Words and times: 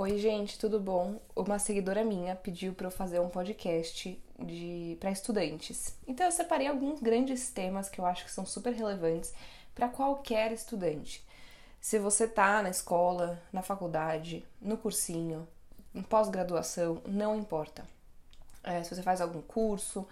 Oi, 0.00 0.16
gente, 0.16 0.56
tudo 0.60 0.78
bom? 0.78 1.20
Uma 1.34 1.58
seguidora 1.58 2.04
minha 2.04 2.36
pediu 2.36 2.72
para 2.72 2.86
eu 2.86 2.90
fazer 2.90 3.18
um 3.18 3.28
podcast 3.28 4.16
de 4.38 4.96
para 5.00 5.10
estudantes. 5.10 5.92
Então 6.06 6.24
eu 6.24 6.30
separei 6.30 6.68
alguns 6.68 7.00
grandes 7.00 7.50
temas 7.50 7.88
que 7.88 8.00
eu 8.00 8.06
acho 8.06 8.24
que 8.24 8.30
são 8.30 8.46
super 8.46 8.72
relevantes 8.72 9.34
para 9.74 9.88
qualquer 9.88 10.52
estudante. 10.52 11.26
Se 11.80 11.98
você 11.98 12.28
tá 12.28 12.62
na 12.62 12.70
escola, 12.70 13.42
na 13.52 13.60
faculdade, 13.60 14.46
no 14.62 14.78
cursinho, 14.78 15.48
em 15.92 16.04
pós-graduação, 16.04 17.02
não 17.04 17.36
importa. 17.36 17.84
É, 18.62 18.84
se 18.84 18.94
você 18.94 19.02
faz 19.02 19.20
algum 19.20 19.42
curso. 19.42 20.06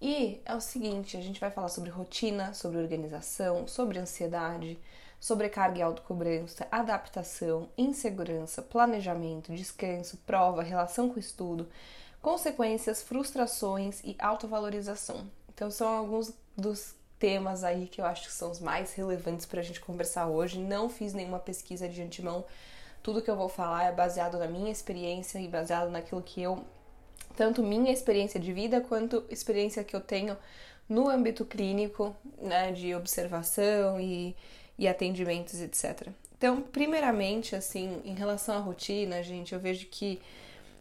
E 0.00 0.40
é 0.46 0.54
o 0.54 0.60
seguinte, 0.62 1.18
a 1.18 1.20
gente 1.20 1.38
vai 1.38 1.50
falar 1.50 1.68
sobre 1.68 1.90
rotina, 1.90 2.54
sobre 2.54 2.78
organização, 2.78 3.68
sobre 3.68 3.98
ansiedade, 3.98 4.78
sobrecarga 5.20 5.78
e 5.78 5.82
autocobrança, 5.82 6.66
adaptação, 6.70 7.68
insegurança, 7.76 8.62
planejamento, 8.62 9.54
descanso, 9.54 10.16
prova, 10.18 10.62
relação 10.62 11.08
com 11.08 11.16
o 11.16 11.20
estudo, 11.20 11.68
consequências, 12.22 13.02
frustrações 13.02 14.00
e 14.04 14.16
autovalorização. 14.18 15.28
Então 15.52 15.70
são 15.70 15.88
alguns 15.88 16.32
dos 16.56 16.94
temas 17.18 17.64
aí 17.64 17.86
que 17.86 18.00
eu 18.00 18.04
acho 18.04 18.26
que 18.26 18.32
são 18.32 18.50
os 18.50 18.60
mais 18.60 18.94
relevantes 18.94 19.44
para 19.44 19.60
a 19.60 19.62
gente 19.62 19.80
conversar 19.80 20.28
hoje. 20.28 20.58
Não 20.58 20.88
fiz 20.88 21.12
nenhuma 21.12 21.40
pesquisa 21.40 21.88
de 21.88 22.00
antemão. 22.00 22.44
Tudo 23.02 23.22
que 23.22 23.30
eu 23.30 23.36
vou 23.36 23.48
falar 23.48 23.84
é 23.84 23.92
baseado 23.92 24.38
na 24.38 24.46
minha 24.46 24.70
experiência 24.70 25.38
e 25.40 25.48
baseado 25.48 25.90
naquilo 25.90 26.22
que 26.22 26.40
eu, 26.40 26.64
tanto 27.36 27.62
minha 27.62 27.92
experiência 27.92 28.38
de 28.38 28.52
vida 28.52 28.80
quanto 28.80 29.24
experiência 29.28 29.82
que 29.82 29.94
eu 29.94 30.00
tenho 30.00 30.36
no 30.88 31.08
âmbito 31.08 31.44
clínico, 31.44 32.14
né, 32.40 32.72
de 32.72 32.94
observação 32.94 34.00
e, 34.00 34.34
e 34.78 34.86
atendimentos, 34.86 35.60
etc. 35.60 36.08
Então, 36.36 36.62
primeiramente, 36.62 37.56
assim, 37.56 38.00
em 38.04 38.14
relação 38.14 38.56
à 38.56 38.60
rotina, 38.60 39.22
gente, 39.22 39.52
eu 39.52 39.58
vejo 39.58 39.86
que 39.86 40.20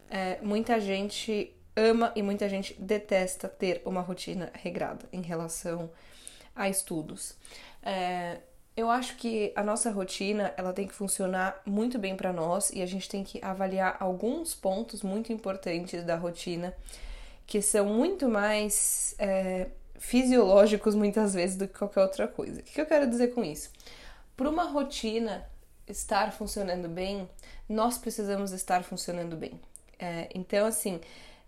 é, 0.09 0.37
muita 0.41 0.79
gente 0.79 1.53
ama 1.75 2.11
e 2.15 2.21
muita 2.21 2.47
gente 2.47 2.75
detesta 2.79 3.47
ter 3.47 3.81
uma 3.83 4.01
rotina 4.01 4.51
regrada 4.53 5.07
em 5.11 5.21
relação 5.21 5.89
a 6.55 6.69
estudos. 6.69 7.35
É, 7.83 8.39
eu 8.75 8.91
acho 8.91 9.15
que 9.15 9.51
a 9.55 9.63
nossa 9.63 9.89
rotina 9.89 10.53
ela 10.55 10.71
tem 10.71 10.87
que 10.87 10.93
funcionar 10.93 11.59
muito 11.65 11.97
bem 11.97 12.15
para 12.15 12.31
nós 12.31 12.69
e 12.69 12.81
a 12.81 12.85
gente 12.85 13.09
tem 13.09 13.23
que 13.23 13.43
avaliar 13.43 13.97
alguns 13.99 14.53
pontos 14.53 15.01
muito 15.01 15.33
importantes 15.33 16.03
da 16.03 16.15
rotina 16.15 16.75
que 17.47 17.61
são 17.61 17.85
muito 17.85 18.29
mais 18.29 19.15
é, 19.17 19.67
fisiológicos 19.97 20.95
muitas 20.95 21.33
vezes 21.33 21.55
do 21.55 21.67
que 21.67 21.77
qualquer 21.77 22.01
outra 22.01 22.27
coisa. 22.27 22.61
O 22.61 22.63
que 22.63 22.79
eu 22.79 22.85
quero 22.85 23.09
dizer 23.09 23.33
com 23.33 23.43
isso? 23.43 23.71
Para 24.35 24.49
uma 24.49 24.63
rotina 24.65 25.47
estar 25.87 26.31
funcionando 26.31 26.87
bem, 26.87 27.29
nós 27.67 27.97
precisamos 27.97 28.51
estar 28.51 28.83
funcionando 28.83 29.35
bem. 29.35 29.59
É, 29.97 30.29
então, 30.33 30.65
assim, 30.65 30.99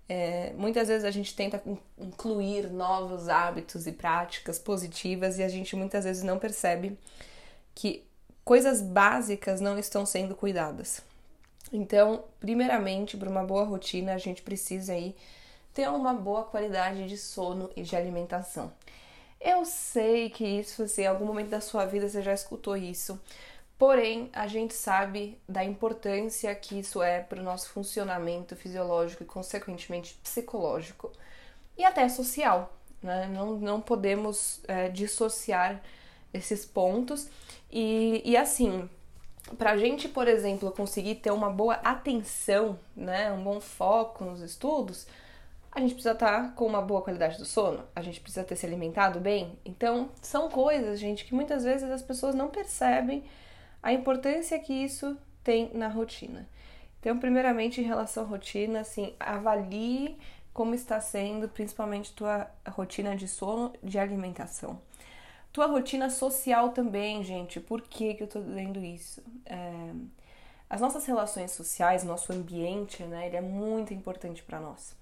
é, 0.08 0.54
muitas 0.58 0.88
vezes 0.88 1.06
a 1.06 1.12
gente 1.12 1.36
tenta 1.36 1.62
incluir 1.98 2.70
novos 2.72 3.30
hábitos 3.30 3.86
e 3.86 3.92
práticas 3.92 4.58
positivas 4.58 5.38
e 5.38 5.44
a 5.44 5.50
gente 5.50 5.76
muitas 5.76 6.04
vezes 6.06 6.24
não 6.24 6.40
percebe 6.40 6.98
que 7.76 8.04
coisas 8.44 8.82
básicas 8.82 9.62
não 9.62 9.78
estão 9.78 10.06
sendo 10.06 10.36
cuidadas. 10.36 11.02
Então, 11.72 12.24
primeiramente, 12.40 13.16
para 13.16 13.30
uma 13.30 13.44
boa 13.44 13.64
rotina, 13.64 14.14
a 14.14 14.18
gente 14.18 14.42
precisa 14.42 14.94
aí 14.94 15.16
ter 15.74 15.90
uma 15.90 16.14
boa 16.14 16.44
qualidade 16.44 17.08
de 17.08 17.18
sono 17.18 17.70
e 17.76 17.84
de 17.84 17.96
alimentação. 17.96 18.72
Eu 19.40 19.64
sei 19.66 20.30
que 20.30 20.46
isso, 20.46 20.84
assim, 20.84 21.04
em 21.04 21.08
algum 21.08 21.26
momento 21.26 21.50
da 21.50 21.62
sua 21.62 21.86
vida 21.86 22.10
você 22.10 22.22
já 22.22 22.34
escutou 22.34 22.76
isso, 22.76 23.20
Porém, 23.80 24.30
a 24.34 24.46
gente 24.46 24.74
sabe 24.74 25.40
da 25.48 25.64
importância 25.64 26.54
que 26.54 26.78
isso 26.78 27.02
é 27.02 27.22
para 27.22 27.40
o 27.40 27.44
nosso 27.44 27.70
funcionamento 27.70 28.54
fisiológico 28.54 29.24
e, 29.24 29.26
consequentemente, 29.26 30.20
psicológico 30.22 31.10
e 31.78 31.86
até 31.86 32.10
social. 32.10 32.74
Né? 33.02 33.28
Não, 33.28 33.58
não 33.58 33.80
podemos 33.80 34.60
é, 34.68 34.90
dissociar 34.90 35.82
esses 36.34 36.66
pontos. 36.66 37.30
E, 37.72 38.22
e 38.26 38.36
assim, 38.36 38.90
para 39.58 39.72
a 39.72 39.78
gente, 39.78 40.10
por 40.10 40.28
exemplo, 40.28 40.70
conseguir 40.72 41.16
ter 41.16 41.32
uma 41.32 41.50
boa 41.50 41.76
atenção, 41.76 42.78
né, 42.94 43.32
um 43.32 43.42
bom 43.42 43.62
foco 43.62 44.26
nos 44.26 44.42
estudos, 44.42 45.08
a 45.72 45.80
gente 45.80 45.94
precisa 45.94 46.14
estar 46.14 46.44
tá 46.44 46.50
com 46.50 46.66
uma 46.66 46.82
boa 46.82 47.02
qualidade 47.02 47.38
do 47.38 47.46
sono, 47.46 47.84
a 47.96 48.02
gente 48.02 48.20
precisa 48.20 48.44
ter 48.44 48.56
se 48.56 48.66
alimentado 48.66 49.20
bem. 49.20 49.58
Então, 49.64 50.10
são 50.22 50.50
coisas, 50.50 51.00
gente, 51.00 51.26
que 51.26 51.34
muitas 51.34 51.64
vezes 51.64 51.90
as 51.90 52.02
pessoas 52.02 52.34
não 52.34 52.50
percebem 52.50 53.24
a 53.82 53.94
importância 53.94 54.60
que 54.60 54.74
isso 54.74 55.18
tem 55.44 55.72
na 55.74 55.88
rotina. 55.88 56.48
Então, 57.00 57.18
primeiramente, 57.18 57.80
em 57.80 57.86
relação 57.86 58.24
à 58.24 58.26
rotina, 58.26 58.82
assim, 58.82 59.14
avalie 59.20 60.18
como 60.54 60.76
está 60.76 61.00
sendo, 61.00 61.48
principalmente 61.48 62.12
tua 62.14 62.50
rotina 62.68 63.16
de 63.16 63.28
sono, 63.28 63.72
de 63.82 63.98
alimentação. 63.98 64.82
Tua 65.54 65.68
rotina 65.68 66.10
social 66.10 66.70
também, 66.70 67.24
gente. 67.24 67.60
Por 67.60 67.82
que, 67.82 68.14
que 68.16 68.24
eu 68.24 68.28
tô 68.28 68.42
dizendo 68.42 68.84
isso? 68.84 69.24
É... 69.46 69.92
As 70.70 70.82
nossas 70.82 71.06
relações 71.06 71.52
sociais, 71.52 72.04
nosso 72.04 72.32
ambiente, 72.32 73.02
né, 73.04 73.26
ele 73.26 73.38
é 73.38 73.42
muito 73.42 73.92
importante 73.92 74.44
para 74.44 74.60
nós. 74.60 74.96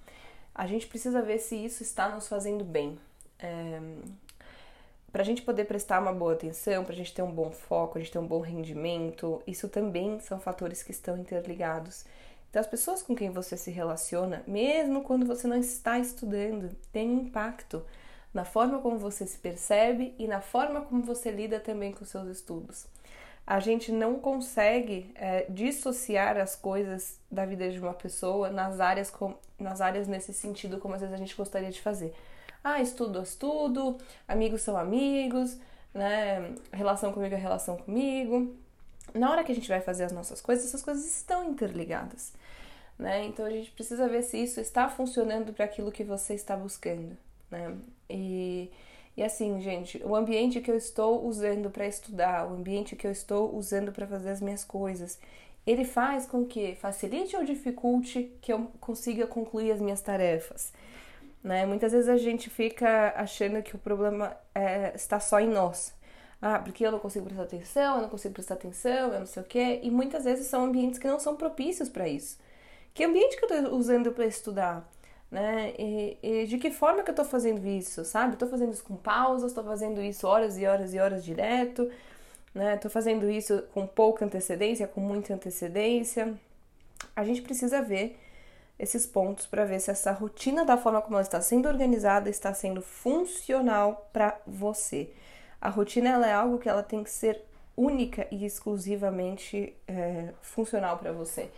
A 0.57 0.68
gente 0.68 0.88
precisa 0.88 1.22
ver 1.22 1.38
se 1.38 1.56
isso 1.56 1.84
está 1.84 2.09
nos 2.09 2.28
fazendo 2.28 2.66
bem. 2.66 2.97
É 3.40 3.79
para 5.12 5.22
a 5.22 5.25
gente 5.25 5.41
poder 5.41 5.66
prestar 5.66 6.00
uma 6.00 6.13
boa 6.13 6.34
atenção, 6.34 6.84
para 6.84 6.94
a 6.94 6.95
gente 6.95 7.12
ter 7.12 7.23
um 7.23 7.31
bom 7.31 7.50
foco, 7.50 7.97
a 7.97 8.01
gente 8.01 8.12
ter 8.12 8.19
um 8.19 8.28
bom 8.28 8.40
rendimento, 8.40 9.41
isso 9.47 9.67
também 9.67 10.19
são 10.19 10.40
fatores 10.40 10.84
que 10.84 10.91
estão 10.91 11.17
interligados. 11.17 12.06
Então, 12.50 12.59
as 12.59 12.67
pessoas 12.67 13.01
com 13.01 13.16
quem 13.16 13.31
você 13.31 13.57
se 13.57 13.72
relaciona, 13.72 14.44
mesmo 14.46 15.03
quando 15.03 15.25
você 15.25 15.47
não 15.47 15.57
está 15.57 15.97
estudando, 15.97 16.69
tem 16.91 17.13
impacto 17.13 17.84
na 18.34 18.46
forma 18.46 18.79
como 18.79 19.00
você 19.00 19.25
se 19.25 19.40
percebe 19.40 20.13
e 20.19 20.28
na 20.28 20.40
forma 20.40 20.81
como 20.81 21.01
você 21.01 21.31
lida 21.31 21.59
também 21.59 21.91
com 21.91 22.06
seus 22.06 22.28
estudos. 22.28 22.85
A 23.47 23.62
gente 23.62 23.94
não 23.94 24.19
consegue 24.19 25.09
é, 25.16 25.46
dissociar 25.47 26.35
as 26.38 26.53
coisas 26.53 27.18
da 27.31 27.46
vida 27.46 27.72
de 27.72 27.80
uma 27.80 27.94
pessoa 27.94 28.50
nas 28.50 28.81
áreas, 28.81 29.09
com, 29.09 29.34
nas 29.58 29.80
áreas 29.80 30.06
nesse 30.06 30.34
sentido, 30.34 30.80
como 30.80 30.96
às 30.96 31.00
vezes 31.00 31.16
a 31.16 31.18
gente 31.18 31.34
gostaria 31.34 31.72
de 31.72 31.81
fazer. 31.81 32.13
Ah, 32.62 32.81
estudo, 32.81 33.22
estudo, 33.22 33.97
amigos 34.28 34.63
são 34.63 34.75
amigos, 34.75 35.58
né? 35.94 36.56
Relação 36.74 37.13
comigo 37.13 37.34
é 37.34 37.38
relação 37.38 37.78
comigo. 37.78 38.53
Na 39.13 39.31
hora 39.31 39.46
que 39.46 39.53
a 39.53 39.56
gente 39.56 39.69
vai 39.69 39.79
fazer 39.79 40.03
as 40.03 40.12
nossas 40.12 40.41
coisas, 40.41 40.66
essas 40.66 40.84
coisas 40.84 41.06
estão 41.06 41.50
interligadas, 41.50 42.34
né? 43.00 43.24
Então 43.25 43.46
a 43.46 43.50
gente 43.50 43.72
precisa 43.72 44.09
ver 44.09 44.24
se 44.24 44.38
isso 44.44 44.59
está 44.59 44.90
funcionando 44.90 45.53
para 45.53 45.64
aquilo 45.64 45.90
que 45.90 46.03
você 46.03 46.34
está 46.34 46.58
buscando, 46.58 47.16
né? 47.50 47.78
E, 48.09 48.69
e 49.17 49.23
assim, 49.23 49.59
gente, 49.59 50.00
o 50.05 50.16
ambiente 50.16 50.61
que 50.61 50.69
eu 50.69 50.78
estou 50.78 51.25
usando 51.25 51.72
para 51.72 51.88
estudar, 51.88 52.47
o 52.47 52.53
ambiente 52.53 52.95
que 52.95 53.07
eu 53.07 53.11
estou 53.11 53.55
usando 53.55 53.91
para 53.91 54.05
fazer 54.05 54.29
as 54.29 54.39
minhas 54.39 54.63
coisas, 54.63 55.19
ele 55.66 55.83
faz 55.83 56.28
com 56.28 56.45
que 56.45 56.75
facilite 56.75 57.35
ou 57.35 57.44
dificulte 57.44 58.31
que 58.39 58.53
eu 58.53 58.72
consiga 58.79 59.25
concluir 59.25 59.72
as 59.72 59.81
minhas 59.81 60.01
tarefas. 60.01 60.72
Né? 61.44 61.66
Muitas 61.66 61.94
vezes 61.94 62.07
a 62.07 62.17
gente 62.17 62.47
fica 62.47 63.11
achando 63.17 63.63
que 63.63 63.75
o 63.75 63.79
problema 63.79 64.38
é, 64.53 64.94
está 64.94 65.19
só 65.19 65.39
em 65.39 65.49
nós. 65.49 65.95
Ah, 66.39 66.59
porque 66.59 66.85
eu 66.85 66.91
não 66.91 66.99
consigo 66.99 67.25
prestar 67.25 67.44
atenção, 67.44 67.95
eu 67.95 68.01
não 68.03 68.09
consigo 68.09 68.35
prestar 68.35 68.53
atenção, 68.53 69.13
eu 69.13 69.19
não 69.19 69.25
sei 69.25 69.41
o 69.41 69.45
quê. 69.45 69.79
E 69.81 69.89
muitas 69.89 70.25
vezes 70.25 70.45
são 70.45 70.66
ambientes 70.66 70.99
que 70.99 71.07
não 71.07 71.19
são 71.19 71.35
propícios 71.35 71.89
para 71.89 72.07
isso. 72.07 72.38
Que 72.94 73.03
ambiente 73.03 73.35
que 73.35 73.45
eu 73.45 73.61
estou 73.61 73.75
usando 73.75 74.11
para 74.11 74.28
estudar? 74.28 74.88
Né? 75.30 75.74
E, 75.78 76.18
e, 76.24 76.46
de 76.48 76.58
que 76.58 76.72
forma 76.72 77.04
que 77.04 77.10
eu 77.10 77.14
estou 77.14 77.26
fazendo 77.26 77.66
isso, 77.68 78.06
sabe? 78.06 78.34
Estou 78.34 78.48
fazendo 78.48 78.72
isso 78.72 78.84
com 78.84 78.96
pausas, 78.96 79.52
estou 79.52 79.64
fazendo 79.64 80.02
isso 80.02 80.26
horas 80.26 80.58
e 80.58 80.66
horas 80.66 80.94
e 80.94 81.00
horas 81.00 81.24
direto, 81.24 81.92
né? 82.56 82.76
Estou 82.76 82.90
fazendo 82.90 83.30
isso 83.30 83.64
com 83.74 83.86
pouca 83.86 84.26
antecedência, 84.26 84.88
com 84.88 85.02
muita 85.02 85.34
antecedência. 85.34 86.34
A 87.16 87.24
gente 87.24 87.41
precisa 87.41 87.82
ver 87.82 88.18
esses 88.79 89.06
pontos 89.06 89.46
para 89.46 89.66
ver 89.66 89.79
se 89.79 89.91
essa 89.91 90.12
rotina, 90.12 90.64
da 90.64 90.78
forma 90.78 91.02
como 91.02 91.16
ela 91.16 91.24
está 91.24 91.41
sendo 91.41 91.68
organizada, 91.68 92.30
está 92.30 92.53
sendo 92.53 92.82
funcional 92.82 94.09
para 94.14 94.40
você. 94.46 95.09
A 95.59 95.70
rotina 95.70 96.09
ela 96.09 96.28
é 96.28 96.34
algo 96.34 96.59
que 96.59 96.70
ela 96.70 96.84
tem 96.84 97.03
que 97.03 97.09
ser 97.09 97.44
única 97.76 98.28
e 98.32 98.46
exclusivamente 98.46 99.76
é, 99.88 100.30
funcional 100.41 100.97
para 100.97 101.12
você. 101.12 101.50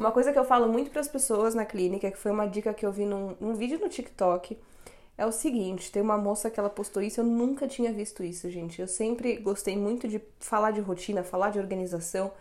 Uma 0.00 0.10
coisa 0.10 0.32
que 0.32 0.38
eu 0.38 0.46
falo 0.46 0.66
muito 0.66 0.90
para 0.90 1.02
as 1.02 1.08
pessoas 1.08 1.54
na 1.54 1.66
clínica, 1.66 2.10
que 2.10 2.16
foi 2.16 2.32
uma 2.32 2.46
dica 2.46 2.72
que 2.72 2.86
eu 2.86 2.90
vi 2.90 3.04
num, 3.04 3.36
num 3.38 3.52
vídeo 3.52 3.78
no 3.78 3.86
TikTok, 3.86 4.56
é 5.18 5.26
o 5.26 5.30
seguinte: 5.30 5.92
tem 5.92 6.00
uma 6.00 6.16
moça 6.16 6.48
que 6.48 6.58
ela 6.58 6.70
postou 6.70 7.02
isso, 7.02 7.20
eu 7.20 7.24
nunca 7.24 7.68
tinha 7.68 7.92
visto 7.92 8.24
isso, 8.24 8.48
gente. 8.48 8.80
Eu 8.80 8.88
sempre 8.88 9.36
gostei 9.36 9.76
muito 9.76 10.08
de 10.08 10.18
falar 10.38 10.70
de 10.70 10.80
rotina, 10.80 11.22
falar 11.22 11.50
de 11.50 11.58
organização. 11.58 12.32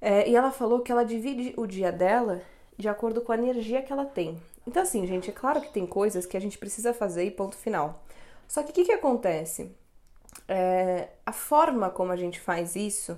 É, 0.00 0.28
e 0.28 0.34
ela 0.34 0.50
falou 0.50 0.80
que 0.80 0.90
ela 0.90 1.04
divide 1.04 1.54
o 1.56 1.66
dia 1.68 1.92
dela 1.92 2.42
de 2.76 2.88
acordo 2.88 3.20
com 3.20 3.30
a 3.30 3.38
energia 3.38 3.80
que 3.80 3.92
ela 3.92 4.04
tem. 4.04 4.36
Então, 4.66 4.82
assim, 4.82 5.06
gente, 5.06 5.30
é 5.30 5.32
claro 5.32 5.60
que 5.60 5.72
tem 5.72 5.86
coisas 5.86 6.26
que 6.26 6.36
a 6.36 6.40
gente 6.40 6.58
precisa 6.58 6.92
fazer 6.92 7.24
e 7.26 7.30
ponto 7.30 7.56
final. 7.56 8.02
Só 8.48 8.64
que 8.64 8.72
o 8.72 8.74
que, 8.74 8.86
que 8.86 8.92
acontece? 8.92 9.70
É, 10.48 11.10
a 11.24 11.32
forma 11.32 11.90
como 11.90 12.10
a 12.10 12.16
gente 12.16 12.40
faz 12.40 12.74
isso 12.74 13.16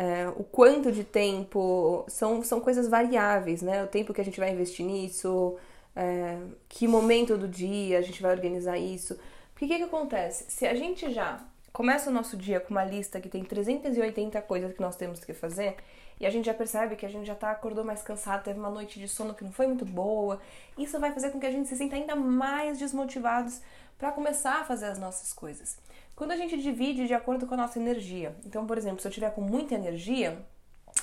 é, 0.00 0.28
o 0.34 0.44
quanto 0.44 0.90
de 0.90 1.04
tempo, 1.04 2.06
são, 2.08 2.42
são 2.42 2.58
coisas 2.58 2.88
variáveis, 2.88 3.60
né? 3.60 3.84
O 3.84 3.86
tempo 3.86 4.14
que 4.14 4.20
a 4.22 4.24
gente 4.24 4.40
vai 4.40 4.50
investir 4.50 4.86
nisso, 4.86 5.58
é, 5.94 6.38
que 6.70 6.88
momento 6.88 7.36
do 7.36 7.46
dia 7.46 7.98
a 7.98 8.00
gente 8.00 8.22
vai 8.22 8.32
organizar 8.32 8.78
isso. 8.78 9.18
Porque 9.52 9.66
o 9.66 9.68
que, 9.68 9.76
que 9.76 9.82
acontece? 9.82 10.50
Se 10.50 10.66
a 10.66 10.74
gente 10.74 11.12
já 11.12 11.44
começa 11.70 12.08
o 12.08 12.12
nosso 12.12 12.34
dia 12.34 12.58
com 12.60 12.70
uma 12.70 12.82
lista 12.82 13.20
que 13.20 13.28
tem 13.28 13.44
380 13.44 14.40
coisas 14.40 14.72
que 14.72 14.80
nós 14.80 14.96
temos 14.96 15.22
que 15.22 15.34
fazer, 15.34 15.76
e 16.18 16.24
a 16.24 16.30
gente 16.30 16.46
já 16.46 16.54
percebe 16.54 16.96
que 16.96 17.04
a 17.04 17.08
gente 17.10 17.26
já 17.26 17.34
tá 17.34 17.50
acordou 17.50 17.84
mais 17.84 18.00
cansado, 18.00 18.42
teve 18.42 18.58
uma 18.58 18.70
noite 18.70 18.98
de 18.98 19.06
sono 19.06 19.34
que 19.34 19.44
não 19.44 19.52
foi 19.52 19.66
muito 19.66 19.84
boa, 19.84 20.40
isso 20.78 20.98
vai 20.98 21.12
fazer 21.12 21.28
com 21.28 21.38
que 21.38 21.46
a 21.46 21.50
gente 21.50 21.68
se 21.68 21.76
sinta 21.76 21.96
ainda 21.96 22.16
mais 22.16 22.78
desmotivados 22.78 23.60
para 23.98 24.12
começar 24.12 24.62
a 24.62 24.64
fazer 24.64 24.86
as 24.86 24.98
nossas 24.98 25.30
coisas. 25.30 25.76
Quando 26.20 26.32
a 26.32 26.36
gente 26.36 26.60
divide 26.60 27.06
de 27.06 27.14
acordo 27.14 27.46
com 27.46 27.54
a 27.54 27.56
nossa 27.56 27.78
energia. 27.78 28.36
Então, 28.44 28.66
por 28.66 28.76
exemplo, 28.76 29.00
se 29.00 29.08
eu 29.08 29.10
tiver 29.10 29.30
com 29.30 29.40
muita 29.40 29.74
energia, 29.74 30.44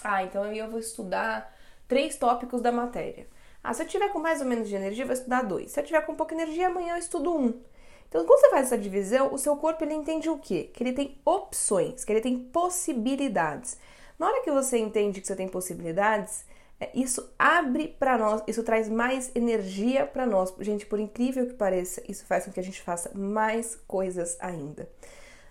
ah, 0.04 0.22
então 0.22 0.46
eu 0.54 0.70
vou 0.70 0.80
estudar 0.80 1.58
três 1.88 2.16
tópicos 2.18 2.62
da 2.62 2.72
matéria. 2.72 3.28
Ah, 3.64 3.74
se 3.74 3.82
eu 3.82 3.88
tiver 3.88 4.10
com 4.10 4.20
mais 4.20 4.42
ou 4.42 4.46
menos 4.46 4.70
de 4.70 4.76
energia, 4.76 5.02
eu 5.02 5.08
vou 5.08 5.16
estudar 5.16 5.42
dois. 5.42 5.72
Se 5.72 5.80
eu 5.80 5.84
tiver 5.84 6.02
com 6.06 6.14
pouca 6.14 6.36
energia, 6.36 6.68
amanhã 6.68 6.94
eu 6.94 7.00
estudo 7.00 7.36
um. 7.36 7.60
Então, 8.08 8.24
quando 8.28 8.42
você 8.42 8.50
faz 8.52 8.68
essa 8.68 8.78
divisão, 8.78 9.34
o 9.34 9.40
seu 9.40 9.58
corpo 9.58 9.84
ele 9.84 9.96
entende 9.96 10.30
o 10.30 10.38
quê? 10.38 10.70
Que 10.72 10.84
ele 10.84 10.94
tem 10.94 11.20
opções, 11.26 12.06
que 12.06 12.12
ele 12.14 12.22
tem 12.22 12.38
possibilidades. 12.38 13.80
Na 14.20 14.28
hora 14.28 14.44
que 14.44 14.52
você 14.52 14.78
entende 14.78 15.20
que 15.20 15.26
você 15.26 15.36
tem 15.36 15.48
possibilidades, 15.48 16.46
isso 16.94 17.28
abre 17.40 17.88
para 17.88 18.18
nós, 18.18 18.44
isso 18.48 18.64
traz 18.64 18.88
mais 18.88 19.32
energia 19.36 20.06
para 20.06 20.26
nós. 20.26 20.54
Gente, 20.60 20.86
por 20.86 21.00
incrível 21.00 21.48
que 21.48 21.54
pareça, 21.54 22.04
isso 22.08 22.26
faz 22.26 22.46
com 22.46 22.52
que 22.52 22.60
a 22.60 22.64
gente 22.64 22.82
faça 22.82 23.12
mais 23.16 23.76
coisas 23.88 24.38
ainda. 24.40 24.88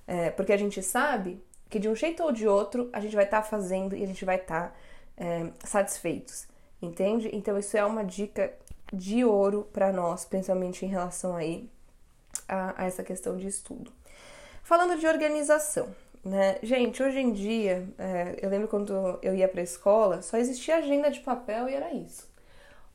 É, 0.06 0.30
porque 0.30 0.52
a 0.52 0.56
gente 0.56 0.82
sabe 0.82 1.42
que 1.68 1.80
de 1.80 1.88
um 1.88 1.96
jeito 1.96 2.22
ou 2.22 2.30
de 2.30 2.46
outro 2.46 2.88
a 2.92 3.00
gente 3.00 3.16
vai 3.16 3.24
estar 3.24 3.42
tá 3.42 3.48
fazendo 3.48 3.96
e 3.96 4.04
a 4.04 4.06
gente 4.06 4.24
vai 4.24 4.36
estar 4.36 4.68
tá, 4.68 4.74
é, 5.16 5.50
satisfeitos, 5.64 6.46
entende? 6.80 7.28
Então 7.32 7.58
isso 7.58 7.76
é 7.76 7.84
uma 7.84 8.04
dica 8.04 8.54
de 8.92 9.24
ouro 9.24 9.68
para 9.72 9.92
nós, 9.92 10.24
principalmente 10.24 10.84
em 10.84 10.88
relação 10.88 11.34
aí 11.34 11.68
a, 12.48 12.82
a 12.82 12.86
essa 12.86 13.02
questão 13.02 13.36
de 13.36 13.48
estudo. 13.48 13.92
Falando 14.62 14.98
de 14.98 15.06
organização, 15.06 15.94
né? 16.26 16.58
Gente, 16.60 17.00
hoje 17.00 17.20
em 17.20 17.32
dia, 17.32 17.88
é, 17.96 18.36
eu 18.42 18.50
lembro 18.50 18.66
quando 18.66 19.16
eu 19.22 19.34
ia 19.34 19.46
para 19.46 19.60
a 19.60 19.64
escola, 19.64 20.22
só 20.22 20.36
existia 20.36 20.76
agenda 20.76 21.08
de 21.08 21.20
papel 21.20 21.68
e 21.68 21.74
era 21.74 21.92
isso. 21.94 22.28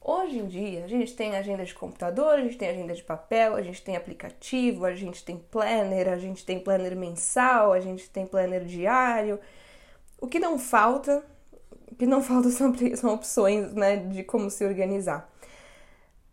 Hoje 0.02 0.40
em 0.40 0.48
dia, 0.48 0.84
a 0.84 0.88
gente 0.88 1.16
tem 1.16 1.36
agenda 1.36 1.64
de 1.64 1.74
computador, 1.74 2.34
a 2.34 2.42
gente 2.42 2.58
tem 2.58 2.68
agenda 2.70 2.94
de 2.94 3.02
papel, 3.02 3.56
a 3.56 3.62
gente 3.62 3.82
tem 3.82 3.96
aplicativo, 3.96 4.84
a 4.84 4.94
gente 4.94 5.24
tem 5.24 5.38
planner, 5.38 6.10
a 6.10 6.18
gente 6.18 6.46
tem 6.46 6.60
planner 6.60 6.96
mensal, 6.96 7.72
a 7.72 7.80
gente 7.80 8.10
tem 8.10 8.26
planner 8.26 8.66
diário. 8.66 9.40
O 10.20 10.28
que 10.28 10.40
não 10.40 10.60
falta, 10.60 11.24
o 11.90 11.96
que 11.96 12.06
não 12.06 12.22
falta 12.22 12.50
são, 12.52 12.74
são 12.98 13.14
opções 13.14 13.74
né, 13.74 13.96
de 13.96 14.24
como 14.24 14.50
se 14.50 14.66
organizar. 14.66 15.32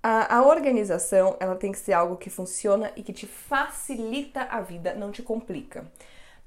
A, 0.03 0.39
a, 0.39 0.43
organização 0.43 1.37
ela 1.39 1.55
tem 1.55 1.71
que 1.71 1.79
ser 1.79 1.93
algo 1.93 2.17
que 2.17 2.31
funciona 2.31 2.91
e 2.97 3.03
que 3.03 3.13
te 3.13 3.27
facilita 3.27 4.43
a 4.43 4.61
vida, 4.61 4.95
não 4.95 5.13
te 5.13 5.23
complica. 5.23 5.87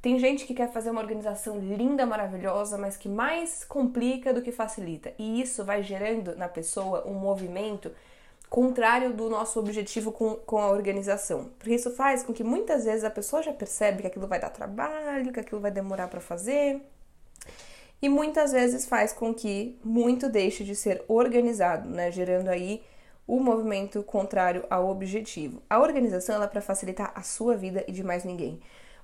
Tem 0.01 0.17
gente 0.17 0.45
que 0.45 0.53
quer 0.55 0.71
fazer 0.71 0.89
uma 0.89 1.01
organização 1.01 1.59
linda, 1.59 2.05
maravilhosa, 2.07 2.77
mas 2.77 2.97
que 2.97 3.07
mais 3.07 3.63
complica 3.63 4.33
do 4.33 4.41
que 4.41 4.51
facilita. 4.51 5.13
E 5.19 5.39
isso 5.39 5.63
vai 5.63 5.83
gerando 5.83 6.35
na 6.35 6.47
pessoa 6.47 7.07
um 7.07 7.13
movimento 7.13 7.91
contrário 8.49 9.13
do 9.13 9.29
nosso 9.29 9.59
objetivo 9.59 10.11
com, 10.11 10.35
com 10.35 10.57
a 10.57 10.71
organização. 10.71 11.51
Porque 11.59 11.75
isso 11.75 11.91
faz 11.91 12.23
com 12.23 12.33
que 12.33 12.43
muitas 12.43 12.83
vezes 12.83 13.03
a 13.03 13.11
pessoa 13.11 13.43
já 13.43 13.53
percebe 13.53 14.01
que 14.01 14.07
aquilo 14.07 14.27
vai 14.27 14.39
dar 14.39 14.49
trabalho, 14.49 15.31
que 15.31 15.39
aquilo 15.39 15.61
vai 15.61 15.71
demorar 15.71 16.07
para 16.07 16.19
fazer. 16.19 16.81
E 18.01 18.09
muitas 18.09 18.51
vezes 18.51 18.87
faz 18.87 19.13
com 19.13 19.31
que 19.31 19.79
muito 19.83 20.27
deixe 20.27 20.63
de 20.63 20.75
ser 20.75 21.03
organizado, 21.07 21.87
né? 21.87 22.11
Gerando 22.11 22.49
aí 22.49 22.81
o 23.27 23.39
movimento 23.39 24.01
contrário 24.01 24.65
ao 24.67 24.89
objetivo. 24.89 25.61
A 25.69 25.79
organização 25.79 26.35
ela 26.35 26.45
é 26.45 26.47
para 26.47 26.59
facilitar 26.59 27.11
a 27.15 27.21
sua 27.21 27.55
vida 27.55 27.85
e 27.87 27.91
de 27.91 28.03
mais 28.03 28.25
ninguém. 28.25 28.59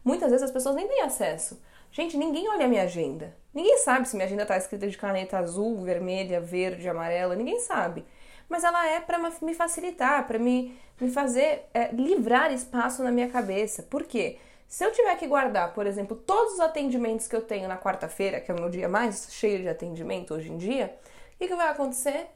Muitas 0.07 0.31
vezes 0.31 0.45
as 0.45 0.51
pessoas 0.51 0.73
nem 0.73 0.87
têm 0.87 1.01
acesso. 1.01 1.61
Gente, 1.91 2.15
ninguém 2.15 2.47
olha 2.47 2.63
a 2.63 2.69
minha 2.69 2.83
agenda. 2.83 3.35
Ninguém 3.53 3.77
sabe 3.79 4.07
se 4.07 4.15
minha 4.15 4.25
agenda 4.25 4.43
está 4.43 4.55
escrita 4.55 4.87
de 4.87 4.97
caneta 4.97 5.37
azul, 5.37 5.83
vermelha, 5.83 6.39
verde, 6.39 6.87
amarela. 6.87 7.35
Ninguém 7.35 7.59
sabe. 7.59 8.05
Mas 8.47 8.63
ela 8.63 8.87
é 8.87 9.01
para 9.01 9.19
me 9.41 9.53
facilitar, 9.53 10.25
para 10.25 10.39
me, 10.39 10.79
me 10.97 11.11
fazer 11.11 11.65
é, 11.73 11.91
livrar 11.91 12.53
espaço 12.53 13.03
na 13.03 13.11
minha 13.11 13.27
cabeça. 13.27 13.83
Por 13.83 14.05
quê? 14.05 14.37
Se 14.65 14.85
eu 14.85 14.93
tiver 14.93 15.13
que 15.17 15.27
guardar, 15.27 15.73
por 15.73 15.85
exemplo, 15.85 16.15
todos 16.15 16.53
os 16.53 16.61
atendimentos 16.61 17.27
que 17.27 17.35
eu 17.35 17.41
tenho 17.41 17.67
na 17.67 17.77
quarta-feira, 17.77 18.39
que 18.39 18.49
é 18.49 18.53
o 18.53 18.57
meu 18.57 18.69
dia 18.69 18.87
mais 18.87 19.27
cheio 19.31 19.61
de 19.61 19.67
atendimento 19.67 20.33
hoje 20.33 20.49
em 20.49 20.57
dia, 20.57 20.97
o 21.35 21.37
que, 21.37 21.49
que 21.49 21.55
vai 21.55 21.67
acontecer? 21.67 22.27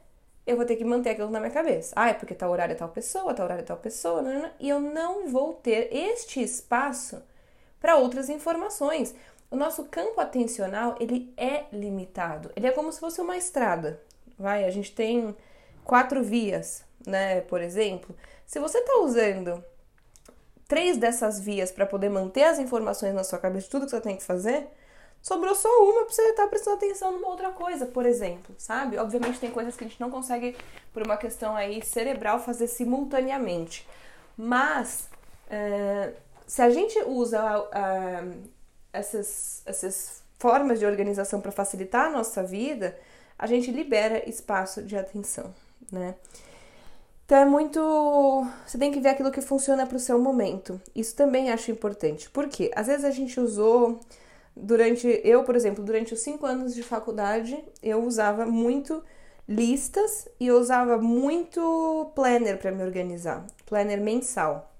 Eu 0.46 0.58
vou 0.58 0.66
ter 0.66 0.76
que 0.76 0.84
manter 0.84 1.10
aquilo 1.10 1.30
na 1.30 1.40
minha 1.40 1.52
cabeça. 1.52 1.94
Ah, 1.96 2.10
é 2.10 2.12
porque 2.12 2.34
tal 2.34 2.50
horário 2.50 2.76
tal 2.76 2.90
pessoa, 2.90 3.32
tal 3.32 3.46
horário 3.46 3.64
tal 3.64 3.78
pessoa, 3.78 4.20
não, 4.20 4.34
não, 4.34 4.42
não. 4.42 4.50
e 4.60 4.68
eu 4.68 4.78
não 4.78 5.26
vou 5.28 5.54
ter 5.54 5.88
este 5.90 6.42
espaço 6.42 7.22
para 7.82 7.96
outras 7.96 8.30
informações. 8.30 9.12
O 9.50 9.56
nosso 9.56 9.84
campo 9.84 10.20
atencional, 10.20 10.94
ele 11.00 11.34
é 11.36 11.64
limitado. 11.72 12.50
Ele 12.54 12.68
é 12.68 12.70
como 12.70 12.92
se 12.92 13.00
fosse 13.00 13.20
uma 13.20 13.36
estrada. 13.36 14.00
Vai, 14.38 14.64
a 14.64 14.70
gente 14.70 14.94
tem 14.94 15.36
quatro 15.84 16.22
vias, 16.22 16.84
né, 17.04 17.40
por 17.42 17.60
exemplo. 17.60 18.16
Se 18.46 18.60
você 18.60 18.78
está 18.78 19.00
usando 19.00 19.62
três 20.68 20.96
dessas 20.96 21.38
vias 21.38 21.70
para 21.70 21.84
poder 21.84 22.08
manter 22.08 22.44
as 22.44 22.58
informações 22.58 23.12
na 23.12 23.24
sua 23.24 23.38
cabeça, 23.38 23.68
tudo 23.68 23.84
que 23.84 23.90
você 23.90 24.00
tem 24.00 24.16
que 24.16 24.22
fazer, 24.22 24.68
sobrou 25.20 25.54
só 25.54 25.68
uma 25.82 26.04
para 26.04 26.14
você 26.14 26.22
estar 26.22 26.44
tá 26.44 26.48
prestando 26.48 26.76
atenção 26.76 27.12
numa 27.12 27.28
outra 27.28 27.50
coisa, 27.50 27.84
por 27.84 28.06
exemplo, 28.06 28.54
sabe? 28.56 28.96
Obviamente 28.96 29.38
tem 29.38 29.50
coisas 29.50 29.76
que 29.76 29.84
a 29.84 29.88
gente 29.88 30.00
não 30.00 30.10
consegue, 30.10 30.56
por 30.94 31.02
uma 31.02 31.16
questão 31.16 31.54
aí 31.54 31.84
cerebral, 31.84 32.38
fazer 32.38 32.68
simultaneamente. 32.68 33.86
Mas 34.36 35.10
é, 35.50 36.14
se 36.46 36.62
a 36.62 36.70
gente 36.70 36.98
usa 37.06 37.60
uh, 37.60 38.42
essas, 38.92 39.62
essas 39.66 40.22
formas 40.38 40.78
de 40.78 40.86
organização 40.86 41.40
para 41.40 41.52
facilitar 41.52 42.06
a 42.06 42.10
nossa 42.10 42.42
vida, 42.42 42.96
a 43.38 43.46
gente 43.46 43.70
libera 43.70 44.28
espaço 44.28 44.82
de 44.82 44.96
atenção, 44.96 45.52
né? 45.90 46.14
Então 47.24 47.38
é 47.38 47.44
muito. 47.44 47.80
Você 48.66 48.76
tem 48.76 48.92
que 48.92 49.00
ver 49.00 49.10
aquilo 49.10 49.30
que 49.30 49.40
funciona 49.40 49.86
para 49.86 49.96
o 49.96 50.00
seu 50.00 50.18
momento. 50.18 50.80
Isso 50.94 51.16
também 51.16 51.50
acho 51.50 51.70
importante. 51.70 52.28
Por 52.28 52.48
quê? 52.48 52.70
Às 52.74 52.88
vezes 52.88 53.04
a 53.04 53.10
gente 53.10 53.40
usou 53.40 54.00
durante. 54.54 55.20
Eu, 55.24 55.44
por 55.44 55.56
exemplo, 55.56 55.82
durante 55.82 56.12
os 56.12 56.20
cinco 56.20 56.44
anos 56.44 56.74
de 56.74 56.82
faculdade, 56.82 57.62
eu 57.82 58.04
usava 58.04 58.44
muito 58.44 59.02
listas 59.48 60.28
e 60.38 60.46
eu 60.46 60.58
usava 60.58 60.98
muito 60.98 62.10
planner 62.14 62.58
para 62.58 62.70
me 62.70 62.82
organizar 62.82 63.44
planner 63.66 64.00
mensal 64.00 64.71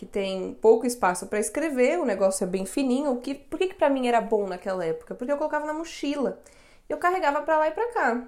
que 0.00 0.06
tem 0.06 0.54
pouco 0.62 0.86
espaço 0.86 1.26
para 1.26 1.38
escrever, 1.38 1.98
o 1.98 2.06
negócio 2.06 2.42
é 2.44 2.46
bem 2.46 2.64
fininho. 2.64 3.12
O 3.12 3.20
que, 3.20 3.34
por 3.34 3.58
que, 3.58 3.66
que 3.68 3.74
para 3.74 3.90
mim 3.90 4.08
era 4.08 4.18
bom 4.18 4.46
naquela 4.46 4.82
época? 4.82 5.14
Porque 5.14 5.30
eu 5.30 5.36
colocava 5.36 5.66
na 5.66 5.74
mochila. 5.74 6.40
Eu 6.88 6.96
carregava 6.96 7.42
para 7.42 7.58
lá 7.58 7.68
e 7.68 7.70
para 7.70 7.92
cá. 7.92 8.26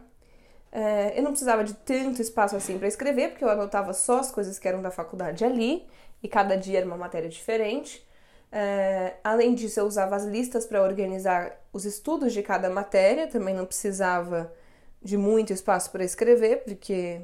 É, 0.71 1.19
eu 1.19 1.23
não 1.23 1.31
precisava 1.31 1.65
de 1.65 1.73
tanto 1.73 2.21
espaço 2.21 2.55
assim 2.55 2.79
para 2.79 2.87
escrever, 2.87 3.31
porque 3.31 3.43
eu 3.43 3.49
anotava 3.49 3.95
só 3.95 4.19
as 4.19 4.31
coisas 4.31 4.59
que 4.59 4.69
eram 4.69 4.83
da 4.83 4.91
faculdade 4.91 5.47
ali, 5.47 5.89
e 6.23 6.29
cada 6.29 6.57
dia 6.57 6.77
era 6.77 6.87
uma 6.87 6.99
matéria 6.99 7.31
diferente. 7.31 8.07
É, 8.53 9.15
além 9.25 9.55
disso, 9.55 9.81
eu 9.81 9.87
usava 9.87 10.15
as 10.15 10.25
listas 10.25 10.67
para 10.67 10.83
organizar 10.83 11.59
os 11.73 11.87
estudos 11.87 12.35
de 12.35 12.43
cada 12.43 12.69
matéria, 12.69 13.27
também 13.29 13.55
não 13.55 13.65
precisava 13.65 14.53
de 15.01 15.17
muito 15.17 15.55
espaço 15.55 15.91
para 15.91 16.05
escrever, 16.05 16.65
porque 16.65 17.23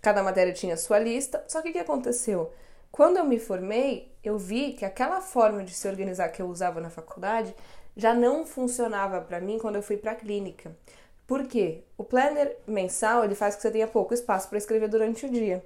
cada 0.00 0.22
matéria 0.22 0.52
tinha 0.52 0.76
sua 0.76 1.00
lista. 1.00 1.44
Só 1.48 1.60
que 1.60 1.70
o 1.70 1.72
que 1.72 1.80
aconteceu? 1.80 2.52
Quando 2.96 3.18
eu 3.18 3.26
me 3.26 3.38
formei, 3.38 4.10
eu 4.24 4.38
vi 4.38 4.72
que 4.72 4.82
aquela 4.82 5.20
forma 5.20 5.62
de 5.62 5.74
se 5.74 5.86
organizar 5.86 6.30
que 6.30 6.40
eu 6.40 6.46
usava 6.46 6.80
na 6.80 6.88
faculdade 6.88 7.54
já 7.94 8.14
não 8.14 8.46
funcionava 8.46 9.20
para 9.20 9.38
mim 9.38 9.58
quando 9.58 9.76
eu 9.76 9.82
fui 9.82 9.98
para 9.98 10.12
a 10.12 10.14
clínica. 10.14 10.74
Por 11.26 11.46
quê? 11.46 11.84
O 11.98 12.02
planner 12.02 12.56
mensal 12.66 13.22
ele 13.22 13.34
faz 13.34 13.54
que 13.54 13.60
você 13.60 13.70
tenha 13.70 13.86
pouco 13.86 14.14
espaço 14.14 14.48
para 14.48 14.56
escrever 14.56 14.88
durante 14.88 15.26
o 15.26 15.30
dia. 15.30 15.62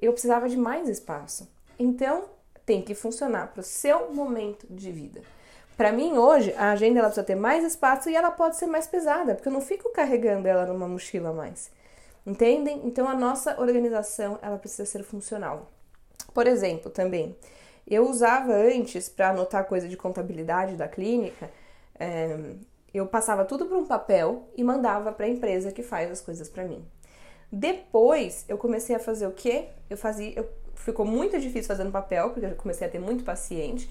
Eu 0.00 0.12
precisava 0.12 0.48
de 0.48 0.56
mais 0.56 0.88
espaço. 0.88 1.50
Então, 1.76 2.26
tem 2.64 2.80
que 2.80 2.94
funcionar 2.94 3.48
para 3.48 3.60
o 3.60 3.64
seu 3.64 4.12
momento 4.12 4.64
de 4.70 4.92
vida. 4.92 5.20
Para 5.76 5.90
mim, 5.90 6.16
hoje, 6.16 6.54
a 6.56 6.70
agenda 6.70 7.00
ela 7.00 7.08
precisa 7.08 7.26
ter 7.26 7.34
mais 7.34 7.64
espaço 7.64 8.08
e 8.08 8.14
ela 8.14 8.30
pode 8.30 8.56
ser 8.56 8.66
mais 8.66 8.86
pesada, 8.86 9.34
porque 9.34 9.48
eu 9.48 9.52
não 9.52 9.60
fico 9.60 9.90
carregando 9.90 10.46
ela 10.46 10.64
numa 10.64 10.86
mochila 10.86 11.32
mais. 11.32 11.72
Entendem? 12.24 12.82
Então, 12.84 13.08
a 13.08 13.14
nossa 13.14 13.60
organização 13.60 14.38
ela 14.40 14.58
precisa 14.58 14.86
ser 14.86 15.02
funcional. 15.02 15.68
Por 16.32 16.46
exemplo, 16.46 16.90
também, 16.90 17.36
eu 17.86 18.08
usava 18.08 18.52
antes 18.52 19.08
para 19.08 19.30
anotar 19.30 19.64
coisa 19.64 19.88
de 19.88 19.96
contabilidade 19.96 20.76
da 20.76 20.88
clínica, 20.88 21.50
é, 21.98 22.54
eu 22.92 23.06
passava 23.06 23.44
tudo 23.44 23.66
para 23.66 23.76
um 23.76 23.86
papel 23.86 24.48
e 24.56 24.62
mandava 24.62 25.12
para 25.12 25.26
a 25.26 25.28
empresa 25.28 25.72
que 25.72 25.82
faz 25.82 26.10
as 26.10 26.20
coisas 26.20 26.48
para 26.48 26.64
mim. 26.64 26.84
Depois 27.50 28.44
eu 28.48 28.56
comecei 28.56 28.96
a 28.96 28.98
fazer 28.98 29.26
o 29.26 29.32
quê? 29.32 29.68
Eu 29.88 29.96
fazia, 29.96 30.32
eu, 30.34 30.48
ficou 30.74 31.04
muito 31.04 31.38
difícil 31.38 31.68
fazendo 31.68 31.90
papel 31.90 32.30
porque 32.30 32.46
eu 32.46 32.54
comecei 32.54 32.86
a 32.86 32.90
ter 32.90 32.98
muito 32.98 33.24
paciente. 33.24 33.88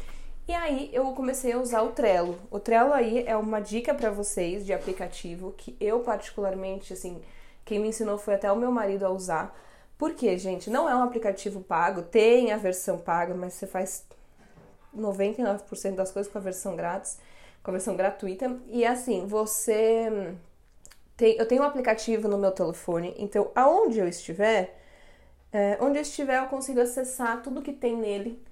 E 0.48 0.54
aí 0.54 0.90
eu 0.92 1.06
comecei 1.14 1.54
a 1.54 1.60
usar 1.60 1.82
o 1.84 1.90
Trello. 1.90 2.40
O 2.50 2.60
Trello 2.60 2.92
aí 2.92 3.24
é 3.26 3.38
uma 3.38 3.60
dica 3.60 3.94
para 3.94 4.10
vocês 4.10 4.66
de 4.66 4.74
aplicativo 4.74 5.54
que 5.56 5.78
eu 5.80 6.00
particularmente, 6.00 6.94
assim, 6.94 7.22
quem 7.64 7.80
me 7.80 7.88
ensinou 7.88 8.18
foi 8.18 8.34
até 8.34 8.52
o 8.52 8.56
meu 8.56 8.72
marido 8.72 9.06
a 9.06 9.10
usar. 9.10 9.56
Porque, 10.02 10.36
gente, 10.36 10.68
não 10.68 10.90
é 10.90 10.96
um 10.96 11.04
aplicativo 11.04 11.62
pago, 11.62 12.02
tem 12.02 12.52
a 12.52 12.58
versão 12.58 12.98
paga, 12.98 13.36
mas 13.36 13.54
você 13.54 13.68
faz 13.68 14.04
99% 14.98 15.94
das 15.94 16.12
coisas 16.12 16.32
com 16.32 16.40
a 16.40 16.42
versão 16.42 16.76
grátis, 16.76 17.20
com 17.62 17.70
a 17.70 17.74
versão 17.74 17.96
gratuita. 17.96 18.60
E 18.70 18.84
assim, 18.84 19.28
você 19.28 20.34
tem, 21.16 21.38
eu 21.38 21.48
tenho 21.48 21.62
um 21.62 21.66
aplicativo 21.66 22.28
no 22.28 22.40
meu 22.40 22.50
telefone, 22.50 23.14
então 23.16 23.52
aonde 23.54 24.00
eu 24.00 24.08
estiver, 24.08 24.76
é, 25.54 25.78
onde 25.80 26.00
eu 26.00 26.02
estiver 26.02 26.40
eu 26.40 26.48
consigo 26.48 26.82
acessar 26.82 27.44
tudo 27.44 27.62
que 27.62 27.72
tem 27.72 27.96
nele. 27.96 28.44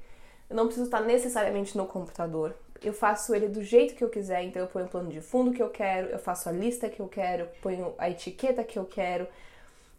Eu 0.47 0.55
não 0.55 0.65
preciso 0.65 0.85
estar 0.85 1.01
necessariamente 1.01 1.75
no 1.75 1.87
computador. 1.87 2.55
Eu 2.79 2.93
faço 2.93 3.33
ele 3.33 3.47
do 3.47 3.63
jeito 3.63 3.95
que 3.95 4.03
eu 4.03 4.09
quiser, 4.09 4.43
então 4.43 4.61
eu 4.61 4.67
ponho 4.67 4.85
o 4.85 4.89
plano 4.89 5.09
de 5.09 5.19
fundo 5.19 5.51
que 5.51 5.63
eu 5.63 5.71
quero, 5.71 6.09
eu 6.09 6.19
faço 6.19 6.47
a 6.47 6.51
lista 6.51 6.87
que 6.87 6.99
eu 6.99 7.07
quero, 7.07 7.47
ponho 7.59 7.95
a 7.97 8.07
etiqueta 8.07 8.63
que 8.63 8.77
eu 8.77 8.85
quero. 8.85 9.27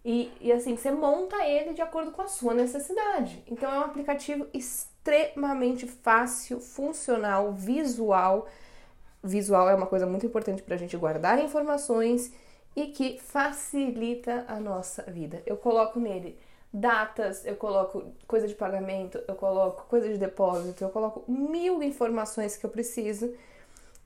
E, 0.04 0.32
e 0.40 0.50
assim, 0.50 0.76
você 0.76 0.90
monta 0.90 1.36
ele 1.44 1.74
de 1.74 1.82
acordo 1.82 2.10
com 2.10 2.22
a 2.22 2.28
sua 2.28 2.54
necessidade. 2.54 3.42
Então 3.46 3.72
é 3.72 3.78
um 3.78 3.84
aplicativo 3.84 4.46
extremamente 4.52 5.86
fácil, 5.86 6.60
funcional, 6.60 7.52
visual. 7.52 8.48
Visual 9.22 9.68
é 9.68 9.74
uma 9.74 9.86
coisa 9.86 10.06
muito 10.06 10.24
importante 10.24 10.62
para 10.62 10.74
a 10.74 10.78
gente 10.78 10.96
guardar 10.96 11.38
informações 11.38 12.32
e 12.74 12.86
que 12.86 13.18
facilita 13.18 14.44
a 14.48 14.58
nossa 14.58 15.02
vida. 15.02 15.42
Eu 15.44 15.56
coloco 15.56 15.98
nele 16.00 16.38
datas, 16.72 17.44
eu 17.44 17.56
coloco 17.56 18.12
coisa 18.26 18.46
de 18.46 18.54
pagamento, 18.54 19.20
eu 19.26 19.34
coloco 19.34 19.86
coisa 19.88 20.08
de 20.08 20.16
depósito, 20.16 20.84
eu 20.84 20.88
coloco 20.88 21.30
mil 21.30 21.82
informações 21.82 22.56
que 22.56 22.64
eu 22.64 22.70
preciso. 22.70 23.34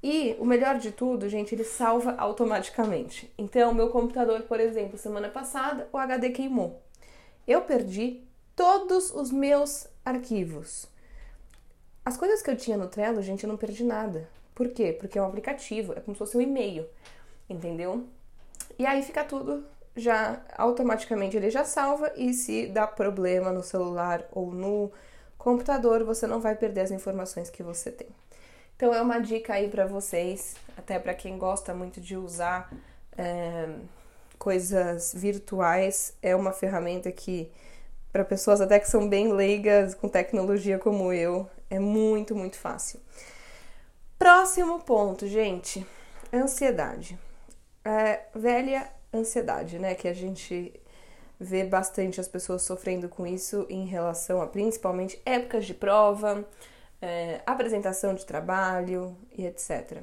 E 0.06 0.36
o 0.38 0.44
melhor 0.44 0.76
de 0.76 0.92
tudo, 0.92 1.30
gente, 1.30 1.54
ele 1.54 1.64
salva 1.64 2.14
automaticamente. 2.18 3.32
Então, 3.38 3.72
meu 3.72 3.88
computador, 3.88 4.42
por 4.42 4.60
exemplo, 4.60 4.98
semana 4.98 5.30
passada, 5.30 5.88
o 5.90 5.96
HD 5.96 6.28
queimou. 6.28 6.82
Eu 7.48 7.62
perdi 7.62 8.22
todos 8.54 9.10
os 9.10 9.30
meus 9.30 9.86
arquivos. 10.04 10.86
As 12.04 12.18
coisas 12.18 12.42
que 12.42 12.50
eu 12.50 12.56
tinha 12.56 12.76
no 12.76 12.86
Trello, 12.86 13.22
gente, 13.22 13.44
eu 13.44 13.48
não 13.48 13.56
perdi 13.56 13.82
nada. 13.82 14.28
Por 14.54 14.68
quê? 14.68 14.92
Porque 14.92 15.18
é 15.18 15.22
um 15.22 15.26
aplicativo, 15.26 15.94
é 15.94 16.00
como 16.00 16.14
se 16.14 16.18
fosse 16.18 16.36
um 16.36 16.40
e-mail, 16.42 16.86
entendeu? 17.48 18.04
E 18.78 18.84
aí 18.84 19.02
fica 19.02 19.24
tudo 19.24 19.64
já 19.96 20.42
automaticamente 20.58 21.36
ele 21.36 21.48
já 21.48 21.64
salva 21.64 22.12
e 22.14 22.34
se 22.34 22.66
dá 22.66 22.86
problema 22.86 23.52
no 23.52 23.62
celular 23.62 24.22
ou 24.32 24.52
no 24.52 24.92
computador, 25.38 26.04
você 26.04 26.26
não 26.26 26.40
vai 26.40 26.54
perder 26.56 26.82
as 26.82 26.90
informações 26.90 27.48
que 27.48 27.62
você 27.62 27.90
tem. 27.90 28.08
Então 28.76 28.92
é 28.92 29.00
uma 29.00 29.20
dica 29.20 29.54
aí 29.54 29.68
para 29.68 29.86
vocês, 29.86 30.56
até 30.76 30.98
para 30.98 31.14
quem 31.14 31.38
gosta 31.38 31.72
muito 31.72 32.00
de 32.00 32.16
usar 32.16 32.72
é, 33.16 33.68
coisas 34.38 35.12
virtuais, 35.14 36.14
é 36.20 36.34
uma 36.34 36.52
ferramenta 36.52 37.10
que 37.12 37.50
para 38.12 38.24
pessoas 38.24 38.60
até 38.60 38.78
que 38.78 38.88
são 38.88 39.08
bem 39.08 39.32
leigas 39.32 39.94
com 39.94 40.08
tecnologia 40.08 40.78
como 40.78 41.12
eu, 41.12 41.48
é 41.68 41.78
muito, 41.78 42.34
muito 42.34 42.56
fácil. 42.56 43.00
Próximo 44.18 44.80
ponto, 44.80 45.26
gente, 45.26 45.84
ansiedade. 46.32 47.18
É, 47.84 48.20
velha 48.34 48.88
ansiedade, 49.12 49.78
né? 49.78 49.94
Que 49.94 50.08
a 50.08 50.14
gente 50.14 50.72
vê 51.38 51.64
bastante 51.64 52.20
as 52.20 52.28
pessoas 52.28 52.62
sofrendo 52.62 53.08
com 53.08 53.26
isso 53.26 53.66
em 53.68 53.84
relação 53.84 54.40
a 54.40 54.46
principalmente 54.46 55.20
épocas 55.26 55.66
de 55.66 55.74
prova, 55.74 56.44
é, 57.04 57.42
apresentação 57.44 58.14
de 58.14 58.24
trabalho 58.24 59.14
e 59.36 59.44
etc. 59.44 59.98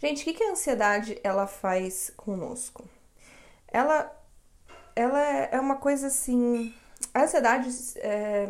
Gente, 0.00 0.22
o 0.22 0.24
que, 0.24 0.34
que 0.34 0.42
a 0.42 0.50
ansiedade 0.50 1.18
ela 1.22 1.46
faz 1.46 2.12
conosco? 2.16 2.84
Ela, 3.68 4.12
ela 4.96 5.20
é 5.20 5.60
uma 5.60 5.76
coisa 5.76 6.08
assim. 6.08 6.74
A 7.14 7.22
ansiedade 7.22 7.70
é, 7.98 8.48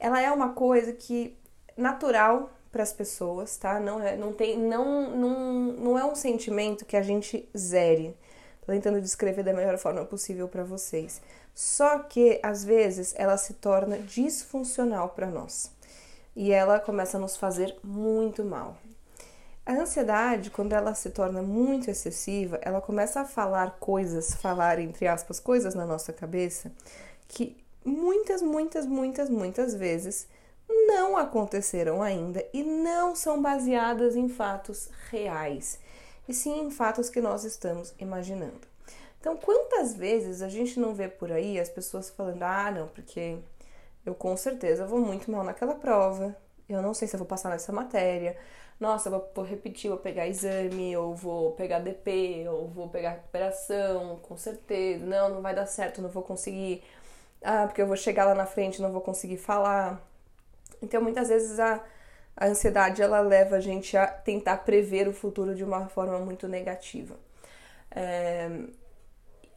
ela 0.00 0.20
é 0.20 0.30
uma 0.32 0.52
coisa 0.52 0.92
que 0.92 1.38
natural 1.76 2.50
para 2.72 2.82
as 2.82 2.92
pessoas, 2.92 3.56
tá? 3.56 3.78
Não 3.78 4.02
é, 4.02 4.16
não 4.16 4.32
tem, 4.32 4.58
não, 4.58 5.10
não, 5.10 5.38
não 5.72 5.98
é 5.98 6.04
um 6.04 6.14
sentimento 6.16 6.84
que 6.84 6.96
a 6.96 7.02
gente 7.02 7.48
zere. 7.56 8.16
Tô 8.66 8.72
tentando 8.72 9.00
descrever 9.00 9.44
da 9.44 9.52
melhor 9.52 9.78
forma 9.78 10.04
possível 10.04 10.48
para 10.48 10.64
vocês. 10.64 11.22
Só 11.54 12.00
que 12.00 12.40
às 12.42 12.64
vezes 12.64 13.14
ela 13.16 13.36
se 13.36 13.54
torna 13.54 13.98
disfuncional 13.98 15.10
para 15.10 15.28
nós 15.28 15.77
e 16.38 16.52
ela 16.52 16.78
começa 16.78 17.16
a 17.16 17.20
nos 17.20 17.36
fazer 17.36 17.76
muito 17.82 18.44
mal. 18.44 18.76
A 19.66 19.72
ansiedade, 19.72 20.52
quando 20.52 20.72
ela 20.72 20.94
se 20.94 21.10
torna 21.10 21.42
muito 21.42 21.90
excessiva, 21.90 22.60
ela 22.62 22.80
começa 22.80 23.22
a 23.22 23.24
falar 23.24 23.76
coisas, 23.80 24.34
falar 24.34 24.78
entre 24.78 25.08
aspas, 25.08 25.40
coisas 25.40 25.74
na 25.74 25.84
nossa 25.84 26.12
cabeça 26.12 26.70
que 27.26 27.56
muitas, 27.84 28.40
muitas, 28.40 28.86
muitas, 28.86 29.28
muitas 29.28 29.74
vezes 29.74 30.28
não 30.86 31.16
aconteceram 31.16 32.00
ainda 32.00 32.46
e 32.52 32.62
não 32.62 33.16
são 33.16 33.42
baseadas 33.42 34.14
em 34.14 34.28
fatos 34.28 34.88
reais 35.10 35.80
e 36.28 36.32
sim 36.32 36.66
em 36.66 36.70
fatos 36.70 37.10
que 37.10 37.20
nós 37.20 37.42
estamos 37.42 37.92
imaginando. 37.98 38.68
Então, 39.18 39.36
quantas 39.36 39.92
vezes 39.92 40.40
a 40.40 40.48
gente 40.48 40.78
não 40.78 40.94
vê 40.94 41.08
por 41.08 41.32
aí 41.32 41.58
as 41.58 41.68
pessoas 41.68 42.08
falando: 42.08 42.44
ah, 42.44 42.70
não, 42.70 42.86
porque 42.86 43.38
eu 44.08 44.14
com 44.14 44.36
certeza 44.36 44.86
vou 44.86 45.00
muito 45.00 45.30
mal 45.30 45.44
naquela 45.44 45.74
prova, 45.74 46.36
eu 46.68 46.82
não 46.82 46.94
sei 46.94 47.08
se 47.08 47.14
eu 47.14 47.18
vou 47.18 47.26
passar 47.26 47.50
nessa 47.50 47.72
matéria, 47.72 48.36
nossa, 48.80 49.08
eu 49.08 49.30
vou 49.34 49.44
repetir, 49.44 49.90
vou 49.90 49.98
pegar 49.98 50.26
exame, 50.28 50.96
ou 50.96 51.14
vou 51.14 51.52
pegar 51.52 51.80
DP, 51.80 52.46
ou 52.48 52.68
vou 52.68 52.88
pegar 52.88 53.10
recuperação, 53.10 54.18
com 54.22 54.36
certeza, 54.36 55.04
não, 55.04 55.28
não 55.30 55.42
vai 55.42 55.54
dar 55.54 55.66
certo, 55.66 56.00
não 56.02 56.08
vou 56.10 56.22
conseguir, 56.22 56.82
ah, 57.42 57.66
porque 57.66 57.82
eu 57.82 57.86
vou 57.86 57.96
chegar 57.96 58.24
lá 58.24 58.34
na 58.34 58.46
frente 58.46 58.82
não 58.82 58.92
vou 58.92 59.00
conseguir 59.00 59.38
falar. 59.38 60.00
Então, 60.82 61.02
muitas 61.02 61.28
vezes 61.28 61.58
a 61.58 61.82
a 62.38 62.46
ansiedade 62.46 63.02
ela 63.02 63.20
leva 63.20 63.56
a 63.56 63.60
gente 63.60 63.96
a 63.96 64.06
tentar 64.06 64.58
prever 64.58 65.08
o 65.08 65.12
futuro 65.12 65.56
de 65.56 65.64
uma 65.64 65.88
forma 65.88 66.18
muito 66.20 66.46
negativa. 66.46 67.16
É... 67.90 68.48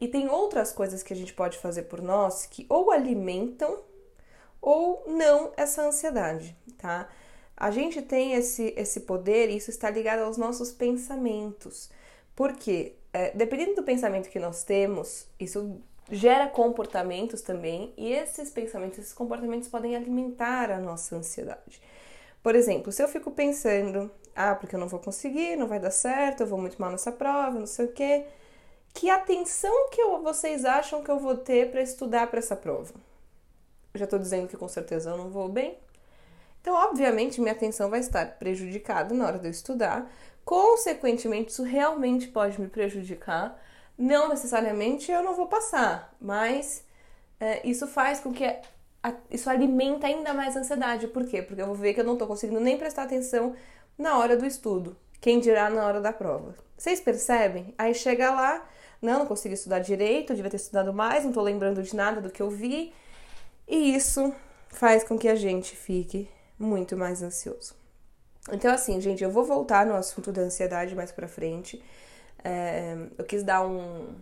E 0.00 0.08
tem 0.08 0.28
outras 0.28 0.72
coisas 0.72 1.00
que 1.00 1.12
a 1.12 1.16
gente 1.16 1.32
pode 1.32 1.58
fazer 1.58 1.82
por 1.82 2.02
nós 2.02 2.44
que 2.44 2.66
ou 2.68 2.90
alimentam 2.90 3.78
ou 4.62 5.02
não 5.08 5.52
essa 5.56 5.82
ansiedade, 5.82 6.56
tá? 6.78 7.08
A 7.56 7.70
gente 7.70 8.00
tem 8.00 8.34
esse, 8.34 8.72
esse 8.76 9.00
poder 9.00 9.50
e 9.50 9.56
isso 9.56 9.70
está 9.70 9.90
ligado 9.90 10.20
aos 10.20 10.38
nossos 10.38 10.72
pensamentos. 10.72 11.90
Porque, 12.34 12.94
é, 13.12 13.30
dependendo 13.32 13.74
do 13.74 13.82
pensamento 13.82 14.30
que 14.30 14.38
nós 14.38 14.64
temos, 14.64 15.26
isso 15.38 15.80
gera 16.10 16.46
comportamentos 16.46 17.42
também, 17.42 17.92
e 17.96 18.12
esses 18.12 18.50
pensamentos, 18.50 18.98
esses 18.98 19.12
comportamentos 19.12 19.68
podem 19.68 19.96
alimentar 19.96 20.70
a 20.70 20.78
nossa 20.78 21.16
ansiedade. 21.16 21.80
Por 22.42 22.54
exemplo, 22.54 22.90
se 22.90 23.02
eu 23.02 23.08
fico 23.08 23.30
pensando, 23.30 24.10
ah, 24.34 24.54
porque 24.54 24.74
eu 24.74 24.80
não 24.80 24.88
vou 24.88 24.98
conseguir, 24.98 25.56
não 25.56 25.68
vai 25.68 25.78
dar 25.78 25.90
certo, 25.90 26.40
eu 26.40 26.46
vou 26.46 26.58
muito 26.58 26.80
mal 26.80 26.90
nessa 26.90 27.12
prova, 27.12 27.58
não 27.58 27.66
sei 27.66 27.86
o 27.86 27.92
quê, 27.92 28.26
que 28.92 29.08
atenção 29.08 29.88
que 29.90 30.00
eu, 30.00 30.22
vocês 30.22 30.64
acham 30.64 31.02
que 31.02 31.10
eu 31.10 31.18
vou 31.18 31.36
ter 31.36 31.70
para 31.70 31.80
estudar 31.82 32.26
para 32.26 32.40
essa 32.40 32.56
prova? 32.56 32.92
Eu 33.94 33.98
já 33.98 34.04
estou 34.04 34.18
dizendo 34.18 34.48
que 34.48 34.56
com 34.56 34.68
certeza 34.68 35.10
eu 35.10 35.16
não 35.16 35.30
vou 35.30 35.48
bem. 35.48 35.78
Então, 36.60 36.74
obviamente, 36.74 37.40
minha 37.40 37.52
atenção 37.52 37.90
vai 37.90 38.00
estar 38.00 38.38
prejudicada 38.38 39.14
na 39.14 39.26
hora 39.26 39.38
de 39.38 39.46
eu 39.46 39.50
estudar. 39.50 40.10
Consequentemente, 40.44 41.50
isso 41.50 41.62
realmente 41.62 42.28
pode 42.28 42.60
me 42.60 42.68
prejudicar. 42.68 43.60
Não 43.98 44.28
necessariamente 44.28 45.10
eu 45.10 45.22
não 45.22 45.34
vou 45.34 45.46
passar, 45.46 46.14
mas 46.20 46.84
é, 47.38 47.66
isso 47.68 47.86
faz 47.86 48.20
com 48.20 48.32
que 48.32 48.44
isso 49.30 49.50
alimenta 49.50 50.06
ainda 50.06 50.32
mais 50.32 50.56
a 50.56 50.60
ansiedade. 50.60 51.08
Por 51.08 51.26
quê? 51.26 51.42
Porque 51.42 51.60
eu 51.60 51.66
vou 51.66 51.74
ver 51.74 51.92
que 51.92 52.00
eu 52.00 52.04
não 52.04 52.12
estou 52.14 52.28
conseguindo 52.28 52.60
nem 52.60 52.78
prestar 52.78 53.02
atenção 53.02 53.54
na 53.98 54.18
hora 54.18 54.36
do 54.36 54.46
estudo. 54.46 54.96
Quem 55.20 55.40
dirá 55.40 55.68
na 55.68 55.84
hora 55.84 56.00
da 56.00 56.12
prova? 56.12 56.54
Vocês 56.76 57.00
percebem? 57.00 57.74
Aí 57.76 57.94
chega 57.94 58.30
lá, 58.30 58.64
não, 59.00 59.20
não 59.20 59.26
consegui 59.26 59.54
estudar 59.54 59.80
direito, 59.80 60.34
devia 60.34 60.50
ter 60.50 60.56
estudado 60.56 60.92
mais, 60.92 61.22
não 61.22 61.30
estou 61.30 61.42
lembrando 61.42 61.82
de 61.82 61.94
nada 61.94 62.20
do 62.20 62.30
que 62.30 62.40
eu 62.40 62.50
vi. 62.50 62.92
E 63.72 63.94
isso 63.94 64.34
faz 64.68 65.02
com 65.02 65.16
que 65.16 65.26
a 65.26 65.34
gente 65.34 65.74
fique 65.74 66.28
muito 66.58 66.94
mais 66.94 67.22
ansioso. 67.22 67.74
Então, 68.52 68.70
assim, 68.70 69.00
gente, 69.00 69.24
eu 69.24 69.30
vou 69.30 69.46
voltar 69.46 69.86
no 69.86 69.94
assunto 69.94 70.30
da 70.30 70.42
ansiedade 70.42 70.94
mais 70.94 71.10
pra 71.10 71.26
frente. 71.26 71.82
É, 72.44 72.94
eu 73.16 73.24
quis 73.24 73.42
dar 73.42 73.66
um, 73.66 74.14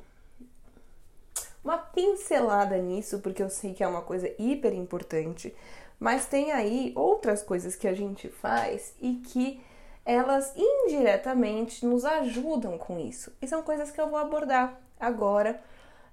uma 1.65 1.79
pincelada 1.79 2.79
nisso, 2.79 3.19
porque 3.19 3.43
eu 3.43 3.51
sei 3.51 3.75
que 3.75 3.83
é 3.83 3.89
uma 3.89 4.03
coisa 4.03 4.33
hiper 4.39 4.73
importante, 4.73 5.53
mas 5.99 6.27
tem 6.27 6.53
aí 6.53 6.93
outras 6.95 7.43
coisas 7.43 7.75
que 7.75 7.89
a 7.89 7.93
gente 7.93 8.29
faz 8.29 8.95
e 9.01 9.15
que 9.15 9.61
elas 10.05 10.55
indiretamente 10.57 11.85
nos 11.85 12.05
ajudam 12.05 12.79
com 12.79 13.01
isso. 13.01 13.33
E 13.43 13.49
são 13.49 13.65
coisas 13.65 13.91
que 13.91 14.01
eu 14.01 14.09
vou 14.09 14.19
abordar 14.21 14.81
agora 15.01 15.61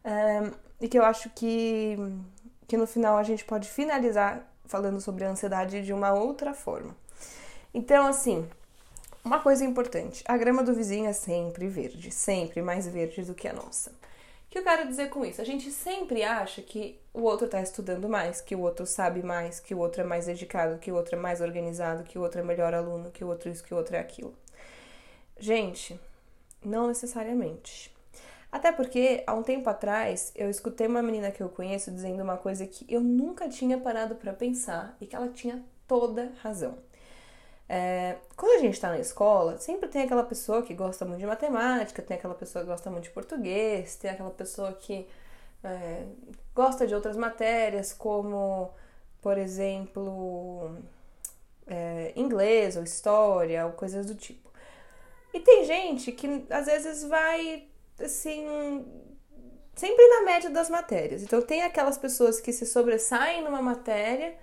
eh, 0.03 0.51
e 0.79 0.88
que 0.88 0.98
eu 0.98 1.03
acho 1.03 1.29
que, 1.32 1.98
que 2.67 2.77
no 2.77 2.86
final 2.86 3.17
a 3.17 3.24
gente 3.24 3.45
pode 3.45 3.69
finalizar 3.69 4.45
falando 4.65 5.00
sobre 5.00 5.24
a 5.24 5.29
ansiedade 5.29 5.83
de 5.83 5.93
uma 5.93 6.13
outra 6.13 6.53
forma. 6.53 6.95
Então, 7.74 8.05
assim, 8.05 8.47
uma 9.24 9.39
coisa 9.39 9.65
importante: 9.65 10.24
a 10.27 10.38
grama 10.38 10.63
do 10.63 10.74
vizinho 10.74 11.07
é 11.07 11.13
sempre 11.13 11.67
verde, 11.67 12.12
sempre 12.12 12.62
mais 12.62 12.88
verde 12.88 13.24
do 13.24 13.33
que 13.33 13.47
a 13.47 13.53
nossa. 13.53 13.91
O 13.91 14.50
que 14.50 14.59
eu 14.59 14.63
quero 14.63 14.88
dizer 14.88 15.09
com 15.09 15.25
isso? 15.25 15.41
A 15.41 15.45
gente 15.45 15.69
sempre 15.71 16.24
acha 16.24 16.62
que 16.62 16.97
o 17.13 17.21
outro 17.21 17.45
está 17.45 17.62
estudando 17.62 18.07
mais, 18.07 18.39
que 18.39 18.55
o 18.55 18.62
outro 18.62 18.86
sabe 18.86 19.21
mais, 19.21 19.59
que 19.59 19.75
o 19.75 19.79
outro 19.79 20.01
é 20.01 20.03
mais 20.05 20.25
dedicado, 20.25 20.79
que 20.79 20.91
o 20.91 20.95
outro 20.95 21.17
é 21.17 21.19
mais 21.19 21.41
organizado, 21.41 22.03
que 22.03 22.17
o 22.17 22.21
outro 22.21 22.39
é 22.39 22.43
melhor 22.43 22.74
aluno, 22.74 23.12
que 23.12 23.24
o 23.24 23.27
outro 23.27 23.50
isso, 23.50 23.63
que 23.63 23.74
o 23.74 23.77
outro 23.77 23.97
é 23.97 24.00
aquilo. 24.00 24.33
Gente, 25.38 26.00
não 26.63 26.88
necessariamente. 26.88 27.93
Até 28.57 28.71
porque, 28.71 29.23
há 29.27 29.35
um 29.35 29.43
tempo 29.43 29.69
atrás, 29.69 30.31
eu 30.35 30.49
escutei 30.49 30.87
uma 30.87 31.03
menina 31.03 31.29
que 31.29 31.43
eu 31.43 31.47
conheço 31.47 31.91
dizendo 31.91 32.23
uma 32.23 32.37
coisa 32.37 32.65
que 32.65 32.91
eu 32.91 32.99
nunca 33.01 33.47
tinha 33.47 33.77
parado 33.77 34.15
para 34.15 34.33
pensar 34.33 34.97
e 34.99 35.05
que 35.05 35.15
ela 35.15 35.29
tinha 35.29 35.63
toda 35.87 36.31
razão. 36.41 36.75
É, 37.69 38.15
quando 38.35 38.57
a 38.57 38.61
gente 38.63 38.73
está 38.73 38.89
na 38.89 38.97
escola, 38.97 39.59
sempre 39.59 39.87
tem 39.87 40.01
aquela 40.01 40.23
pessoa 40.23 40.63
que 40.63 40.73
gosta 40.73 41.05
muito 41.05 41.19
de 41.19 41.27
matemática, 41.27 42.01
tem 42.01 42.17
aquela 42.17 42.33
pessoa 42.33 42.63
que 42.63 42.71
gosta 42.71 42.89
muito 42.89 43.03
de 43.03 43.09
português, 43.11 43.95
tem 43.95 44.09
aquela 44.09 44.31
pessoa 44.31 44.73
que 44.73 45.07
é, 45.63 46.07
gosta 46.55 46.87
de 46.87 46.95
outras 46.95 47.15
matérias, 47.15 47.93
como, 47.93 48.71
por 49.21 49.37
exemplo, 49.37 50.75
é, 51.67 52.11
inglês 52.15 52.75
ou 52.75 52.81
história 52.81 53.67
ou 53.67 53.73
coisas 53.73 54.07
do 54.07 54.15
tipo. 54.15 54.49
E 55.31 55.39
tem 55.41 55.63
gente 55.63 56.11
que 56.11 56.43
às 56.49 56.65
vezes 56.65 57.03
vai 57.03 57.67
assim 57.99 58.85
sempre 59.75 60.07
na 60.07 60.21
média 60.23 60.49
das 60.49 60.69
matérias. 60.69 61.21
Então 61.21 61.41
tem 61.41 61.61
aquelas 61.61 61.97
pessoas 61.97 62.39
que 62.41 62.51
se 62.51 62.65
sobressaem 62.65 63.43
numa 63.43 63.61
matéria 63.61 64.35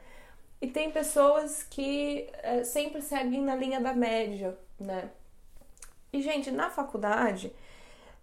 e 0.60 0.68
tem 0.68 0.90
pessoas 0.90 1.62
que 1.62 2.28
é, 2.42 2.64
sempre 2.64 3.02
seguem 3.02 3.42
na 3.42 3.54
linha 3.54 3.80
da 3.80 3.92
média, 3.92 4.56
né? 4.78 5.10
E, 6.12 6.22
gente, 6.22 6.50
na 6.52 6.70
faculdade, 6.70 7.52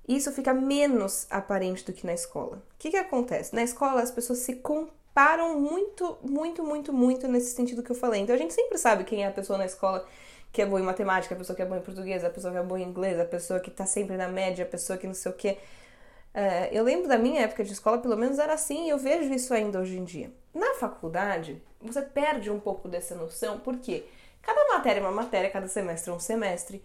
isso 0.07 0.31
fica 0.31 0.53
menos 0.53 1.27
aparente 1.29 1.85
do 1.85 1.91
que 1.91 2.05
na 2.05 2.13
escola. 2.13 2.57
O 2.57 2.79
que, 2.79 2.89
que 2.89 2.97
acontece? 2.97 3.53
Na 3.53 3.61
escola, 3.61 4.01
as 4.01 4.09
pessoas 4.09 4.39
se 4.39 4.55
comparam 4.55 5.59
muito, 5.59 6.17
muito, 6.23 6.63
muito, 6.63 6.93
muito 6.93 7.27
nesse 7.27 7.53
sentido 7.53 7.83
que 7.83 7.91
eu 7.91 7.95
falei. 7.95 8.21
Então, 8.21 8.33
a 8.33 8.37
gente 8.37 8.53
sempre 8.53 8.77
sabe 8.77 9.03
quem 9.03 9.25
é 9.25 9.27
a 9.27 9.31
pessoa 9.31 9.59
na 9.59 9.65
escola 9.65 10.07
que 10.51 10.61
é 10.61 10.65
boa 10.65 10.81
em 10.81 10.83
matemática, 10.83 11.33
a 11.33 11.37
pessoa 11.37 11.55
que 11.55 11.61
é 11.61 11.65
boa 11.65 11.79
em 11.79 11.83
português, 11.83 12.23
a 12.23 12.29
pessoa 12.29 12.51
que 12.51 12.59
é 12.59 12.63
boa 12.63 12.79
em 12.79 12.83
inglês, 12.83 13.19
a 13.19 13.25
pessoa 13.25 13.59
que 13.59 13.71
tá 13.71 13.85
sempre 13.85 14.17
na 14.17 14.27
média, 14.27 14.65
a 14.65 14.67
pessoa 14.67 14.97
que 14.97 15.07
não 15.07 15.13
sei 15.13 15.31
o 15.31 15.35
quê. 15.35 15.57
É, 16.33 16.69
eu 16.71 16.83
lembro 16.83 17.07
da 17.07 17.17
minha 17.17 17.41
época 17.41 17.63
de 17.63 17.73
escola, 17.73 17.97
pelo 17.97 18.17
menos 18.17 18.39
era 18.39 18.53
assim, 18.53 18.87
e 18.87 18.89
eu 18.89 18.97
vejo 18.97 19.33
isso 19.33 19.53
ainda 19.53 19.79
hoje 19.79 19.97
em 19.97 20.03
dia. 20.03 20.31
Na 20.53 20.73
faculdade, 20.75 21.61
você 21.81 22.01
perde 22.01 22.49
um 22.49 22.59
pouco 22.59 22.87
dessa 22.87 23.15
noção, 23.15 23.59
porque 23.59 24.05
cada 24.41 24.73
matéria 24.73 24.99
é 24.99 25.03
uma 25.03 25.11
matéria, 25.11 25.49
cada 25.49 25.67
semestre 25.67 26.11
é 26.11 26.13
um 26.13 26.19
semestre. 26.19 26.83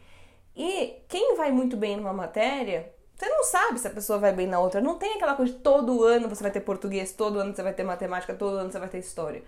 E 0.54 1.02
quem 1.08 1.37
vai 1.37 1.52
muito 1.52 1.76
bem 1.76 1.96
numa 1.96 2.12
matéria, 2.12 2.92
você 3.14 3.28
não 3.28 3.44
sabe 3.44 3.78
se 3.78 3.87
a 3.87 3.90
pessoa 3.90 4.18
vai 4.18 4.32
bem 4.32 4.46
na 4.46 4.58
outra. 4.61 4.80
Não 4.80 4.99
tem 4.99 5.14
aquela 5.14 5.35
coisa 5.35 5.52
de 5.52 5.58
todo 5.58 6.04
ano 6.04 6.28
você 6.28 6.42
vai 6.42 6.52
ter 6.52 6.61
português, 6.61 7.12
todo 7.12 7.38
ano 7.38 7.54
você 7.54 7.62
vai 7.62 7.73
ter 7.73 7.82
matemática, 7.82 8.35
todo 8.35 8.56
ano 8.56 8.70
você 8.70 8.78
vai 8.78 8.88
ter 8.88 8.99
história. 8.99 9.42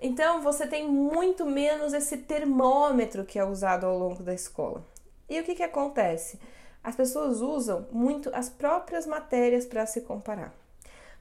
Então 0.00 0.40
você 0.42 0.66
tem 0.66 0.88
muito 0.88 1.44
menos 1.44 1.92
esse 1.92 2.18
termômetro 2.18 3.24
que 3.24 3.38
é 3.38 3.44
usado 3.44 3.86
ao 3.86 3.98
longo 3.98 4.22
da 4.22 4.34
escola. 4.34 4.84
E 5.28 5.40
o 5.40 5.44
que, 5.44 5.54
que 5.54 5.62
acontece? 5.62 6.38
as 6.82 6.96
pessoas 6.96 7.40
usam 7.40 7.86
muito 7.92 8.30
as 8.32 8.48
próprias 8.48 9.06
matérias 9.06 9.66
para 9.66 9.84
se 9.86 10.00
comparar. 10.02 10.54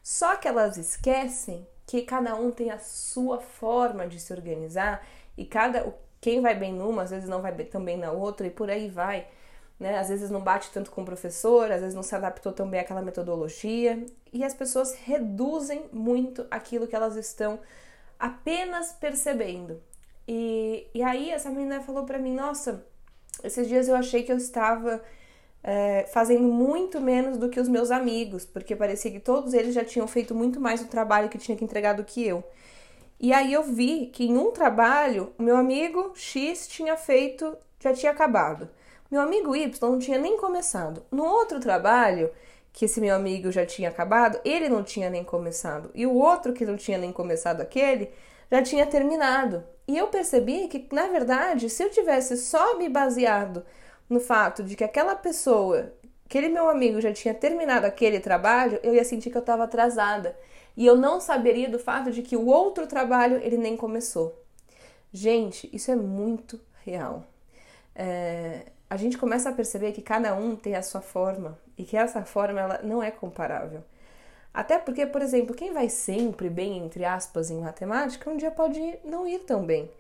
Só 0.02 0.36
que 0.36 0.48
elas 0.48 0.78
esquecem 0.78 1.68
que 1.86 2.04
cada 2.04 2.36
um 2.36 2.52
tem 2.52 2.72
a 2.72 2.80
sua 2.80 3.40
forma 3.40 4.08
de 4.08 4.20
se 4.20 4.32
organizar 4.32 5.06
e 5.38 5.46
cada 5.46 5.94
quem 6.22 6.42
vai 6.42 6.56
bem 6.56 6.74
numa 6.74 7.04
às 7.04 7.10
vezes 7.10 7.28
não 7.28 7.42
vai 7.42 7.52
bem 7.52 7.98
na 7.98 8.12
outra 8.12 8.48
e 8.48 8.50
por 8.50 8.70
aí 8.70 8.90
vai. 8.90 9.28
Né? 9.80 9.98
Às 9.98 10.10
vezes 10.10 10.30
não 10.30 10.42
bate 10.42 10.72
tanto 10.72 10.90
com 10.90 11.02
o 11.02 11.06
professor, 11.06 11.72
às 11.72 11.82
vezes 11.82 11.94
não 11.94 12.02
se 12.02 12.16
adaptou 12.16 12.52
tão 12.52 12.70
bem 12.70 12.80
àquela 12.80 13.02
metodologia 13.02 14.06
e 14.32 14.44
as 14.44 14.54
pessoas 14.54 14.94
reduzem 14.94 15.90
muito 15.92 16.48
aquilo 16.50 16.88
que 16.88 16.96
elas 16.96 17.16
estão 17.16 17.60
apenas 18.20 18.92
percebendo. 18.94 19.82
E, 20.28 20.88
e 20.94 21.02
aí 21.02 21.32
essa 21.32 21.50
menina 21.50 21.82
falou 21.82 22.04
para 22.04 22.20
mim, 22.20 22.34
nossa, 22.34 22.86
esses 23.44 23.68
dias 23.68 23.88
eu 23.88 23.96
achei 23.96 24.24
que 24.24 24.32
eu 24.32 24.38
estava 24.38 25.02
é, 25.64 26.06
fazendo 26.12 26.48
muito 26.48 27.00
menos 27.00 27.38
do 27.38 27.50
que 27.50 27.60
os 27.60 27.68
meus 27.68 27.92
amigos, 27.92 28.46
porque 28.46 28.76
parecia 28.76 29.12
que 29.12 29.20
todos 29.20 29.54
eles 29.54 29.74
já 29.74 29.84
tinham 29.84 30.08
feito 30.08 30.36
muito 30.36 30.60
mais 30.60 30.82
o 30.82 30.88
trabalho 30.88 31.30
que 31.30 31.38
tinha 31.38 31.58
que 31.58 31.64
entregar 31.64 31.94
do 31.94 32.04
que 32.04 32.26
eu. 32.26 32.44
E 33.20 33.34
aí 33.34 33.52
eu 33.52 33.64
vi 33.64 34.08
que 34.08 34.26
em 34.26 34.38
um 34.38 34.52
trabalho, 34.52 35.34
o 35.38 35.44
meu 35.44 35.58
amigo 35.58 36.12
X 36.16 36.68
tinha 36.68 36.96
feito, 36.96 37.58
já 37.80 37.94
tinha 37.94 38.12
acabado. 38.12 38.70
Meu 39.10 39.22
amigo 39.22 39.56
Y 39.56 39.90
não 39.90 40.00
tinha 40.00 40.18
nem 40.18 40.38
começado. 40.38 41.04
No 41.12 41.24
outro 41.24 41.60
trabalho, 41.60 42.30
que 42.78 42.86
esse 42.86 43.02
meu 43.02 43.16
amigo 43.16 43.52
já 43.52 43.66
tinha 43.66 43.90
acabado, 43.90 44.40
ele 44.46 44.70
não 44.70 44.84
tinha 44.84 45.10
nem 45.10 45.24
começado. 45.24 45.90
E 45.96 46.06
o 46.06 46.14
outro 46.14 46.54
que 46.54 46.64
não 46.64 46.78
tinha 46.78 46.96
nem 47.00 47.12
começado 47.12 47.60
aquele, 47.60 48.12
já 48.52 48.62
tinha 48.62 48.86
terminado. 48.86 49.64
E 49.88 49.98
eu 49.98 50.06
percebi 50.10 50.68
que, 50.68 50.88
na 50.94 51.08
verdade, 51.08 51.72
se 51.72 51.84
eu 51.84 51.90
tivesse 51.90 52.38
só 52.38 52.78
me 52.78 52.88
baseado 52.88 53.66
no 54.08 54.20
fato 54.20 54.62
de 54.62 54.76
que 54.76 54.84
aquela 54.84 55.16
pessoa, 55.16 55.92
aquele 56.28 56.50
meu 56.50 56.70
amigo 56.70 57.02
já 57.02 57.12
tinha 57.12 57.34
terminado 57.34 57.88
aquele 57.88 58.20
trabalho, 58.20 58.80
eu 58.84 58.94
ia 58.94 59.04
sentir 59.04 59.32
que 59.32 59.38
eu 59.38 59.42
estava 59.42 59.64
atrasada. 59.64 60.38
E 60.76 60.86
eu 60.86 60.96
não 60.96 61.20
saberia 61.20 61.68
do 61.68 61.80
fato 61.80 62.12
de 62.12 62.22
que 62.22 62.38
o 62.38 62.46
outro 62.46 62.86
trabalho 62.86 63.38
ele 63.38 63.58
nem 63.58 63.76
começou. 63.76 64.40
Gente, 65.12 65.68
isso 65.74 65.90
é 65.90 65.96
muito 65.96 66.62
real. 66.86 67.24
É, 67.96 68.68
a 68.90 68.96
gente 68.96 69.18
começa 69.18 69.50
a 69.50 69.54
perceber 69.54 69.92
que 69.92 70.02
cada 70.02 70.34
um 70.34 70.56
tem 70.56 70.76
a 70.76 70.82
sua 70.82 71.02
forma 71.02 71.58
e 71.78 71.84
que 71.84 71.98
essa 71.98 72.24
forma 72.24 72.60
ela 72.60 72.80
não 72.84 73.04
é 73.04 73.12
comparável. 73.12 73.84
Até 74.54 74.80
porque, 74.80 75.06
por 75.06 75.22
exemplo, 75.22 75.56
quem 75.56 75.74
vai 75.74 75.90
sempre 75.90 76.50
bem, 76.50 76.78
entre 76.80 77.06
aspas, 77.06 77.52
em 77.52 77.60
matemática, 77.60 78.30
um 78.30 78.38
dia 78.38 78.50
pode 78.50 78.80
não 79.04 79.28
ir 79.28 79.40
tão 79.40 79.66
bem. 79.66 79.92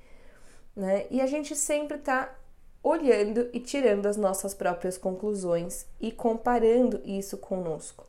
Né? 0.75 1.05
E 1.11 1.21
a 1.21 1.27
gente 1.27 1.55
sempre 1.55 1.97
está 1.97 2.33
olhando 2.81 3.49
e 3.51 3.59
tirando 3.59 4.05
as 4.05 4.15
nossas 4.15 4.53
próprias 4.53 4.97
conclusões 4.97 5.85
e 5.99 6.11
comparando 6.11 7.01
isso 7.03 7.37
conosco. 7.37 8.05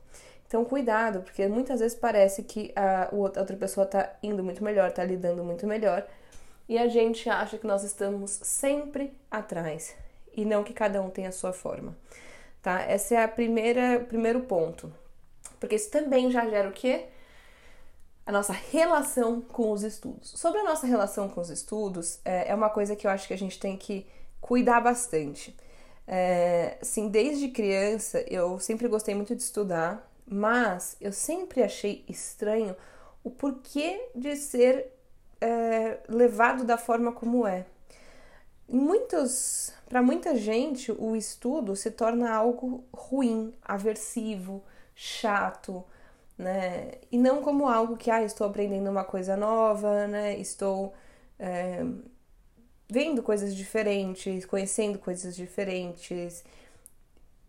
Então, 0.46 0.64
cuidado, 0.64 1.20
porque 1.20 1.46
muitas 1.48 1.80
vezes 1.80 1.98
parece 1.98 2.42
que 2.44 2.72
a, 2.74 3.08
outra 3.12 3.44
pessoa 3.56 3.84
está 3.84 4.16
indo 4.22 4.42
muito 4.42 4.64
melhor, 4.64 4.88
está 4.88 5.04
lidando 5.04 5.44
muito 5.44 5.66
melhor, 5.66 6.06
e 6.66 6.78
a 6.78 6.88
gente 6.88 7.28
acha 7.28 7.58
que 7.58 7.66
nós 7.66 7.82
estamos 7.82 8.30
sempre 8.42 9.12
atrás 9.30 9.94
e 10.38 10.44
não 10.44 10.62
que 10.62 10.72
cada 10.72 11.02
um 11.02 11.10
tem 11.10 11.26
a 11.26 11.32
sua 11.32 11.52
forma, 11.52 11.96
tá? 12.62 12.88
Esse 12.94 13.12
é 13.16 13.24
a 13.24 13.26
primeira 13.26 13.98
primeiro 13.98 14.42
ponto, 14.42 14.92
porque 15.58 15.74
isso 15.74 15.90
também 15.90 16.30
já 16.30 16.48
gera 16.48 16.68
o 16.68 16.72
quê? 16.72 17.06
A 18.24 18.30
nossa 18.30 18.52
relação 18.52 19.40
com 19.40 19.72
os 19.72 19.82
estudos. 19.82 20.30
Sobre 20.36 20.60
a 20.60 20.64
nossa 20.64 20.86
relação 20.86 21.28
com 21.28 21.40
os 21.40 21.50
estudos, 21.50 22.20
é, 22.24 22.50
é 22.52 22.54
uma 22.54 22.70
coisa 22.70 22.94
que 22.94 23.04
eu 23.04 23.10
acho 23.10 23.26
que 23.26 23.34
a 23.34 23.38
gente 23.38 23.58
tem 23.58 23.76
que 23.76 24.06
cuidar 24.40 24.80
bastante. 24.80 25.56
É, 26.06 26.78
assim, 26.80 27.08
desde 27.08 27.48
criança 27.48 28.24
eu 28.28 28.60
sempre 28.60 28.86
gostei 28.86 29.16
muito 29.16 29.34
de 29.34 29.42
estudar, 29.42 30.08
mas 30.24 30.96
eu 31.00 31.12
sempre 31.12 31.64
achei 31.64 32.04
estranho 32.08 32.76
o 33.24 33.30
porquê 33.30 34.08
de 34.14 34.36
ser 34.36 34.92
é, 35.40 35.98
levado 36.08 36.62
da 36.62 36.78
forma 36.78 37.10
como 37.10 37.44
é. 37.44 37.66
Muitos, 38.68 39.72
para 39.88 40.02
muita 40.02 40.36
gente, 40.36 40.92
o 40.92 41.16
estudo 41.16 41.74
se 41.74 41.90
torna 41.90 42.30
algo 42.30 42.84
ruim, 42.92 43.54
aversivo, 43.62 44.62
chato, 44.94 45.84
né? 46.36 46.92
E 47.10 47.18
não 47.18 47.42
como 47.42 47.66
algo 47.68 47.96
que, 47.96 48.10
ah, 48.10 48.22
estou 48.22 48.46
aprendendo 48.46 48.90
uma 48.90 49.04
coisa 49.04 49.36
nova, 49.36 50.06
né? 50.06 50.36
Estou 50.38 50.92
é, 51.38 51.82
vendo 52.90 53.22
coisas 53.22 53.54
diferentes, 53.56 54.44
conhecendo 54.44 54.98
coisas 54.98 55.34
diferentes. 55.34 56.44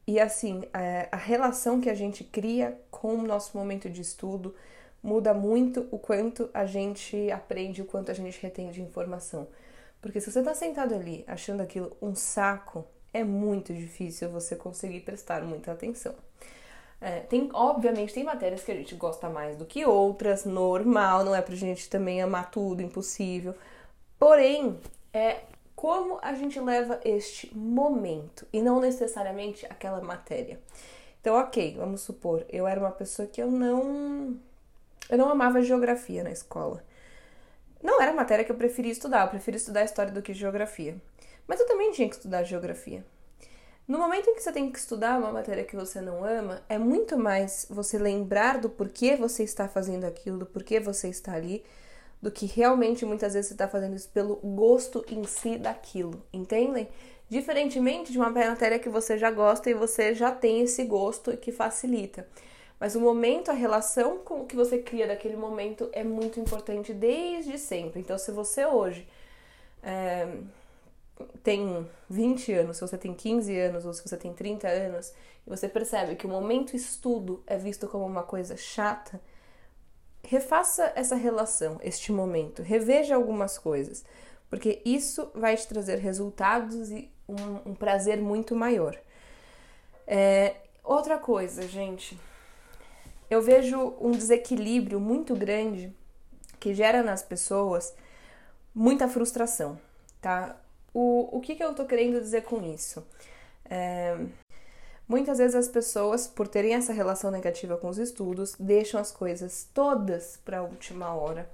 E 0.07 0.19
assim, 0.19 0.63
a, 0.73 1.15
a 1.15 1.17
relação 1.17 1.81
que 1.81 1.89
a 1.89 1.93
gente 1.93 2.23
cria 2.23 2.79
com 2.89 3.15
o 3.15 3.23
nosso 3.23 3.57
momento 3.57 3.89
de 3.89 4.01
estudo 4.01 4.55
muda 5.03 5.33
muito 5.33 5.87
o 5.91 5.99
quanto 5.99 6.49
a 6.53 6.65
gente 6.65 7.29
aprende, 7.31 7.81
o 7.81 7.85
quanto 7.85 8.11
a 8.11 8.13
gente 8.13 8.41
retém 8.41 8.71
de 8.71 8.81
informação. 8.81 9.47
Porque 10.01 10.21
se 10.21 10.31
você 10.31 10.39
está 10.39 10.53
sentado 10.53 10.95
ali 10.95 11.23
achando 11.27 11.61
aquilo 11.61 11.95
um 12.01 12.15
saco, 12.15 12.85
é 13.13 13.23
muito 13.23 13.73
difícil 13.73 14.29
você 14.29 14.55
conseguir 14.55 15.01
prestar 15.01 15.43
muita 15.43 15.71
atenção. 15.71 16.15
É, 17.01 17.21
tem, 17.21 17.49
obviamente, 17.53 18.13
tem 18.13 18.23
matérias 18.23 18.63
que 18.63 18.71
a 18.71 18.75
gente 18.75 18.93
gosta 18.95 19.29
mais 19.29 19.55
do 19.55 19.65
que 19.65 19.85
outras, 19.85 20.45
normal, 20.45 21.23
não 21.23 21.33
é 21.33 21.41
pra 21.41 21.55
gente 21.55 21.89
também 21.89 22.21
amar 22.21 22.51
tudo, 22.51 22.81
impossível. 22.81 23.55
Porém, 24.17 24.77
é 25.13 25.41
como 25.75 26.19
a 26.21 26.33
gente 26.33 26.59
leva 26.59 26.99
este 27.05 27.55
momento 27.55 28.45
e 28.51 28.61
não 28.61 28.81
necessariamente 28.81 29.65
aquela 29.67 30.01
matéria. 30.01 30.59
Então, 31.21 31.35
ok, 31.35 31.75
vamos 31.77 32.01
supor, 32.01 32.45
eu 32.49 32.67
era 32.67 32.79
uma 32.79 32.91
pessoa 32.91 33.27
que 33.27 33.41
eu 33.41 33.49
não. 33.49 34.37
Eu 35.09 35.17
não 35.17 35.29
amava 35.29 35.61
geografia 35.61 36.23
na 36.23 36.31
escola. 36.31 36.83
Não 37.81 38.01
era 38.01 38.11
a 38.11 38.15
matéria 38.15 38.43
que 38.43 38.51
eu 38.51 38.55
preferia 38.55 38.91
estudar, 38.91 39.21
eu 39.21 39.29
preferia 39.29 39.57
estudar 39.57 39.83
história 39.83 40.11
do 40.11 40.21
que 40.21 40.33
geografia. 40.33 40.97
Mas 41.47 41.59
eu 41.59 41.67
também 41.67 41.91
tinha 41.91 42.07
que 42.07 42.15
estudar 42.15 42.43
geografia. 42.43 43.05
No 43.87 43.97
momento 43.97 44.29
em 44.29 44.35
que 44.35 44.43
você 44.43 44.51
tem 44.51 44.71
que 44.71 44.77
estudar 44.77 45.17
uma 45.17 45.31
matéria 45.31 45.63
que 45.63 45.75
você 45.75 45.99
não 45.99 46.23
ama, 46.23 46.61
é 46.69 46.77
muito 46.77 47.17
mais 47.17 47.65
você 47.69 47.97
lembrar 47.97 48.59
do 48.59 48.69
porquê 48.69 49.15
você 49.15 49.43
está 49.43 49.67
fazendo 49.67 50.05
aquilo, 50.05 50.37
do 50.37 50.45
porquê 50.45 50.79
você 50.79 51.07
está 51.07 51.33
ali, 51.33 51.63
do 52.21 52.29
que 52.29 52.45
realmente 52.45 53.05
muitas 53.05 53.33
vezes 53.33 53.47
você 53.47 53.55
está 53.55 53.67
fazendo 53.67 53.95
isso 53.95 54.09
pelo 54.09 54.35
gosto 54.35 55.03
em 55.09 55.23
si 55.23 55.57
daquilo, 55.57 56.23
entendem? 56.31 56.87
Diferentemente 57.27 58.11
de 58.11 58.19
uma 58.19 58.29
matéria 58.29 58.77
que 58.77 58.89
você 58.89 59.17
já 59.17 59.31
gosta 59.31 59.69
e 59.69 59.73
você 59.73 60.13
já 60.13 60.31
tem 60.31 60.61
esse 60.61 60.83
gosto 60.83 61.31
e 61.31 61.37
que 61.37 61.51
facilita. 61.51 62.27
Mas 62.79 62.95
o 62.95 63.01
momento, 63.01 63.51
a 63.51 63.53
relação 63.53 64.19
com 64.19 64.41
o 64.41 64.45
que 64.45 64.55
você 64.55 64.79
cria 64.79 65.07
daquele 65.07 65.35
momento 65.35 65.89
é 65.91 66.03
muito 66.03 66.39
importante 66.39 66.93
desde 66.93 67.57
sempre. 67.57 67.99
Então, 67.99 68.17
se 68.17 68.31
você 68.31 68.65
hoje 68.65 69.07
é, 69.83 70.27
tem 71.43 71.85
20 72.09 72.53
anos, 72.53 72.77
se 72.77 72.81
você 72.81 72.97
tem 72.97 73.13
15 73.13 73.59
anos 73.59 73.85
ou 73.85 73.93
se 73.93 74.07
você 74.07 74.15
tem 74.15 74.33
30 74.33 74.67
anos, 74.67 75.13
e 75.45 75.49
você 75.49 75.67
percebe 75.67 76.15
que 76.15 76.25
o 76.25 76.29
momento 76.29 76.75
estudo 76.75 77.43
é 77.45 77.57
visto 77.57 77.87
como 77.87 78.05
uma 78.05 78.23
coisa 78.23 78.55
chata, 78.55 79.19
refaça 80.23 80.91
essa 80.95 81.15
relação, 81.15 81.79
este 81.81 82.11
momento, 82.11 82.61
reveja 82.61 83.15
algumas 83.15 83.57
coisas, 83.57 84.05
porque 84.49 84.81
isso 84.85 85.29
vai 85.33 85.55
te 85.55 85.67
trazer 85.67 85.97
resultados 85.97 86.91
e 86.91 87.11
um, 87.27 87.71
um 87.71 87.75
prazer 87.75 88.21
muito 88.21 88.55
maior. 88.55 88.97
É, 90.07 90.55
outra 90.83 91.17
coisa, 91.17 91.67
gente, 91.67 92.19
eu 93.29 93.41
vejo 93.41 93.95
um 94.01 94.11
desequilíbrio 94.11 94.99
muito 94.99 95.35
grande 95.35 95.93
que 96.59 96.73
gera 96.73 97.03
nas 97.03 97.21
pessoas 97.21 97.93
muita 98.73 99.07
frustração, 99.07 99.79
tá? 100.21 100.55
O, 100.93 101.37
o 101.37 101.39
que, 101.39 101.55
que 101.55 101.63
eu 101.63 101.73
tô 101.73 101.85
querendo 101.85 102.19
dizer 102.19 102.43
com 102.43 102.63
isso? 102.63 103.05
É, 103.69 104.17
muitas 105.07 105.37
vezes 105.37 105.55
as 105.55 105.67
pessoas, 105.67 106.27
por 106.27 106.47
terem 106.47 106.73
essa 106.73 106.91
relação 106.91 107.29
negativa 107.29 107.77
com 107.77 107.87
os 107.87 107.97
estudos, 107.97 108.55
deixam 108.59 108.99
as 108.99 109.11
coisas 109.11 109.67
todas 109.73 110.37
para 110.43 110.59
a 110.59 110.63
última 110.63 111.13
hora. 111.13 111.49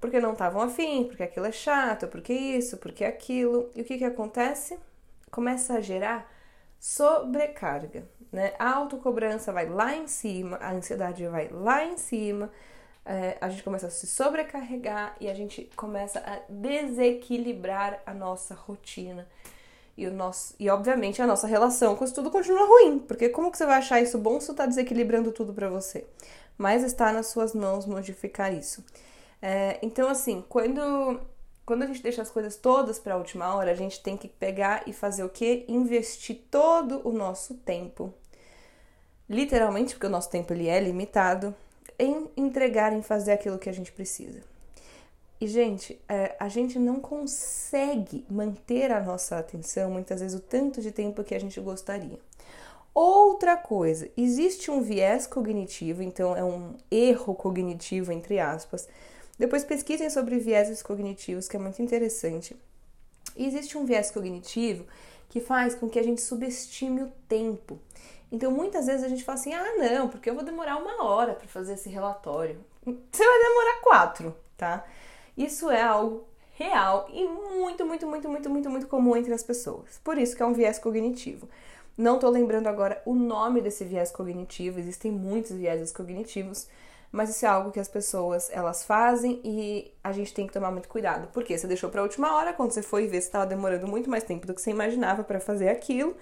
Porque 0.00 0.20
não 0.20 0.32
estavam 0.32 0.60
afim, 0.60 1.04
porque 1.04 1.22
aquilo 1.22 1.46
é 1.46 1.52
chato, 1.52 2.08
porque 2.08 2.32
isso, 2.32 2.76
porque 2.76 3.04
aquilo. 3.04 3.70
E 3.74 3.80
o 3.82 3.84
que, 3.84 3.96
que 3.96 4.04
acontece? 4.04 4.78
Começa 5.30 5.74
a 5.74 5.80
gerar 5.80 6.30
sobrecarga, 6.84 8.06
né? 8.30 8.52
A 8.58 8.74
autocobrança 8.74 9.50
vai 9.50 9.66
lá 9.66 9.96
em 9.96 10.06
cima, 10.06 10.58
a 10.58 10.70
ansiedade 10.70 11.26
vai 11.26 11.48
lá 11.48 11.82
em 11.82 11.96
cima, 11.96 12.50
é, 13.06 13.38
a 13.40 13.48
gente 13.48 13.62
começa 13.62 13.86
a 13.86 13.90
se 13.90 14.06
sobrecarregar 14.06 15.16
e 15.18 15.30
a 15.30 15.32
gente 15.32 15.64
começa 15.74 16.18
a 16.18 16.40
desequilibrar 16.46 18.02
a 18.04 18.12
nossa 18.12 18.54
rotina. 18.54 19.26
E, 19.96 20.06
o 20.06 20.12
nosso, 20.12 20.54
e 20.60 20.68
obviamente 20.68 21.22
a 21.22 21.26
nossa 21.26 21.46
relação 21.46 21.96
com 21.96 22.04
isso 22.04 22.14
tudo 22.14 22.30
continua 22.30 22.66
ruim, 22.66 22.98
porque 22.98 23.30
como 23.30 23.50
que 23.50 23.56
você 23.56 23.64
vai 23.64 23.78
achar 23.78 24.02
isso 24.02 24.18
bom 24.18 24.38
se 24.38 24.50
está 24.50 24.66
desequilibrando 24.66 25.32
tudo 25.32 25.54
para 25.54 25.70
você? 25.70 26.06
Mas 26.58 26.84
está 26.84 27.14
nas 27.14 27.28
suas 27.28 27.54
mãos 27.54 27.86
modificar 27.86 28.52
isso. 28.52 28.84
É, 29.40 29.78
então, 29.80 30.06
assim, 30.06 30.44
quando, 30.50 31.18
quando 31.64 31.82
a 31.82 31.86
gente 31.86 32.02
deixa 32.02 32.22
as 32.22 32.30
coisas 32.30 32.56
todas 32.56 32.98
para 32.98 33.14
a 33.14 33.16
última 33.16 33.54
hora, 33.54 33.70
a 33.70 33.74
gente 33.74 34.00
tem 34.02 34.16
que 34.16 34.28
pegar 34.28 34.82
e 34.86 34.92
fazer 34.92 35.24
o 35.24 35.28
quê? 35.28 35.64
Investir 35.68 36.40
todo 36.50 37.00
o 37.06 37.12
nosso 37.12 37.54
tempo. 37.54 38.12
Literalmente, 39.28 39.94
porque 39.94 40.06
o 40.06 40.10
nosso 40.10 40.30
tempo 40.30 40.52
ele 40.52 40.68
é 40.68 40.78
limitado, 40.78 41.54
em 41.98 42.28
entregar, 42.36 42.92
em 42.92 43.02
fazer 43.02 43.32
aquilo 43.32 43.58
que 43.58 43.70
a 43.70 43.72
gente 43.72 43.92
precisa. 43.92 44.42
E, 45.40 45.46
gente, 45.46 46.00
é, 46.08 46.36
a 46.38 46.48
gente 46.48 46.78
não 46.78 47.00
consegue 47.00 48.24
manter 48.30 48.90
a 48.92 49.00
nossa 49.00 49.38
atenção 49.38 49.90
muitas 49.90 50.20
vezes 50.20 50.38
o 50.38 50.42
tanto 50.42 50.80
de 50.80 50.90
tempo 50.90 51.24
que 51.24 51.34
a 51.34 51.40
gente 51.40 51.60
gostaria. 51.60 52.18
Outra 52.94 53.56
coisa, 53.56 54.08
existe 54.16 54.70
um 54.70 54.80
viés 54.80 55.26
cognitivo, 55.26 56.02
então 56.02 56.36
é 56.36 56.44
um 56.44 56.74
erro 56.90 57.34
cognitivo, 57.34 58.12
entre 58.12 58.38
aspas. 58.38 58.88
Depois 59.38 59.64
pesquisem 59.64 60.08
sobre 60.10 60.38
vieses 60.38 60.82
cognitivos, 60.82 61.48
que 61.48 61.56
é 61.56 61.60
muito 61.60 61.82
interessante. 61.82 62.56
E 63.36 63.46
existe 63.46 63.76
um 63.76 63.84
viés 63.84 64.10
cognitivo 64.10 64.86
que 65.28 65.40
faz 65.40 65.74
com 65.74 65.88
que 65.88 65.98
a 65.98 66.02
gente 66.02 66.20
subestime 66.20 67.02
o 67.02 67.12
tempo. 67.28 67.78
Então, 68.30 68.50
muitas 68.50 68.86
vezes 68.86 69.04
a 69.04 69.08
gente 69.08 69.24
fala 69.24 69.38
assim: 69.38 69.52
ah, 69.52 69.76
não, 69.76 70.08
porque 70.08 70.30
eu 70.30 70.34
vou 70.34 70.44
demorar 70.44 70.76
uma 70.76 71.04
hora 71.04 71.34
para 71.34 71.48
fazer 71.48 71.74
esse 71.74 71.88
relatório. 71.88 72.58
Você 72.84 73.24
vai 73.24 73.38
demorar 73.42 73.80
quatro, 73.82 74.36
tá? 74.56 74.84
Isso 75.36 75.70
é 75.70 75.82
algo 75.82 76.24
real 76.52 77.08
e 77.12 77.26
muito, 77.26 77.84
muito, 77.84 78.06
muito, 78.06 78.28
muito, 78.28 78.50
muito, 78.50 78.70
muito 78.70 78.86
comum 78.86 79.16
entre 79.16 79.32
as 79.32 79.42
pessoas. 79.42 80.00
Por 80.04 80.18
isso 80.18 80.36
que 80.36 80.42
é 80.42 80.46
um 80.46 80.52
viés 80.52 80.78
cognitivo. 80.78 81.48
Não 81.96 82.18
tô 82.18 82.28
lembrando 82.28 82.66
agora 82.66 83.00
o 83.04 83.14
nome 83.14 83.60
desse 83.60 83.84
viés 83.84 84.10
cognitivo, 84.10 84.80
existem 84.80 85.12
muitos 85.12 85.52
vieses 85.52 85.92
cognitivos, 85.92 86.68
mas 87.14 87.30
isso 87.30 87.46
é 87.46 87.48
algo 87.48 87.70
que 87.70 87.78
as 87.78 87.86
pessoas 87.86 88.50
elas 88.52 88.82
fazem 88.84 89.40
e 89.44 89.94
a 90.02 90.10
gente 90.10 90.34
tem 90.34 90.48
que 90.48 90.52
tomar 90.52 90.72
muito 90.72 90.88
cuidado. 90.88 91.28
Porque 91.32 91.56
você 91.56 91.64
deixou 91.64 91.88
para 91.88 92.00
a 92.00 92.02
última 92.02 92.34
hora, 92.34 92.52
quando 92.52 92.72
você 92.72 92.82
foi 92.82 93.06
ver 93.06 93.20
se 93.20 93.28
estava 93.28 93.46
demorando 93.46 93.86
muito 93.86 94.10
mais 94.10 94.24
tempo 94.24 94.48
do 94.48 94.52
que 94.52 94.60
você 94.60 94.72
imaginava 94.72 95.22
para 95.22 95.38
fazer 95.38 95.68
aquilo, 95.68 96.16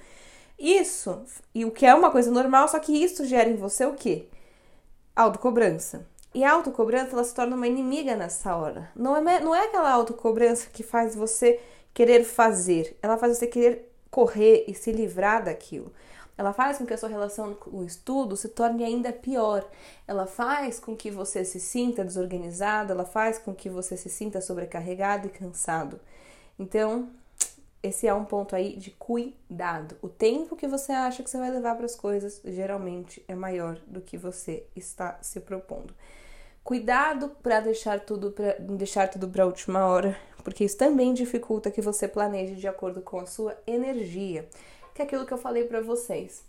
isso, 0.58 1.22
e 1.54 1.64
o 1.64 1.70
que 1.70 1.86
é 1.86 1.94
uma 1.94 2.10
coisa 2.10 2.30
normal, 2.30 2.68
só 2.68 2.78
que 2.78 2.92
isso 2.92 3.24
gera 3.24 3.48
em 3.48 3.56
você 3.56 3.86
o 3.86 3.94
quê? 3.94 4.26
Autocobrança. 5.16 6.06
E 6.34 6.44
a 6.44 6.52
autocobrança, 6.52 7.12
ela 7.12 7.24
se 7.24 7.34
torna 7.34 7.56
uma 7.56 7.66
inimiga 7.66 8.14
nessa 8.14 8.54
hora. 8.54 8.90
Não 8.94 9.16
é, 9.16 9.40
não 9.40 9.54
é 9.54 9.64
aquela 9.64 9.90
autocobrança 9.90 10.68
que 10.70 10.82
faz 10.82 11.14
você 11.14 11.58
querer 11.94 12.22
fazer, 12.22 12.98
ela 13.00 13.16
faz 13.16 13.38
você 13.38 13.46
querer 13.46 13.90
correr 14.10 14.66
e 14.68 14.74
se 14.74 14.92
livrar 14.92 15.42
daquilo. 15.42 15.90
Ela 16.36 16.52
faz 16.52 16.78
com 16.78 16.86
que 16.86 16.94
a 16.94 16.98
sua 16.98 17.08
relação 17.08 17.54
com 17.54 17.78
o 17.78 17.84
estudo 17.84 18.36
se 18.36 18.48
torne 18.48 18.84
ainda 18.84 19.12
pior. 19.12 19.68
Ela 20.06 20.26
faz 20.26 20.80
com 20.80 20.96
que 20.96 21.10
você 21.10 21.44
se 21.44 21.60
sinta 21.60 22.04
desorganizado, 22.04 22.92
ela 22.92 23.04
faz 23.04 23.38
com 23.38 23.54
que 23.54 23.68
você 23.68 23.96
se 23.96 24.08
sinta 24.08 24.40
sobrecarregado 24.40 25.26
e 25.28 25.30
cansado. 25.30 26.00
Então, 26.58 27.10
esse 27.82 28.06
é 28.06 28.14
um 28.14 28.24
ponto 28.24 28.54
aí 28.54 28.76
de 28.76 28.92
cuidado. 28.92 29.96
O 30.00 30.08
tempo 30.08 30.54
que 30.54 30.68
você 30.68 30.92
acha 30.92 31.22
que 31.22 31.28
você 31.28 31.38
vai 31.38 31.50
levar 31.50 31.74
para 31.74 31.86
as 31.86 31.96
coisas 31.96 32.40
geralmente 32.44 33.24
é 33.26 33.34
maior 33.34 33.76
do 33.86 34.00
que 34.00 34.16
você 34.16 34.64
está 34.76 35.18
se 35.20 35.40
propondo. 35.40 35.92
Cuidado 36.62 37.30
para 37.42 37.58
deixar 37.58 37.98
tudo 37.98 38.30
para 38.30 38.52
deixar 38.60 39.08
tudo 39.08 39.28
para 39.28 39.42
a 39.42 39.46
última 39.46 39.84
hora, 39.84 40.16
porque 40.44 40.62
isso 40.62 40.76
também 40.76 41.12
dificulta 41.12 41.72
que 41.72 41.82
você 41.82 42.06
planeje 42.06 42.54
de 42.54 42.68
acordo 42.68 43.02
com 43.02 43.18
a 43.18 43.26
sua 43.26 43.58
energia, 43.66 44.48
é 45.02 45.04
aquilo 45.04 45.26
que 45.26 45.32
eu 45.32 45.38
falei 45.38 45.64
para 45.64 45.80
vocês. 45.80 46.42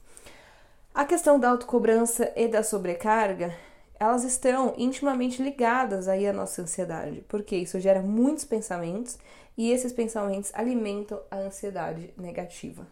A 0.94 1.06
questão 1.06 1.40
da 1.40 1.50
autocobrança 1.50 2.32
e 2.36 2.48
da 2.48 2.64
sobrecarga, 2.64 3.54
elas 4.00 4.24
estão 4.24 4.74
intimamente 4.78 5.42
ligadas 5.42 6.08
aí 6.08 6.28
à 6.28 6.34
nossa 6.34 6.62
ansiedade, 6.62 7.24
porque 7.28 7.56
isso 7.56 7.80
gera 7.80 8.02
muitos 8.02 8.46
pensamentos 8.46 9.18
e 9.58 9.72
esses 9.72 9.92
pensamentos 9.92 10.52
alimentam 10.54 11.20
a 11.32 11.38
ansiedade 11.38 12.14
negativa. 12.18 12.86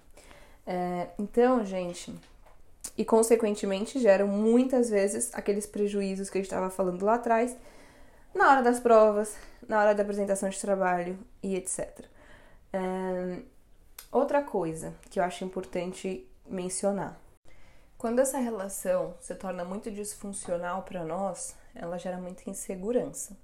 É, 0.66 1.10
então, 1.20 1.64
gente, 1.64 2.14
e 2.98 3.06
consequentemente 3.06 4.00
geram 4.00 4.28
muitas 4.28 4.90
vezes 4.90 5.30
aqueles 5.34 5.66
prejuízos 5.66 6.30
que 6.30 6.38
a 6.38 6.42
gente 6.42 6.52
estava 6.52 6.70
falando 6.70 7.04
lá 7.06 7.16
atrás, 7.16 7.56
na 8.34 8.50
hora 8.50 8.62
das 8.64 8.80
provas, 8.80 9.36
na 9.68 9.80
hora 9.80 9.94
da 9.94 10.02
apresentação 10.02 10.50
de 10.50 10.60
trabalho 10.60 11.20
e 11.44 11.56
etc. 11.56 12.06
outra 14.12 14.42
coisa 14.42 14.94
que 15.10 15.20
eu 15.20 15.24
acho 15.24 15.44
importante 15.44 16.28
mencionar. 16.46 17.20
Quando 17.98 18.20
essa 18.20 18.40
relação 18.40 19.16
se 19.20 19.34
torna 19.36 19.64
muito 19.64 19.92
disfuncional 19.92 20.84
para 20.84 21.06
nós, 21.06 21.56
ela 21.76 21.98
gera 21.98 22.18
muita 22.18 22.50
insegurança 22.50 23.38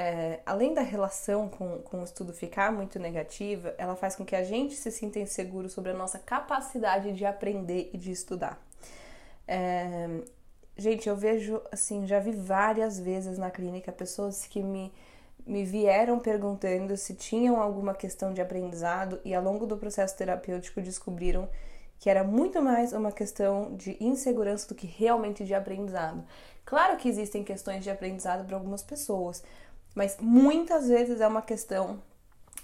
é, 0.00 0.38
além 0.46 0.72
da 0.72 0.80
relação 0.80 1.48
com, 1.48 1.80
com 1.80 2.02
o 2.02 2.04
estudo 2.04 2.32
ficar 2.32 2.70
muito 2.70 3.00
negativa, 3.00 3.74
ela 3.76 3.96
faz 3.96 4.14
com 4.14 4.24
que 4.24 4.36
a 4.36 4.44
gente 4.44 4.76
se 4.76 4.92
sinta 4.92 5.18
inseguro 5.18 5.68
sobre 5.68 5.90
a 5.90 5.94
nossa 5.94 6.20
capacidade 6.20 7.12
de 7.14 7.24
aprender 7.24 7.90
e 7.92 7.98
de 7.98 8.12
estudar. 8.12 8.64
É, 9.48 10.08
gente, 10.76 11.08
eu 11.08 11.16
vejo, 11.16 11.60
assim, 11.72 12.06
já 12.06 12.20
vi 12.20 12.30
várias 12.30 13.00
vezes 13.00 13.38
na 13.38 13.50
clínica 13.50 13.90
pessoas 13.90 14.46
que 14.46 14.62
me, 14.62 14.94
me 15.46 15.64
vieram 15.64 16.18
perguntando 16.18 16.96
se 16.96 17.14
tinham 17.14 17.60
alguma 17.60 17.94
questão 17.94 18.32
de 18.32 18.40
aprendizado 18.40 19.20
e 19.24 19.34
ao 19.34 19.42
longo 19.42 19.66
do 19.66 19.76
processo 19.76 20.16
terapêutico 20.16 20.80
descobriram 20.80 21.48
que 21.98 22.08
era 22.08 22.22
muito 22.22 22.62
mais 22.62 22.92
uma 22.92 23.10
questão 23.10 23.74
de 23.74 23.96
insegurança 24.00 24.68
do 24.68 24.74
que 24.74 24.86
realmente 24.86 25.44
de 25.44 25.54
aprendizado. 25.54 26.24
Claro 26.64 26.96
que 26.96 27.08
existem 27.08 27.42
questões 27.42 27.82
de 27.82 27.90
aprendizado 27.90 28.46
para 28.46 28.56
algumas 28.56 28.82
pessoas, 28.82 29.42
mas 29.94 30.16
muitas 30.20 30.88
vezes 30.88 31.20
é 31.20 31.26
uma 31.26 31.42
questão 31.42 32.00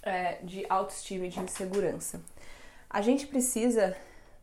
é, 0.03 0.39
de 0.43 0.65
autoestima 0.69 1.27
e 1.27 1.31
de 1.31 1.41
insegurança. 1.41 2.21
A 2.89 3.01
gente 3.01 3.27
precisa 3.27 3.97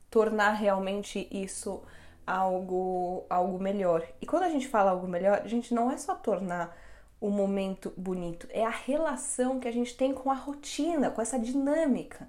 tornar 0.10 0.52
realmente 0.52 1.28
isso 1.32 1.82
algo, 2.28 3.24
algo 3.30 3.60
melhor. 3.60 4.06
E 4.20 4.26
quando 4.26 4.44
a 4.44 4.50
gente 4.50 4.67
fala 4.67 4.91
algo 4.91 5.08
melhor, 5.08 5.41
a 5.44 5.48
gente 5.48 5.74
não 5.74 5.89
é 5.89 5.98
só 5.98 6.15
tornar 6.15 6.76
o 7.22 7.30
momento 7.30 7.94
bonito, 7.96 8.48
é 8.50 8.66
a 8.66 8.70
relação 8.70 9.60
que 9.60 9.68
a 9.68 9.72
gente 9.72 9.96
tem 9.96 10.12
com 10.12 10.32
a 10.32 10.34
rotina, 10.34 11.12
com 11.12 11.22
essa 11.22 11.38
dinâmica. 11.38 12.28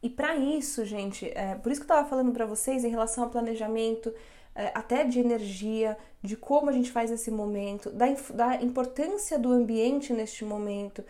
E 0.00 0.08
para 0.08 0.36
isso, 0.36 0.84
gente, 0.84 1.30
é, 1.34 1.56
por 1.56 1.70
isso 1.70 1.80
que 1.80 1.90
eu 1.90 1.94
estava 1.94 2.08
falando 2.08 2.32
para 2.32 2.46
vocês 2.46 2.84
em 2.84 2.88
relação 2.88 3.24
ao 3.24 3.30
planejamento, 3.30 4.14
é, 4.54 4.70
até 4.74 5.04
de 5.04 5.18
energia, 5.18 5.98
de 6.22 6.36
como 6.36 6.70
a 6.70 6.72
gente 6.72 6.90
faz 6.90 7.10
esse 7.10 7.30
momento, 7.30 7.90
da, 7.90 8.06
da 8.32 8.62
importância 8.62 9.38
do 9.38 9.50
ambiente 9.50 10.12
neste 10.12 10.44
momento, 10.44 11.04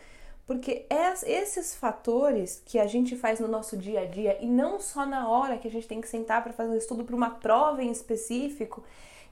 porque 0.46 0.86
esses 1.26 1.74
fatores 1.74 2.62
que 2.64 2.78
a 2.78 2.86
gente 2.86 3.16
faz 3.16 3.38
no 3.40 3.48
nosso 3.48 3.76
dia 3.76 4.00
a 4.00 4.04
dia 4.06 4.38
e 4.40 4.46
não 4.46 4.80
só 4.80 5.06
na 5.06 5.28
hora 5.28 5.56
que 5.56 5.68
a 5.68 5.70
gente 5.70 5.86
tem 5.86 6.00
que 6.00 6.08
sentar 6.08 6.42
para 6.42 6.52
fazer 6.52 6.70
um 6.70 6.76
estudo 6.76 7.04
para 7.04 7.14
uma 7.14 7.30
prova 7.30 7.82
em 7.82 7.90
específico, 7.90 8.82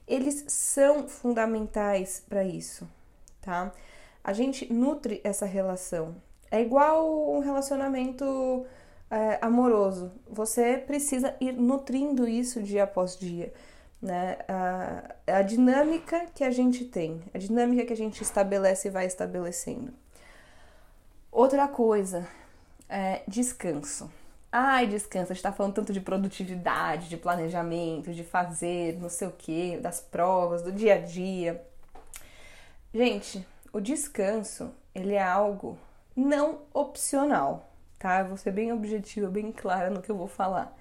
eles 0.07 0.45
são 0.47 1.07
fundamentais 1.07 2.23
para 2.27 2.43
isso, 2.43 2.87
tá? 3.41 3.71
A 4.23 4.33
gente 4.33 4.71
nutre 4.71 5.19
essa 5.23 5.45
relação. 5.45 6.15
É 6.49 6.61
igual 6.61 7.33
um 7.33 7.39
relacionamento 7.39 8.65
é, 9.09 9.39
amoroso. 9.41 10.11
Você 10.29 10.77
precisa 10.77 11.35
ir 11.39 11.53
nutrindo 11.53 12.27
isso 12.27 12.61
dia 12.61 12.83
após 12.83 13.17
dia. 13.17 13.53
Né? 14.01 14.37
A, 14.47 15.37
a 15.39 15.41
dinâmica 15.41 16.25
que 16.33 16.43
a 16.43 16.51
gente 16.51 16.85
tem, 16.85 17.21
a 17.33 17.37
dinâmica 17.37 17.85
que 17.85 17.93
a 17.93 17.97
gente 17.97 18.21
estabelece 18.21 18.87
e 18.87 18.91
vai 18.91 19.05
estabelecendo. 19.05 19.93
Outra 21.31 21.67
coisa, 21.67 22.27
é 22.89 23.21
descanso. 23.27 24.11
Ai, 24.51 24.85
descanso, 24.85 25.31
a 25.31 25.35
gente 25.35 25.43
tá 25.43 25.53
falando 25.53 25.73
tanto 25.75 25.93
de 25.93 26.01
produtividade, 26.01 27.07
de 27.07 27.15
planejamento, 27.15 28.13
de 28.13 28.21
fazer, 28.21 28.99
não 28.99 29.07
sei 29.07 29.29
o 29.29 29.31
que, 29.31 29.77
das 29.77 30.01
provas, 30.01 30.61
do 30.61 30.73
dia 30.73 30.95
a 30.95 30.97
dia. 30.97 31.65
Gente, 32.93 33.47
o 33.71 33.79
descanso, 33.79 34.69
ele 34.93 35.13
é 35.13 35.23
algo 35.23 35.77
não 36.13 36.59
opcional, 36.73 37.71
tá? 37.97 38.19
Eu 38.19 38.27
vou 38.27 38.37
ser 38.37 38.51
bem 38.51 38.73
objetiva, 38.73 39.29
bem 39.29 39.49
clara 39.49 39.89
no 39.89 40.01
que 40.01 40.11
eu 40.11 40.17
vou 40.17 40.27
falar. 40.27 40.77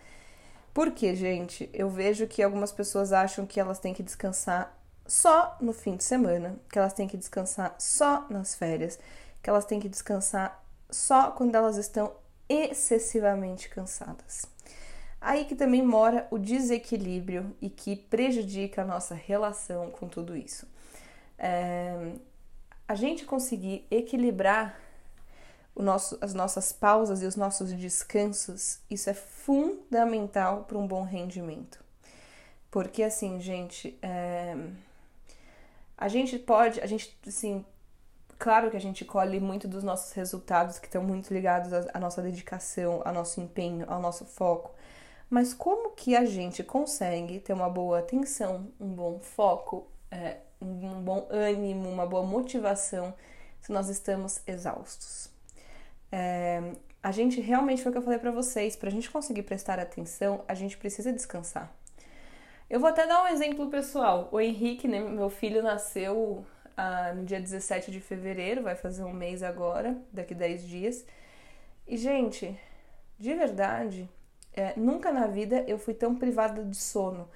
Porque, 0.74 1.14
gente, 1.14 1.70
eu 1.72 1.88
vejo 1.88 2.26
que 2.26 2.42
algumas 2.42 2.72
pessoas 2.72 3.12
acham 3.12 3.46
que 3.46 3.60
elas 3.60 3.78
têm 3.78 3.94
que 3.94 4.02
descansar 4.02 4.76
só 5.06 5.56
no 5.60 5.72
fim 5.72 5.96
de 5.96 6.02
semana, 6.02 6.56
que 6.68 6.80
elas 6.80 6.92
têm 6.92 7.06
que 7.06 7.16
descansar 7.16 7.76
só 7.78 8.26
nas 8.28 8.56
férias, 8.56 8.98
que 9.40 9.48
elas 9.48 9.64
têm 9.64 9.78
que 9.78 9.88
descansar 9.88 10.60
só 10.90 11.30
quando 11.30 11.54
elas 11.54 11.76
estão 11.76 12.12
excessivamente 12.48 13.68
cansadas. 13.68 14.46
Aí 15.20 15.44
que 15.44 15.54
também 15.54 15.82
mora 15.82 16.26
o 16.28 16.38
desequilíbrio 16.38 17.54
e 17.60 17.70
que 17.70 17.94
prejudica 17.94 18.82
a 18.82 18.86
nossa 18.86 19.14
relação 19.14 19.92
com 19.92 20.08
tudo 20.08 20.36
isso. 20.36 20.66
É, 21.40 22.12
a 22.86 22.94
gente 22.94 23.24
conseguir 23.24 23.86
equilibrar 23.90 24.78
nosso, 25.74 26.18
as 26.20 26.34
nossas 26.34 26.72
pausas 26.72 27.22
e 27.22 27.26
os 27.26 27.34
nossos 27.34 27.72
descansos, 27.72 28.80
isso 28.90 29.08
é 29.08 29.14
fundamental 29.14 30.64
para 30.64 30.78
um 30.78 30.86
bom 30.86 31.02
rendimento. 31.02 31.82
Porque 32.70 33.02
assim, 33.02 33.40
gente, 33.40 33.98
é, 34.02 34.54
a 35.98 36.06
gente 36.06 36.38
pode, 36.38 36.80
a 36.80 36.86
gente, 36.86 37.18
assim, 37.26 37.64
Claro 38.40 38.70
que 38.70 38.76
a 38.78 38.80
gente 38.80 39.04
colhe 39.04 39.38
muito 39.38 39.68
dos 39.68 39.84
nossos 39.84 40.12
resultados 40.12 40.78
que 40.78 40.86
estão 40.86 41.02
muito 41.02 41.32
ligados 41.32 41.74
à 41.92 42.00
nossa 42.00 42.22
dedicação, 42.22 43.02
ao 43.04 43.12
nosso 43.12 43.38
empenho, 43.38 43.84
ao 43.86 44.00
nosso 44.00 44.24
foco. 44.24 44.74
Mas 45.28 45.52
como 45.52 45.90
que 45.90 46.16
a 46.16 46.24
gente 46.24 46.64
consegue 46.64 47.38
ter 47.38 47.52
uma 47.52 47.68
boa 47.68 47.98
atenção, 47.98 48.66
um 48.80 48.88
bom 48.88 49.20
foco, 49.20 49.86
é, 50.10 50.38
um 50.60 51.00
bom 51.02 51.26
ânimo, 51.30 51.88
uma 51.88 52.06
boa 52.06 52.22
motivação 52.22 53.14
se 53.60 53.72
nós 53.72 53.88
estamos 53.88 54.40
exaustos? 54.46 55.30
É, 56.12 56.72
a 57.02 57.12
gente 57.12 57.40
realmente 57.40 57.82
foi 57.82 57.90
o 57.90 57.92
que 57.92 57.98
eu 57.98 58.02
falei 58.02 58.18
para 58.18 58.30
vocês, 58.30 58.76
para 58.76 58.88
a 58.88 58.92
gente 58.92 59.10
conseguir 59.10 59.42
prestar 59.42 59.78
atenção, 59.78 60.44
a 60.46 60.54
gente 60.54 60.76
precisa 60.76 61.12
descansar. 61.12 61.72
Eu 62.68 62.78
vou 62.78 62.88
até 62.88 63.06
dar 63.06 63.24
um 63.24 63.28
exemplo 63.28 63.68
pessoal. 63.68 64.28
O 64.30 64.40
Henrique, 64.40 64.86
né, 64.86 65.00
meu 65.00 65.28
filho, 65.28 65.62
nasceu 65.62 66.44
ah, 66.76 67.12
no 67.14 67.24
dia 67.24 67.40
17 67.40 67.90
de 67.90 68.00
fevereiro, 68.00 68.62
vai 68.62 68.76
fazer 68.76 69.02
um 69.02 69.12
mês 69.12 69.42
agora, 69.42 69.96
daqui 70.12 70.34
10 70.34 70.62
dias. 70.62 71.04
E, 71.86 71.96
gente, 71.96 72.56
de 73.18 73.34
verdade, 73.34 74.08
é, 74.52 74.72
nunca 74.76 75.10
na 75.10 75.26
vida 75.26 75.64
eu 75.66 75.78
fui 75.78 75.94
tão 75.94 76.14
privada 76.14 76.64
de 76.64 76.76
sono. 76.76 77.28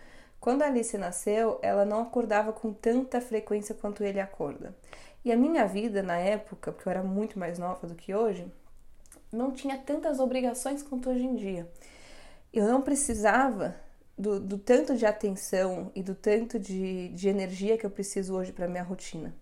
Quando 0.44 0.60
Alice 0.60 0.98
nasceu, 0.98 1.58
ela 1.62 1.86
não 1.86 2.02
acordava 2.02 2.52
com 2.52 2.70
tanta 2.70 3.18
frequência 3.18 3.74
quanto 3.74 4.04
ele 4.04 4.20
acorda. 4.20 4.76
E 5.24 5.32
a 5.32 5.36
minha 5.38 5.66
vida 5.66 6.02
na 6.02 6.18
época, 6.18 6.70
porque 6.70 6.86
eu 6.86 6.90
era 6.90 7.02
muito 7.02 7.38
mais 7.38 7.58
nova 7.58 7.86
do 7.86 7.94
que 7.94 8.14
hoje, 8.14 8.46
não 9.32 9.52
tinha 9.52 9.78
tantas 9.78 10.20
obrigações 10.20 10.82
quanto 10.82 11.08
hoje 11.08 11.24
em 11.24 11.34
dia. 11.34 11.66
Eu 12.52 12.66
não 12.66 12.82
precisava 12.82 13.74
do, 14.18 14.38
do 14.38 14.58
tanto 14.58 14.94
de 14.94 15.06
atenção 15.06 15.90
e 15.94 16.02
do 16.02 16.14
tanto 16.14 16.58
de, 16.58 17.08
de 17.08 17.26
energia 17.26 17.78
que 17.78 17.86
eu 17.86 17.90
preciso 17.90 18.34
hoje 18.34 18.52
para 18.52 18.68
minha 18.68 18.82
rotina. 18.82 19.34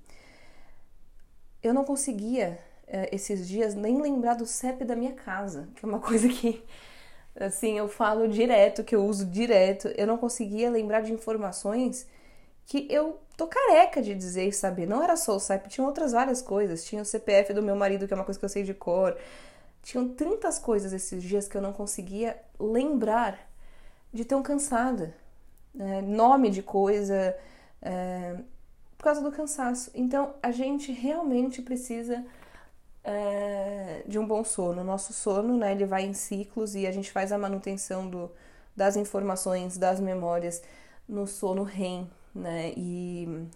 Eu 1.61 1.75
não 1.75 1.85
conseguia 1.85 2.61
é, 2.87 3.12
esses 3.12 3.49
dias 3.49 3.75
nem 3.75 4.01
lembrar 4.01 4.35
do 4.35 4.47
CEP 4.47 4.85
da 4.85 4.95
minha 4.95 5.15
casa, 5.15 5.69
que 5.75 5.85
é 5.85 5.88
uma 5.88 5.99
coisa 6.07 6.29
que 6.29 6.62
assim 7.38 7.79
eu 7.79 7.88
falo 7.88 8.29
direto, 8.29 8.85
que 8.85 8.95
eu 8.95 9.05
uso 9.05 9.27
direto. 9.27 9.88
Eu 9.97 10.07
não 10.07 10.18
conseguia 10.18 10.71
lembrar 10.71 11.01
de 11.01 11.12
informações 11.12 12.07
que 12.66 12.87
eu 12.90 13.18
tô 13.37 13.47
careca 13.47 14.01
de 14.01 14.14
dizer 14.14 14.49
e 14.49 14.53
saber. 14.53 14.87
Não 14.87 15.03
era 15.03 15.16
só 15.16 15.37
o 15.37 15.40
CEP, 15.40 15.68
tinha 15.68 15.87
outras 15.87 16.12
várias 16.12 16.40
coisas. 16.42 16.85
Tinha 16.85 17.03
o 17.03 17.05
CPF 17.05 17.53
do 17.53 17.62
meu 17.62 17.77
marido, 17.77 18.07
que 18.07 18.14
é 18.14 18.16
uma 18.16 18.25
coisa 18.25 18.38
que 18.38 18.45
eu 18.45 18.49
sei 18.49 18.62
de 18.62 18.75
cor. 18.75 19.16
Tinham 19.83 20.09
tantas 20.09 20.59
coisas 20.59 20.92
esses 20.92 21.23
dias 21.23 21.49
que 21.49 21.57
eu 21.57 21.62
não 21.62 21.73
conseguia 21.73 22.37
lembrar 22.59 23.38
de 24.12 24.25
tão 24.25 24.42
cansada. 24.42 25.14
É, 25.79 26.03
nome 26.03 26.51
de 26.51 26.62
coisa, 26.62 27.37
é, 27.81 28.37
por 28.97 29.05
causa 29.05 29.21
do 29.21 29.33
cansaço. 29.33 29.90
Então 29.95 30.35
a 30.42 30.53
gente 30.53 30.92
realmente 30.92 31.62
precisa 31.62 32.25
é, 33.05 34.03
de 34.07 34.19
um 34.19 34.27
bom 34.27 34.45
sono. 34.45 34.83
O 34.83 34.85
nosso 34.85 35.12
sono, 35.12 35.57
né, 35.57 35.73
ele 35.73 35.87
vai 35.87 36.05
em 36.05 36.15
ciclos 36.15 36.75
e 36.75 36.87
a 36.87 36.93
gente 36.93 37.11
faz 37.11 37.33
a 37.33 37.38
manutenção 37.38 38.09
do, 38.09 38.31
das 38.77 38.97
informações, 38.97 39.77
das 39.79 40.01
memórias 40.01 40.62
no 41.09 41.27
sono 41.27 41.62
REM, 41.62 42.11
né? 42.35 42.73
E 42.77 43.49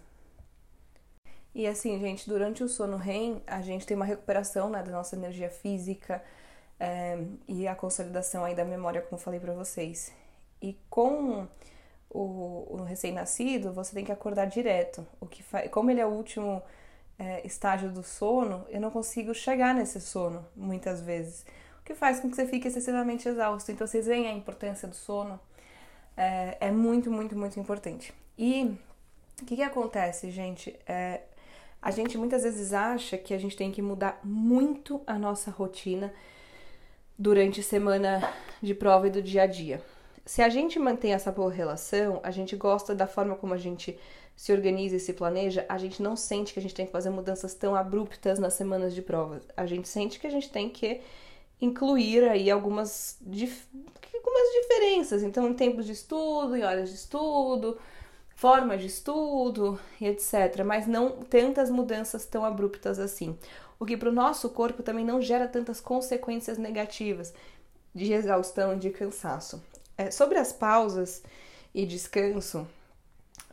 e 1.57 1.65
assim, 1.65 1.99
gente, 1.99 2.29
durante 2.29 2.63
o 2.63 2.69
sono 2.69 2.97
REM, 2.97 3.41
a 3.47 3.61
gente 3.63 3.83
tem 3.83 3.95
uma 3.97 4.05
recuperação 4.05 4.69
né, 4.69 4.83
da 4.83 4.91
nossa 4.91 5.15
energia 5.15 5.49
física 5.49 6.23
é, 6.79 7.17
e 7.47 7.67
a 7.67 7.73
consolidação 7.75 8.45
aí 8.45 8.53
da 8.53 8.63
memória, 8.63 9.01
como 9.01 9.19
falei 9.19 9.39
para 9.39 9.53
vocês. 9.53 10.13
E 10.61 10.77
com 10.87 11.47
o, 12.11 12.19
o 12.69 12.83
recém-nascido, 12.83 13.73
você 13.73 13.91
tem 13.91 14.05
que 14.05 14.11
acordar 14.11 14.45
direto. 14.45 15.03
O 15.19 15.25
que 15.25 15.43
como 15.69 15.89
ele 15.89 15.99
é 15.99 16.05
o 16.05 16.09
último 16.09 16.61
é, 17.17 17.45
estágio 17.45 17.89
do 17.89 18.03
sono, 18.03 18.65
eu 18.69 18.79
não 18.79 18.91
consigo 18.91 19.33
chegar 19.33 19.73
nesse 19.73 19.99
sono 19.99 20.45
muitas 20.55 21.01
vezes. 21.01 21.45
O 21.81 21.83
que 21.83 21.95
faz 21.95 22.19
com 22.19 22.29
que 22.29 22.35
você 22.35 22.45
fique 22.45 22.67
excessivamente 22.67 23.27
exausto. 23.27 23.71
Então, 23.71 23.87
vocês 23.87 24.05
veem 24.05 24.27
a 24.27 24.33
importância 24.33 24.87
do 24.87 24.95
sono. 24.95 25.39
É, 26.15 26.57
é 26.59 26.71
muito, 26.71 27.09
muito, 27.11 27.37
muito 27.37 27.59
importante. 27.59 28.13
E 28.37 28.77
o 29.41 29.45
que, 29.45 29.55
que 29.55 29.63
acontece, 29.63 30.29
gente? 30.31 30.75
É, 30.85 31.21
a 31.81 31.91
gente 31.91 32.17
muitas 32.17 32.43
vezes 32.43 32.73
acha 32.73 33.17
que 33.17 33.33
a 33.33 33.37
gente 33.37 33.55
tem 33.55 33.71
que 33.71 33.81
mudar 33.81 34.19
muito 34.23 35.01
a 35.07 35.17
nossa 35.17 35.49
rotina 35.51 36.13
durante 37.17 37.63
semana 37.63 38.33
de 38.61 38.73
prova 38.73 39.07
e 39.07 39.11
do 39.11 39.21
dia 39.21 39.43
a 39.43 39.47
dia 39.47 39.81
se 40.27 40.41
a 40.41 40.49
gente 40.49 40.77
mantém 40.77 41.13
essa 41.13 41.31
boa 41.31 41.49
relação, 41.49 42.19
a 42.21 42.31
gente 42.31 42.53
gosta 42.57 42.93
da 42.93 43.07
forma 43.07 43.33
como 43.35 43.53
a 43.53 43.57
gente 43.57 43.97
se 44.37 44.53
organiza 44.53 44.95
e 44.95 44.99
se 44.99 45.13
planeja, 45.13 45.65
a 45.67 45.79
gente 45.79 46.01
não 46.01 46.15
sente 46.15 46.53
que 46.53 46.59
a 46.59 46.61
gente 46.61 46.75
tem 46.75 46.85
que 46.85 46.91
fazer 46.91 47.09
mudanças 47.09 47.55
tão 47.55 47.75
abruptas 47.75 48.37
nas 48.37 48.53
semanas 48.53 48.93
de 48.93 49.01
provas. 49.01 49.41
A 49.57 49.65
gente 49.65 49.89
sente 49.89 50.19
que 50.19 50.27
a 50.27 50.29
gente 50.29 50.51
tem 50.51 50.69
que 50.69 51.01
incluir 51.59 52.23
aí 52.23 52.51
algumas, 52.51 53.17
dif 53.19 53.65
algumas 54.13 54.51
diferenças. 54.61 55.23
Então, 55.23 55.49
em 55.49 55.55
tempos 55.55 55.87
de 55.87 55.93
estudo, 55.93 56.55
em 56.55 56.63
horas 56.63 56.89
de 56.89 56.95
estudo, 56.95 57.79
forma 58.35 58.77
de 58.77 58.85
estudo 58.85 59.79
e 59.99 60.05
etc. 60.05 60.63
Mas 60.63 60.85
não 60.85 61.23
tantas 61.23 61.71
mudanças 61.71 62.23
tão 62.27 62.45
abruptas 62.45 62.99
assim. 62.99 63.35
O 63.79 63.87
que 63.87 63.97
para 63.97 64.09
o 64.09 64.13
nosso 64.13 64.51
corpo 64.51 64.83
também 64.83 65.03
não 65.03 65.19
gera 65.19 65.47
tantas 65.47 65.81
consequências 65.81 66.59
negativas 66.59 67.33
de 67.93 68.13
exaustão 68.13 68.75
e 68.75 68.77
de 68.77 68.91
cansaço. 68.91 69.63
É, 69.97 70.11
sobre 70.11 70.37
as 70.37 70.53
pausas 70.53 71.23
e 71.73 71.87
descanso, 71.87 72.67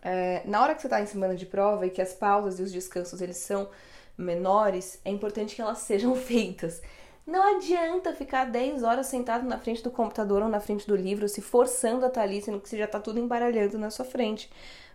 é, 0.05 0.43
na 0.45 0.63
hora 0.63 0.75
que 0.75 0.83
você 0.83 0.87
está 0.87 1.01
em 1.01 1.07
semana 1.07 1.35
de 1.35 1.47
prova 1.47 1.87
e 1.87 1.91
que 1.91 2.03
as 2.03 2.13
pausas 2.13 2.61
e 2.61 2.63
os 2.63 2.71
descansos 2.71 3.23
eles 3.23 3.39
são 3.39 3.69
menores, 4.17 5.01
é 5.05 5.11
importante 5.11 5.57
que 5.57 5.63
elas 5.63 5.79
sejam 5.79 6.15
feitas. 6.17 6.83
Não 7.27 7.57
adianta 7.57 8.13
ficar 8.13 8.45
10 8.45 8.83
horas 8.83 9.07
sentado 9.07 9.47
na 9.47 9.59
frente 9.59 9.83
do 9.83 9.91
computador 9.91 10.43
ou 10.43 10.49
na 10.49 10.61
frente 10.61 10.87
do 10.87 10.95
livro, 10.95 11.27
se 11.27 11.41
forçando 11.41 12.05
a 12.05 12.09
estar 12.09 12.21
ali, 12.21 12.43
sendo 12.43 12.61
que 12.61 12.69
você 12.69 12.77
já 12.77 12.85
está 12.85 13.01
tudo 13.01 13.19
embaralhando 13.19 13.79
na 13.79 13.91
sua 13.91 14.05
frente. 14.05 14.51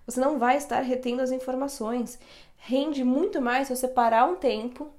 Você 0.06 0.20
não 0.20 0.38
vai 0.38 0.58
estar 0.58 0.82
retendo 0.82 1.24
as 1.24 1.32
informações. 1.32 2.20
Rende 2.58 3.04
muito 3.04 3.42
mais 3.42 3.68
se 3.68 3.76
você 3.76 3.88
parar 3.88 4.26
um 4.26 4.36
tempo, 4.36 4.90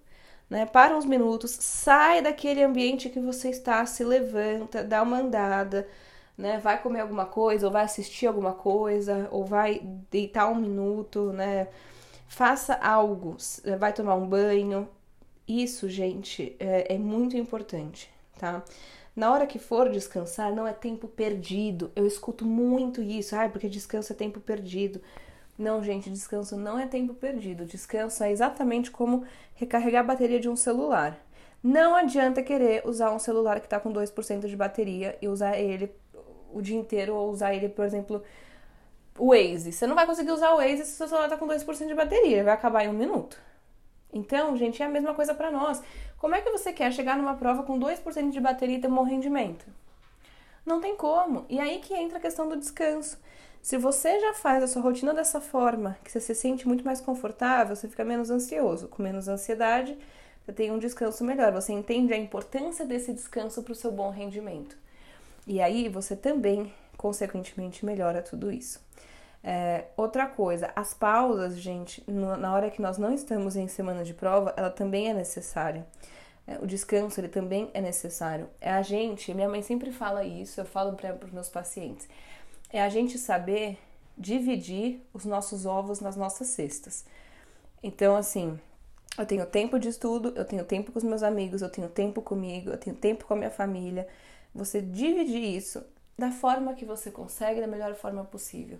né? 0.48 0.66
Para 0.66 0.96
uns 0.96 1.04
minutos, 1.04 1.52
sai 1.52 2.20
daquele 2.20 2.62
ambiente 2.64 3.08
que 3.08 3.20
você 3.20 3.50
está, 3.50 3.86
se 3.86 4.02
levanta, 4.02 4.82
dá 4.82 5.02
uma 5.02 5.18
andada, 5.18 5.86
né? 6.40 6.58
Vai 6.58 6.82
comer 6.82 7.00
alguma 7.00 7.26
coisa, 7.26 7.66
ou 7.66 7.72
vai 7.72 7.84
assistir 7.84 8.26
alguma 8.26 8.52
coisa, 8.52 9.28
ou 9.30 9.44
vai 9.44 9.80
deitar 10.10 10.48
um 10.50 10.56
minuto, 10.56 11.32
né? 11.32 11.68
Faça 12.28 12.74
algo, 12.74 13.36
vai 13.78 13.92
tomar 13.92 14.14
um 14.14 14.26
banho, 14.28 14.88
isso, 15.46 15.88
gente, 15.88 16.56
é, 16.60 16.94
é 16.94 16.98
muito 16.98 17.36
importante, 17.36 18.08
tá? 18.38 18.62
Na 19.16 19.32
hora 19.32 19.46
que 19.46 19.58
for 19.58 19.90
descansar, 19.90 20.54
não 20.54 20.66
é 20.66 20.72
tempo 20.72 21.08
perdido. 21.08 21.90
Eu 21.96 22.06
escuto 22.06 22.46
muito 22.46 23.02
isso, 23.02 23.34
ah, 23.34 23.48
porque 23.48 23.68
descanso 23.68 24.12
é 24.12 24.16
tempo 24.16 24.40
perdido. 24.40 25.00
Não, 25.58 25.82
gente, 25.82 26.08
descanso 26.08 26.56
não 26.56 26.78
é 26.78 26.86
tempo 26.86 27.14
perdido. 27.14 27.66
Descanso 27.66 28.22
é 28.22 28.30
exatamente 28.30 28.90
como 28.90 29.24
recarregar 29.54 30.02
a 30.02 30.06
bateria 30.06 30.40
de 30.40 30.48
um 30.48 30.56
celular. 30.56 31.18
Não 31.62 31.94
adianta 31.94 32.42
querer 32.42 32.86
usar 32.86 33.10
um 33.12 33.18
celular 33.18 33.60
que 33.60 33.66
está 33.66 33.78
com 33.80 33.92
2% 33.92 34.46
de 34.46 34.56
bateria 34.56 35.18
e 35.20 35.28
usar 35.28 35.58
ele 35.58 35.92
o 36.52 36.60
dia 36.60 36.78
inteiro 36.78 37.14
ou 37.14 37.30
usar 37.30 37.54
ele, 37.54 37.68
por 37.68 37.84
exemplo, 37.84 38.22
o 39.18 39.28
Waze. 39.28 39.72
Você 39.72 39.86
não 39.86 39.94
vai 39.94 40.06
conseguir 40.06 40.32
usar 40.32 40.52
o 40.52 40.56
Waze 40.56 40.84
se 40.84 40.92
o 40.92 40.96
seu 40.96 41.08
celular 41.08 41.26
está 41.26 41.36
com 41.36 41.46
2% 41.46 41.86
de 41.86 41.94
bateria, 41.94 42.44
vai 42.44 42.54
acabar 42.54 42.84
em 42.84 42.88
um 42.88 42.92
minuto. 42.92 43.38
Então, 44.12 44.56
gente, 44.56 44.82
é 44.82 44.86
a 44.86 44.88
mesma 44.88 45.14
coisa 45.14 45.34
para 45.34 45.50
nós. 45.50 45.82
Como 46.18 46.34
é 46.34 46.40
que 46.40 46.50
você 46.50 46.72
quer 46.72 46.92
chegar 46.92 47.16
numa 47.16 47.34
prova 47.34 47.62
com 47.62 47.78
2% 47.78 48.30
de 48.30 48.40
bateria 48.40 48.78
e 48.78 48.80
ter 48.80 48.88
um 48.88 48.94
bom 48.94 49.04
rendimento? 49.04 49.64
Não 50.66 50.80
tem 50.80 50.96
como. 50.96 51.46
E 51.48 51.58
aí 51.60 51.78
que 51.78 51.94
entra 51.94 52.18
a 52.18 52.20
questão 52.20 52.48
do 52.48 52.56
descanso. 52.56 53.18
Se 53.62 53.76
você 53.76 54.18
já 54.18 54.34
faz 54.34 54.62
a 54.62 54.66
sua 54.66 54.82
rotina 54.82 55.12
dessa 55.14 55.40
forma, 55.40 55.96
que 56.02 56.10
você 56.10 56.20
se 56.20 56.34
sente 56.34 56.66
muito 56.66 56.84
mais 56.84 57.00
confortável, 57.00 57.76
você 57.76 57.88
fica 57.88 58.04
menos 58.04 58.30
ansioso. 58.30 58.88
Com 58.88 59.02
menos 59.02 59.28
ansiedade, 59.28 59.96
você 60.42 60.52
tem 60.52 60.70
um 60.70 60.78
descanso 60.78 61.24
melhor. 61.24 61.52
Você 61.52 61.72
entende 61.72 62.12
a 62.12 62.16
importância 62.16 62.84
desse 62.84 63.12
descanso 63.12 63.62
para 63.62 63.72
o 63.72 63.76
seu 63.76 63.92
bom 63.92 64.10
rendimento. 64.10 64.76
E 65.50 65.60
aí 65.60 65.88
você 65.88 66.14
também, 66.14 66.72
consequentemente, 66.96 67.84
melhora 67.84 68.22
tudo 68.22 68.52
isso. 68.52 68.80
É, 69.42 69.86
outra 69.96 70.28
coisa, 70.28 70.70
as 70.76 70.94
pausas, 70.94 71.58
gente, 71.58 72.04
na 72.08 72.54
hora 72.54 72.70
que 72.70 72.80
nós 72.80 72.98
não 72.98 73.12
estamos 73.12 73.56
em 73.56 73.66
semana 73.66 74.04
de 74.04 74.14
prova, 74.14 74.54
ela 74.56 74.70
também 74.70 75.10
é 75.10 75.12
necessária. 75.12 75.84
É, 76.46 76.56
o 76.60 76.68
descanso, 76.68 77.18
ele 77.18 77.26
também 77.26 77.68
é 77.74 77.80
necessário. 77.80 78.48
É 78.60 78.70
a 78.70 78.80
gente, 78.80 79.34
minha 79.34 79.48
mãe 79.48 79.60
sempre 79.60 79.90
fala 79.90 80.22
isso, 80.22 80.60
eu 80.60 80.64
falo 80.64 80.92
para 80.92 81.18
os 81.26 81.32
meus 81.32 81.48
pacientes, 81.48 82.08
é 82.72 82.80
a 82.80 82.88
gente 82.88 83.18
saber 83.18 83.76
dividir 84.16 85.04
os 85.12 85.24
nossos 85.24 85.66
ovos 85.66 85.98
nas 85.98 86.14
nossas 86.14 86.46
cestas. 86.46 87.04
Então, 87.82 88.14
assim, 88.14 88.56
eu 89.18 89.26
tenho 89.26 89.44
tempo 89.46 89.80
de 89.80 89.88
estudo, 89.88 90.32
eu 90.36 90.44
tenho 90.44 90.64
tempo 90.64 90.92
com 90.92 90.98
os 90.98 91.04
meus 91.04 91.24
amigos, 91.24 91.60
eu 91.60 91.68
tenho 91.68 91.88
tempo 91.88 92.22
comigo, 92.22 92.70
eu 92.70 92.78
tenho 92.78 92.94
tempo 92.94 93.24
com 93.24 93.34
a 93.34 93.36
minha 93.36 93.50
família. 93.50 94.06
Você 94.54 94.80
dividir 94.80 95.42
isso 95.42 95.82
da 96.18 96.30
forma 96.30 96.74
que 96.74 96.84
você 96.84 97.10
consegue, 97.10 97.60
da 97.60 97.66
melhor 97.66 97.94
forma 97.94 98.24
possível 98.24 98.78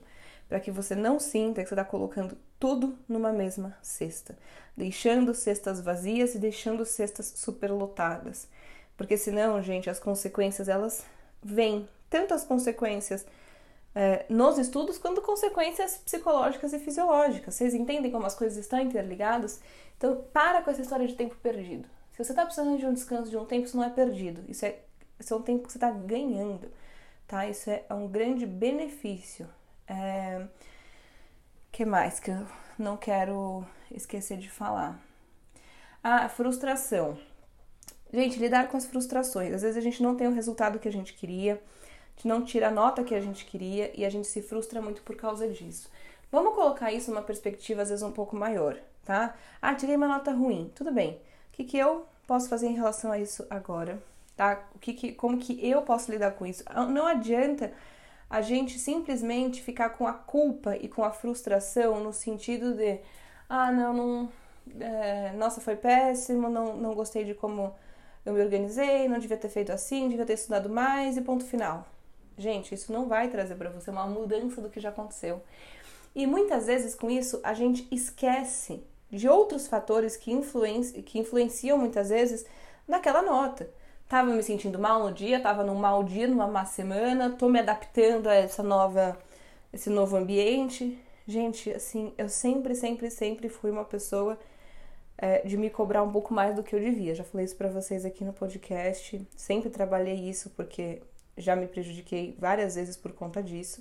para 0.50 0.58
que 0.58 0.72
você 0.72 0.96
não 0.96 1.20
sinta 1.20 1.62
que 1.62 1.68
você 1.68 1.74
está 1.74 1.84
colocando 1.84 2.36
tudo 2.58 2.98
numa 3.08 3.32
mesma 3.32 3.78
cesta, 3.80 4.36
deixando 4.76 5.32
cestas 5.32 5.80
vazias 5.80 6.34
e 6.34 6.40
deixando 6.40 6.84
cestas 6.84 7.34
superlotadas. 7.36 8.48
Porque 8.96 9.16
senão, 9.16 9.62
gente, 9.62 9.88
as 9.88 10.00
consequências 10.00 10.68
elas 10.68 11.06
vêm, 11.40 11.88
tanto 12.10 12.34
as 12.34 12.42
consequências 12.42 13.24
é, 13.94 14.26
nos 14.28 14.58
estudos 14.58 14.98
quanto 14.98 15.22
consequências 15.22 15.98
psicológicas 15.98 16.72
e 16.72 16.80
fisiológicas. 16.80 17.54
Vocês 17.54 17.72
entendem 17.72 18.10
como 18.10 18.26
as 18.26 18.34
coisas 18.34 18.58
estão 18.58 18.80
interligadas? 18.80 19.60
Então, 19.96 20.24
para 20.32 20.62
com 20.62 20.70
essa 20.72 20.82
história 20.82 21.06
de 21.06 21.14
tempo 21.14 21.36
perdido. 21.36 21.88
Se 22.10 22.24
você 22.24 22.32
está 22.32 22.44
precisando 22.44 22.76
de 22.76 22.84
um 22.86 22.92
descanso 22.92 23.30
de 23.30 23.36
um 23.36 23.44
tempo, 23.44 23.66
isso 23.66 23.76
não 23.76 23.84
é 23.84 23.90
perdido. 23.90 24.42
Isso 24.48 24.66
é, 24.66 24.80
isso 25.20 25.34
é 25.34 25.36
um 25.36 25.42
tempo 25.42 25.66
que 25.66 25.72
você 25.72 25.78
está 25.78 25.90
ganhando, 25.90 26.70
tá? 27.26 27.46
Isso 27.46 27.70
é 27.70 27.84
um 27.90 28.08
grande 28.08 28.46
benefício 28.46 29.48
é... 29.86 30.46
que 31.70 31.84
mais 31.84 32.18
que 32.18 32.30
eu 32.30 32.46
não 32.78 32.96
quero 32.96 33.64
esquecer 33.90 34.38
de 34.38 34.50
falar? 34.50 34.98
Ah, 36.02 36.28
frustração. 36.28 37.18
Gente, 38.12 38.38
lidar 38.38 38.68
com 38.68 38.76
as 38.76 38.86
frustrações. 38.86 39.52
Às 39.52 39.62
vezes 39.62 39.76
a 39.76 39.80
gente 39.80 40.02
não 40.02 40.16
tem 40.16 40.26
o 40.26 40.32
resultado 40.32 40.78
que 40.78 40.88
a 40.88 40.92
gente 40.92 41.12
queria, 41.14 41.54
a 41.54 42.16
gente 42.16 42.28
não 42.28 42.44
tira 42.44 42.68
a 42.68 42.70
nota 42.70 43.04
que 43.04 43.14
a 43.14 43.20
gente 43.20 43.44
queria 43.44 43.92
e 43.94 44.04
a 44.04 44.10
gente 44.10 44.26
se 44.26 44.42
frustra 44.42 44.80
muito 44.80 45.02
por 45.02 45.16
causa 45.16 45.46
disso. 45.48 45.90
Vamos 46.32 46.54
colocar 46.54 46.92
isso 46.92 47.10
numa 47.10 47.22
perspectiva 47.22 47.82
às 47.82 47.90
vezes 47.90 48.02
um 48.02 48.12
pouco 48.12 48.36
maior, 48.36 48.78
tá? 49.04 49.36
Ah, 49.60 49.74
tirei 49.74 49.96
uma 49.96 50.08
nota 50.08 50.32
ruim. 50.32 50.72
Tudo 50.74 50.92
bem. 50.92 51.12
O 51.12 51.20
que, 51.52 51.64
que 51.64 51.78
eu 51.78 52.06
posso 52.26 52.48
fazer 52.48 52.68
em 52.68 52.74
relação 52.74 53.12
a 53.12 53.18
isso 53.18 53.46
agora? 53.50 54.00
Tá? 54.40 54.58
O 54.74 54.78
que, 54.78 54.94
que, 54.94 55.12
como 55.12 55.36
que 55.36 55.68
eu 55.68 55.82
posso 55.82 56.10
lidar 56.10 56.30
com 56.30 56.46
isso? 56.46 56.64
Não 56.88 57.06
adianta 57.06 57.74
a 58.30 58.40
gente 58.40 58.78
simplesmente 58.78 59.60
ficar 59.60 59.90
com 59.90 60.06
a 60.06 60.14
culpa 60.14 60.74
e 60.78 60.88
com 60.88 61.04
a 61.04 61.10
frustração 61.10 62.02
no 62.02 62.10
sentido 62.10 62.72
de 62.72 63.00
ah, 63.50 63.70
não, 63.70 63.92
não 63.92 64.32
é, 64.80 65.32
nossa, 65.32 65.60
foi 65.60 65.76
péssimo, 65.76 66.48
não, 66.48 66.74
não 66.74 66.94
gostei 66.94 67.22
de 67.22 67.34
como 67.34 67.74
eu 68.24 68.32
me 68.32 68.40
organizei, 68.40 69.06
não 69.08 69.18
devia 69.18 69.36
ter 69.36 69.50
feito 69.50 69.72
assim, 69.72 70.08
devia 70.08 70.24
ter 70.24 70.32
estudado 70.32 70.70
mais 70.70 71.18
e 71.18 71.20
ponto 71.20 71.44
final. 71.44 71.86
Gente, 72.38 72.74
isso 72.74 72.90
não 72.90 73.08
vai 73.08 73.28
trazer 73.28 73.56
para 73.56 73.68
você 73.68 73.90
uma 73.90 74.06
mudança 74.06 74.62
do 74.62 74.70
que 74.70 74.80
já 74.80 74.88
aconteceu. 74.88 75.42
E 76.14 76.26
muitas 76.26 76.66
vezes 76.66 76.94
com 76.94 77.10
isso 77.10 77.38
a 77.42 77.52
gente 77.52 77.86
esquece 77.90 78.82
de 79.10 79.28
outros 79.28 79.68
fatores 79.68 80.16
que, 80.16 80.32
influenci 80.32 81.02
que 81.02 81.18
influenciam 81.18 81.76
muitas 81.76 82.08
vezes 82.08 82.46
naquela 82.88 83.20
nota. 83.20 83.68
Tava 84.10 84.32
me 84.32 84.42
sentindo 84.42 84.76
mal 84.76 85.04
no 85.04 85.12
dia, 85.12 85.38
tava 85.38 85.62
num 85.62 85.76
mau 85.76 86.02
dia, 86.02 86.26
numa 86.26 86.48
má 86.48 86.64
semana, 86.64 87.30
tô 87.30 87.48
me 87.48 87.60
adaptando 87.60 88.26
a 88.26 88.34
essa 88.34 88.60
nova, 88.60 89.16
esse 89.72 89.88
novo 89.88 90.16
ambiente. 90.16 90.98
Gente, 91.28 91.70
assim, 91.70 92.12
eu 92.18 92.28
sempre, 92.28 92.74
sempre, 92.74 93.08
sempre 93.08 93.48
fui 93.48 93.70
uma 93.70 93.84
pessoa 93.84 94.36
é, 95.16 95.46
de 95.46 95.56
me 95.56 95.70
cobrar 95.70 96.02
um 96.02 96.10
pouco 96.10 96.34
mais 96.34 96.56
do 96.56 96.62
que 96.64 96.74
eu 96.74 96.80
devia. 96.80 97.14
Já 97.14 97.22
falei 97.22 97.46
isso 97.46 97.54
para 97.54 97.68
vocês 97.68 98.04
aqui 98.04 98.24
no 98.24 98.32
podcast. 98.32 99.24
Sempre 99.36 99.70
trabalhei 99.70 100.28
isso 100.28 100.50
porque 100.56 101.00
já 101.38 101.54
me 101.54 101.68
prejudiquei 101.68 102.34
várias 102.36 102.74
vezes 102.74 102.96
por 102.96 103.12
conta 103.12 103.40
disso. 103.40 103.80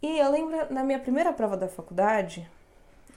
E 0.00 0.20
eu 0.20 0.30
lembro 0.30 0.72
na 0.72 0.84
minha 0.84 1.00
primeira 1.00 1.32
prova 1.32 1.56
da 1.56 1.66
faculdade, 1.66 2.48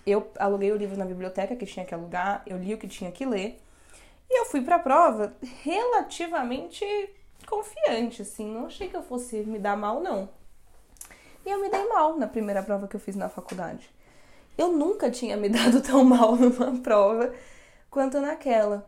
eu 0.08 0.28
aluguei 0.40 0.72
o 0.72 0.76
livro 0.76 0.98
na 0.98 1.06
biblioteca 1.06 1.56
que 1.56 1.68
tinha 1.68 1.86
que 1.86 1.94
alugar, 1.94 2.42
eu 2.48 2.58
li 2.58 2.74
o 2.74 2.80
que 2.80 2.88
tinha 2.88 3.12
que 3.12 3.28
ler. 3.28 3.62
E 4.30 4.40
eu 4.40 4.46
fui 4.46 4.62
para 4.62 4.76
a 4.76 4.80
prova 4.80 5.36
relativamente 5.64 6.86
confiante, 7.48 8.22
assim, 8.22 8.48
não 8.54 8.68
achei 8.68 8.88
que 8.88 8.96
eu 8.96 9.02
fosse 9.02 9.38
me 9.38 9.58
dar 9.58 9.76
mal, 9.76 10.00
não. 10.02 10.30
E 11.46 11.50
eu 11.50 11.60
me 11.60 11.70
dei 11.70 11.88
mal 11.88 12.18
na 12.18 12.28
primeira 12.28 12.62
prova 12.62 12.88
que 12.88 12.96
eu 12.96 13.00
fiz 13.00 13.16
na 13.16 13.28
faculdade. 13.28 13.90
Eu 14.58 14.72
nunca 14.72 15.10
tinha 15.10 15.36
me 15.36 15.48
dado 15.50 15.82
tão 15.82 16.04
mal 16.04 16.36
numa 16.36 16.80
prova 16.82 17.34
quanto 17.90 18.22
naquela. 18.22 18.88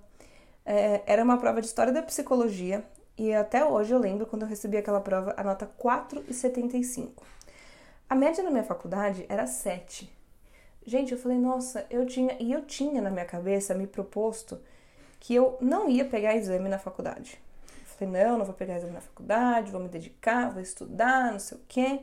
É, 0.64 1.02
era 1.08 1.24
uma 1.24 1.38
prova 1.38 1.60
de 1.60 1.68
história 1.68 1.92
da 1.92 2.04
psicologia 2.04 2.86
e 3.18 3.34
até 3.34 3.66
hoje 3.66 3.94
eu 3.94 4.00
lembro 4.00 4.26
quando 4.26 4.44
eu 4.44 4.48
recebi 4.48 4.78
aquela 4.78 5.02
prova 5.02 5.34
a 5.36 5.44
nota 5.44 5.70
4,75. 5.80 7.24
A 8.10 8.16
média 8.16 8.44
na 8.44 8.52
minha 8.52 8.64
faculdade 8.64 9.26
era 9.28 9.48
7. 9.48 10.12
Gente, 10.86 11.14
eu 11.14 11.18
falei, 11.18 11.38
nossa, 11.38 11.86
eu 11.90 12.06
tinha. 12.06 12.36
E 12.40 12.52
eu 12.52 12.66
tinha 12.66 13.02
na 13.02 13.10
minha 13.10 13.26
cabeça 13.26 13.74
me 13.74 13.88
proposto 13.88 14.60
que 15.22 15.36
eu 15.36 15.56
não 15.62 15.88
ia 15.88 16.04
pegar 16.04 16.36
exame 16.36 16.68
na 16.68 16.80
faculdade. 16.80 17.40
Eu 17.80 18.08
falei, 18.08 18.26
não, 18.26 18.40
não 18.40 18.46
vou 18.46 18.56
pegar 18.56 18.78
exame 18.78 18.92
na 18.92 19.02
faculdade, 19.02 19.72
vou 19.72 19.80
me 19.80 19.88
dedicar, 19.88 20.50
vou 20.52 20.62
estudar, 20.62 21.32
não 21.32 21.40
sei 21.40 21.58
o 21.60 21.62
quê. 21.68 22.02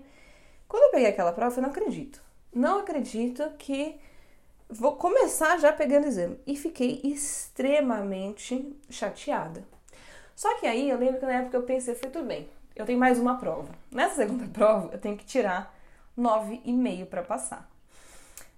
Quando 0.69 0.85
eu 0.85 0.91
peguei 0.93 1.09
aquela 1.09 1.33
prova, 1.33 1.51
eu 1.51 1.55
falei, 1.57 1.69
não 1.69 1.77
acredito. 1.77 2.23
Não 2.55 2.79
acredito 2.79 3.43
que 3.59 4.01
vou 4.69 4.95
começar 4.95 5.59
já 5.59 5.73
pegando 5.73 6.07
exame. 6.07 6.39
E 6.47 6.57
fiquei 6.57 7.01
extremamente 7.03 8.79
chateada. 8.89 9.67
Só 10.37 10.57
que 10.61 10.67
aí 10.69 10.89
eu 10.89 10.97
lembro 10.97 11.19
que 11.19 11.27
na 11.27 11.33
época 11.33 11.57
eu 11.57 11.65
pensei, 11.65 11.97
foi 11.97 12.11
tudo 12.11 12.27
bem, 12.27 12.49
eu 12.77 12.87
tenho 12.87 13.01
mais 13.01 13.19
uma 13.19 13.37
prova. 13.37 13.75
Nessa 13.91 14.15
segunda 14.15 14.47
prova, 14.55 14.91
eu 14.93 14.99
tenho 15.01 15.17
que 15.17 15.25
tirar 15.25 15.77
9,5 16.17 17.07
para 17.07 17.25
passar. 17.25 17.69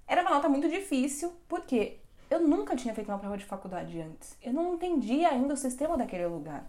Era 0.06 0.20
uma 0.20 0.32
nota 0.32 0.50
muito 0.50 0.68
difícil, 0.68 1.32
porque 1.48 1.99
eu 2.30 2.40
nunca 2.40 2.76
tinha 2.76 2.94
feito 2.94 3.08
uma 3.08 3.18
prova 3.18 3.36
de 3.36 3.44
faculdade 3.44 4.00
antes. 4.00 4.36
Eu 4.40 4.52
não 4.52 4.74
entendia 4.74 5.28
ainda 5.28 5.54
o 5.54 5.56
sistema 5.56 5.96
daquele 5.98 6.26
lugar. 6.26 6.64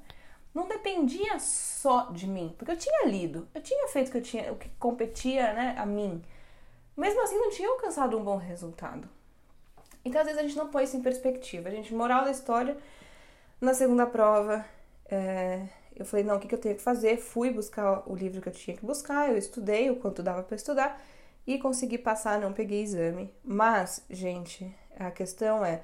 Não 0.53 0.67
dependia 0.67 1.39
só 1.39 2.11
de 2.11 2.27
mim, 2.27 2.53
porque 2.57 2.71
eu 2.71 2.77
tinha 2.77 3.05
lido, 3.05 3.47
eu 3.53 3.61
tinha 3.61 3.87
feito 3.87 4.09
o 4.09 4.11
que 4.11 4.17
eu 4.17 4.21
tinha, 4.21 4.51
o 4.51 4.57
que 4.57 4.69
competia, 4.79 5.53
né, 5.53 5.75
a 5.77 5.85
mim. 5.85 6.21
Mesmo 6.97 7.21
assim, 7.23 7.37
não 7.37 7.51
tinha 7.51 7.69
alcançado 7.69 8.17
um 8.17 8.23
bom 8.23 8.37
resultado. 8.37 9.07
Então, 10.03 10.19
às 10.19 10.27
vezes 10.27 10.39
a 10.39 10.43
gente 10.43 10.57
não 10.57 10.67
põe 10.69 10.83
isso 10.83 10.97
em 10.97 11.01
perspectiva. 11.01 11.69
A 11.69 11.71
gente, 11.71 11.93
moral 11.93 12.25
da 12.25 12.31
história, 12.31 12.77
Na 13.61 13.73
segunda 13.75 14.07
prova, 14.07 14.65
é, 15.09 15.67
eu 15.95 16.03
falei, 16.05 16.25
não, 16.25 16.37
o 16.37 16.39
que, 16.39 16.47
que 16.47 16.55
eu 16.55 16.59
tenho 16.59 16.75
que 16.75 16.81
fazer? 16.81 17.17
Fui 17.17 17.51
buscar 17.51 18.03
o 18.07 18.15
livro 18.15 18.41
que 18.41 18.49
eu 18.49 18.53
tinha 18.53 18.75
que 18.75 18.85
buscar, 18.85 19.29
eu 19.29 19.37
estudei 19.37 19.91
o 19.91 19.97
quanto 19.97 20.23
dava 20.23 20.41
para 20.43 20.55
estudar 20.55 20.99
e 21.45 21.57
consegui 21.57 21.97
passar, 21.97 22.39
não 22.39 22.53
peguei 22.53 22.81
exame. 22.81 23.33
Mas, 23.43 24.05
gente, 24.09 24.73
a 24.97 25.11
questão 25.11 25.65
é, 25.65 25.81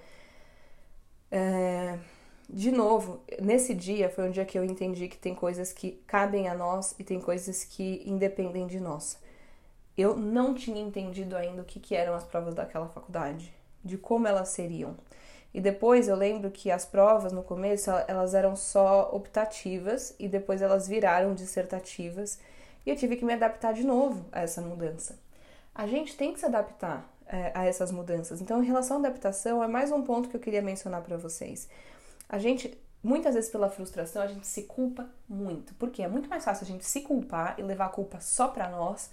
é 1.31 1.99
de 2.49 2.71
novo, 2.71 3.21
nesse 3.41 3.73
dia 3.73 4.09
foi 4.09 4.27
um 4.27 4.31
dia 4.31 4.45
que 4.45 4.57
eu 4.57 4.63
entendi 4.63 5.09
que 5.09 5.17
tem 5.17 5.35
coisas 5.35 5.73
que 5.73 6.01
cabem 6.07 6.47
a 6.47 6.55
nós 6.55 6.95
e 6.97 7.03
tem 7.03 7.19
coisas 7.19 7.65
que 7.65 8.01
independem 8.05 8.65
de 8.65 8.79
nós. 8.79 9.19
Eu 9.97 10.15
não 10.15 10.53
tinha 10.53 10.81
entendido 10.81 11.35
ainda 11.35 11.61
o 11.61 11.65
que, 11.65 11.79
que 11.79 11.93
eram 11.95 12.13
as 12.13 12.23
provas 12.23 12.55
daquela 12.55 12.87
faculdade, 12.87 13.53
de 13.83 13.97
como 13.97 14.27
elas 14.27 14.49
seriam. 14.49 14.95
E 15.53 15.59
depois 15.59 16.07
eu 16.07 16.15
lembro 16.15 16.49
que 16.51 16.71
as 16.71 16.85
provas 16.85 17.33
no 17.33 17.43
começo 17.43 17.89
elas 18.07 18.33
eram 18.33 18.55
só 18.55 19.09
optativas 19.11 20.15
e 20.19 20.27
depois 20.27 20.61
elas 20.61 20.87
viraram 20.87 21.33
dissertativas 21.33 22.39
e 22.85 22.89
eu 22.89 22.95
tive 22.95 23.17
que 23.17 23.25
me 23.25 23.33
adaptar 23.33 23.73
de 23.73 23.83
novo 23.83 24.25
a 24.31 24.41
essa 24.41 24.61
mudança. 24.61 25.19
A 25.77 25.85
gente 25.85 26.17
tem 26.17 26.33
que 26.33 26.39
se 26.39 26.45
adaptar 26.47 27.07
é, 27.27 27.51
a 27.53 27.63
essas 27.63 27.91
mudanças. 27.91 28.41
Então, 28.41 28.63
em 28.63 28.65
relação 28.65 28.97
à 28.97 28.99
adaptação, 29.01 29.63
é 29.63 29.67
mais 29.67 29.91
um 29.91 30.01
ponto 30.01 30.27
que 30.27 30.35
eu 30.35 30.39
queria 30.39 30.61
mencionar 30.61 31.03
para 31.03 31.17
vocês. 31.17 31.69
A 32.27 32.39
gente, 32.39 32.75
muitas 33.03 33.35
vezes 33.35 33.51
pela 33.51 33.69
frustração, 33.69 34.23
a 34.23 34.25
gente 34.25 34.47
se 34.47 34.63
culpa 34.63 35.07
muito, 35.29 35.75
porque 35.75 36.01
é 36.01 36.07
muito 36.07 36.27
mais 36.27 36.43
fácil 36.43 36.63
a 36.63 36.67
gente 36.67 36.83
se 36.83 37.01
culpar 37.01 37.59
e 37.59 37.61
levar 37.61 37.85
a 37.85 37.89
culpa 37.89 38.19
só 38.19 38.47
para 38.47 38.67
nós 38.69 39.11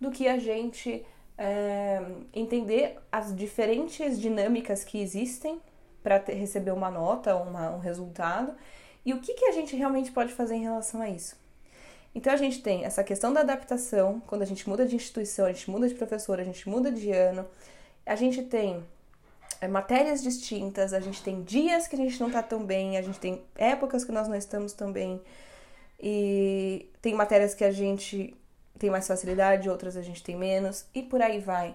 do 0.00 0.10
que 0.10 0.26
a 0.26 0.38
gente 0.38 1.04
é, 1.36 2.02
entender 2.32 2.98
as 3.12 3.36
diferentes 3.36 4.18
dinâmicas 4.18 4.84
que 4.84 4.98
existem 4.98 5.60
para 6.02 6.16
receber 6.26 6.70
uma 6.70 6.90
nota, 6.90 7.36
um 7.36 7.80
resultado, 7.80 8.54
e 9.04 9.12
o 9.12 9.20
que, 9.20 9.34
que 9.34 9.44
a 9.44 9.52
gente 9.52 9.76
realmente 9.76 10.10
pode 10.10 10.32
fazer 10.32 10.54
em 10.54 10.62
relação 10.62 11.02
a 11.02 11.10
isso. 11.10 11.36
Então 12.14 12.32
a 12.32 12.36
gente 12.36 12.62
tem 12.62 12.84
essa 12.84 13.04
questão 13.04 13.32
da 13.32 13.40
adaptação, 13.40 14.20
quando 14.26 14.42
a 14.42 14.46
gente 14.46 14.68
muda 14.68 14.86
de 14.86 14.96
instituição, 14.96 15.46
a 15.46 15.52
gente 15.52 15.70
muda 15.70 15.88
de 15.88 15.94
professor, 15.94 16.40
a 16.40 16.44
gente 16.44 16.68
muda 16.68 16.90
de 16.90 17.10
ano, 17.12 17.46
a 18.04 18.16
gente 18.16 18.42
tem 18.42 18.82
é, 19.60 19.68
matérias 19.68 20.22
distintas, 20.22 20.92
a 20.92 21.00
gente 21.00 21.22
tem 21.22 21.42
dias 21.42 21.86
que 21.86 21.94
a 21.94 21.98
gente 21.98 22.18
não 22.20 22.30
tá 22.30 22.42
tão 22.42 22.64
bem, 22.64 22.96
a 22.96 23.02
gente 23.02 23.18
tem 23.20 23.42
épocas 23.54 24.04
que 24.04 24.12
nós 24.12 24.26
não 24.26 24.34
estamos 24.34 24.72
tão 24.72 24.90
bem, 24.90 25.20
e 26.00 26.90
tem 27.02 27.14
matérias 27.14 27.54
que 27.54 27.64
a 27.64 27.70
gente 27.70 28.34
tem 28.78 28.90
mais 28.90 29.06
facilidade, 29.06 29.68
outras 29.68 29.96
a 29.96 30.02
gente 30.02 30.22
tem 30.22 30.36
menos, 30.36 30.86
e 30.94 31.02
por 31.02 31.20
aí 31.20 31.40
vai. 31.40 31.74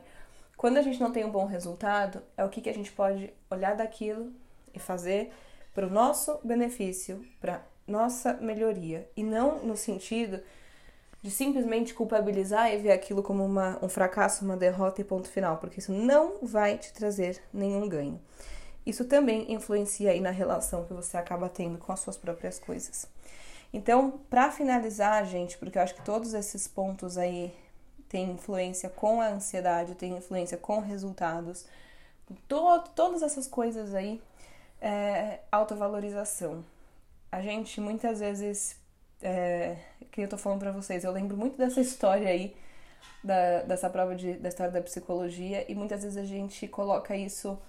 Quando 0.55 0.77
a 0.77 0.81
gente 0.81 0.99
não 0.99 1.11
tem 1.11 1.25
um 1.25 1.31
bom 1.31 1.45
resultado, 1.45 2.23
é 2.37 2.45
o 2.45 2.49
que, 2.49 2.61
que 2.61 2.69
a 2.69 2.73
gente 2.73 2.91
pode 2.91 3.33
olhar 3.49 3.75
daquilo 3.75 4.31
e 4.73 4.79
fazer 4.79 5.31
para 5.73 5.85
o 5.85 5.89
nosso 5.89 6.39
benefício, 6.43 7.25
para 7.41 7.61
nossa 7.87 8.33
melhoria, 8.33 9.09
e 9.15 9.23
não 9.23 9.63
no 9.63 9.75
sentido 9.75 10.41
de 11.21 11.31
simplesmente 11.31 11.93
culpabilizar 11.93 12.73
e 12.73 12.77
ver 12.77 12.91
aquilo 12.91 13.23
como 13.23 13.45
uma, 13.45 13.79
um 13.81 13.87
fracasso, 13.87 14.43
uma 14.43 14.57
derrota 14.57 14.99
e 14.99 15.05
ponto 15.05 15.29
final, 15.29 15.57
porque 15.57 15.79
isso 15.79 15.91
não 15.91 16.39
vai 16.41 16.77
te 16.77 16.91
trazer 16.91 17.41
nenhum 17.53 17.87
ganho. 17.87 18.19
Isso 18.85 19.05
também 19.05 19.51
influencia 19.53 20.11
aí 20.11 20.19
na 20.19 20.31
relação 20.31 20.83
que 20.83 20.93
você 20.93 21.15
acaba 21.15 21.47
tendo 21.47 21.77
com 21.77 21.93
as 21.93 22.01
suas 22.01 22.17
próprias 22.17 22.59
coisas. 22.59 23.07
Então, 23.71 24.19
para 24.29 24.51
finalizar, 24.51 25.25
gente, 25.25 25.57
porque 25.57 25.77
eu 25.77 25.81
acho 25.81 25.95
que 25.95 26.03
todos 26.03 26.33
esses 26.33 26.67
pontos 26.67 27.17
aí 27.17 27.53
têm 28.09 28.31
influência 28.31 28.89
com 28.89 29.21
a 29.21 29.27
ansiedade, 29.29 29.95
têm 29.95 30.17
influência 30.17 30.57
com 30.57 30.79
resultados, 30.79 31.65
to 32.47 32.83
todas 32.93 33.23
essas 33.23 33.47
coisas 33.47 33.95
aí, 33.95 34.21
é, 34.81 35.39
autovalorização. 35.51 36.63
A 37.33 37.41
gente 37.41 37.81
muitas 37.81 38.19
vezes, 38.19 38.75
é, 39.19 39.75
que 40.11 40.21
eu 40.21 40.29
tô 40.29 40.37
falando 40.37 40.59
para 40.59 40.71
vocês, 40.71 41.03
eu 41.03 41.11
lembro 41.11 41.35
muito 41.35 41.57
dessa 41.57 41.81
história 41.81 42.27
aí, 42.29 42.55
da, 43.23 43.63
dessa 43.63 43.89
prova 43.89 44.15
de, 44.15 44.33
da 44.33 44.49
história 44.49 44.71
da 44.71 44.79
psicologia, 44.83 45.65
e 45.67 45.73
muitas 45.73 46.03
vezes 46.03 46.15
a 46.15 46.25
gente 46.25 46.67
coloca 46.67 47.17
isso 47.17 47.59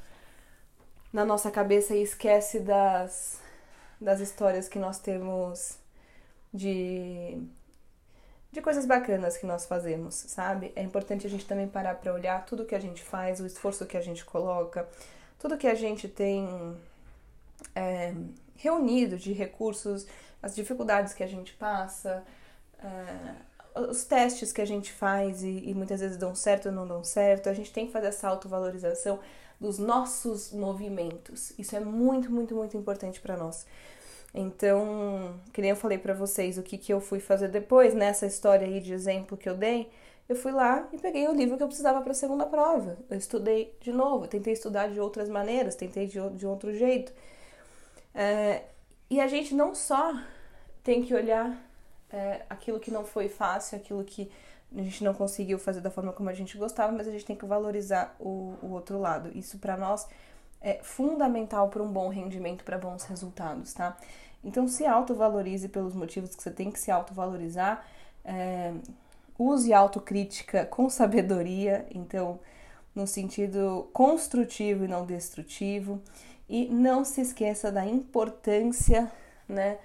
na 1.10 1.24
nossa 1.24 1.50
cabeça 1.50 1.94
e 1.94 2.02
esquece 2.02 2.60
das, 2.60 3.40
das 3.98 4.20
histórias 4.20 4.68
que 4.68 4.78
nós 4.78 4.98
temos 4.98 5.78
de, 6.52 7.40
de 8.52 8.60
coisas 8.60 8.84
bacanas 8.84 9.38
que 9.38 9.46
nós 9.46 9.64
fazemos, 9.64 10.14
sabe? 10.14 10.74
É 10.76 10.82
importante 10.82 11.26
a 11.26 11.30
gente 11.30 11.46
também 11.46 11.66
parar 11.66 11.94
para 11.94 12.12
olhar 12.12 12.44
tudo 12.44 12.66
que 12.66 12.74
a 12.74 12.80
gente 12.80 13.02
faz, 13.02 13.40
o 13.40 13.46
esforço 13.46 13.86
que 13.86 13.96
a 13.96 14.02
gente 14.02 14.26
coloca, 14.26 14.86
tudo 15.38 15.56
que 15.56 15.66
a 15.66 15.74
gente 15.74 16.06
tem 16.06 16.76
é, 17.74 18.12
reunido 18.56 19.16
de 19.16 19.32
recursos, 19.32 20.06
as 20.42 20.54
dificuldades 20.54 21.12
que 21.12 21.22
a 21.22 21.26
gente 21.26 21.54
passa, 21.54 22.22
é, 22.82 23.80
os 23.80 24.04
testes 24.04 24.52
que 24.52 24.60
a 24.60 24.64
gente 24.64 24.92
faz 24.92 25.42
e, 25.42 25.70
e, 25.70 25.74
muitas 25.74 26.00
vezes 26.00 26.16
dão 26.16 26.34
certo 26.34 26.66
ou 26.66 26.72
não 26.72 26.86
dão 26.86 27.02
certo. 27.02 27.48
A 27.48 27.54
gente 27.54 27.72
tem 27.72 27.86
que 27.86 27.92
fazer 27.92 28.08
essa 28.08 28.28
autovalorização 28.28 29.18
dos 29.60 29.78
nossos 29.78 30.52
movimentos. 30.52 31.52
Isso 31.58 31.74
é 31.74 31.80
muito, 31.80 32.30
muito, 32.30 32.54
muito 32.54 32.76
importante 32.76 33.20
para 33.20 33.36
nós. 33.36 33.66
Então, 34.34 35.40
que 35.52 35.60
nem 35.60 35.70
eu 35.70 35.76
falei 35.76 35.96
para 35.96 36.12
vocês, 36.12 36.58
o 36.58 36.62
que, 36.62 36.76
que 36.76 36.92
eu 36.92 37.00
fui 37.00 37.20
fazer 37.20 37.48
depois, 37.48 37.94
nessa 37.94 38.26
história 38.26 38.66
aí 38.66 38.80
de 38.80 38.92
exemplo 38.92 39.36
que 39.36 39.48
eu 39.48 39.56
dei, 39.56 39.88
eu 40.28 40.34
fui 40.34 40.50
lá 40.52 40.88
e 40.92 40.98
peguei 40.98 41.28
o 41.28 41.32
livro 41.32 41.56
que 41.56 41.62
eu 41.62 41.66
precisava 41.68 42.00
para 42.00 42.12
a 42.12 42.14
segunda 42.14 42.46
prova. 42.46 42.96
Eu 43.08 43.16
estudei 43.16 43.76
de 43.80 43.92
novo, 43.92 44.26
tentei 44.26 44.52
estudar 44.52 44.88
de 44.88 44.98
outras 44.98 45.28
maneiras, 45.28 45.76
tentei 45.76 46.06
de, 46.06 46.18
de 46.30 46.46
outro 46.46 46.74
jeito. 46.74 47.12
É, 48.14 48.62
e 49.10 49.20
a 49.20 49.26
gente 49.26 49.54
não 49.54 49.74
só 49.74 50.14
tem 50.82 51.02
que 51.02 51.14
olhar 51.14 51.56
é, 52.10 52.42
aquilo 52.48 52.78
que 52.78 52.90
não 52.90 53.04
foi 53.04 53.28
fácil, 53.28 53.76
aquilo 53.76 54.04
que 54.04 54.30
a 54.76 54.82
gente 54.82 55.04
não 55.04 55.14
conseguiu 55.14 55.58
fazer 55.58 55.80
da 55.80 55.90
forma 55.90 56.12
como 56.12 56.28
a 56.28 56.34
gente 56.34 56.56
gostava, 56.56 56.92
mas 56.92 57.06
a 57.06 57.10
gente 57.10 57.24
tem 57.24 57.36
que 57.36 57.44
valorizar 57.44 58.14
o, 58.18 58.54
o 58.62 58.70
outro 58.72 58.98
lado. 58.98 59.30
Isso 59.36 59.58
para 59.58 59.76
nós 59.76 60.06
é 60.60 60.80
fundamental 60.82 61.68
para 61.68 61.82
um 61.82 61.92
bom 61.92 62.08
rendimento, 62.08 62.64
para 62.64 62.78
bons 62.78 63.04
resultados, 63.04 63.72
tá? 63.72 63.96
Então, 64.42 64.68
se 64.68 64.84
autovalorize 64.84 65.68
pelos 65.68 65.94
motivos 65.94 66.34
que 66.34 66.42
você 66.42 66.50
tem 66.50 66.70
que 66.70 66.78
se 66.78 66.90
autovalorizar. 66.90 67.86
É, 68.24 68.72
use 69.38 69.72
autocrítica 69.72 70.66
com 70.70 70.88
sabedoria, 70.88 71.86
então, 71.90 72.38
no 72.94 73.06
sentido 73.06 73.88
construtivo 73.92 74.84
e 74.84 74.88
não 74.88 75.06
destrutivo. 75.06 76.00
E 76.48 76.66
não 76.66 77.04
se 77.04 77.20
esqueça 77.20 77.72
da 77.72 77.86
importância, 77.86 79.10
né, 79.48 79.78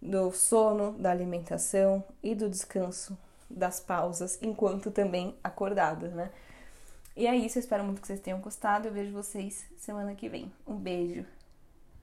do 0.00 0.32
sono, 0.32 0.92
da 0.92 1.10
alimentação 1.10 2.02
e 2.22 2.34
do 2.34 2.48
descanso, 2.48 3.16
das 3.48 3.80
pausas, 3.80 4.38
enquanto 4.42 4.90
também 4.90 5.34
acordada, 5.42 6.08
né? 6.08 6.30
E 7.16 7.26
é 7.26 7.36
isso, 7.36 7.58
eu 7.58 7.60
espero 7.60 7.84
muito 7.84 8.00
que 8.00 8.06
vocês 8.06 8.20
tenham 8.20 8.40
gostado. 8.40 8.88
Eu 8.88 8.92
vejo 8.92 9.12
vocês 9.12 9.66
semana 9.76 10.14
que 10.14 10.28
vem. 10.28 10.50
Um 10.66 10.76
beijo. 10.76 11.26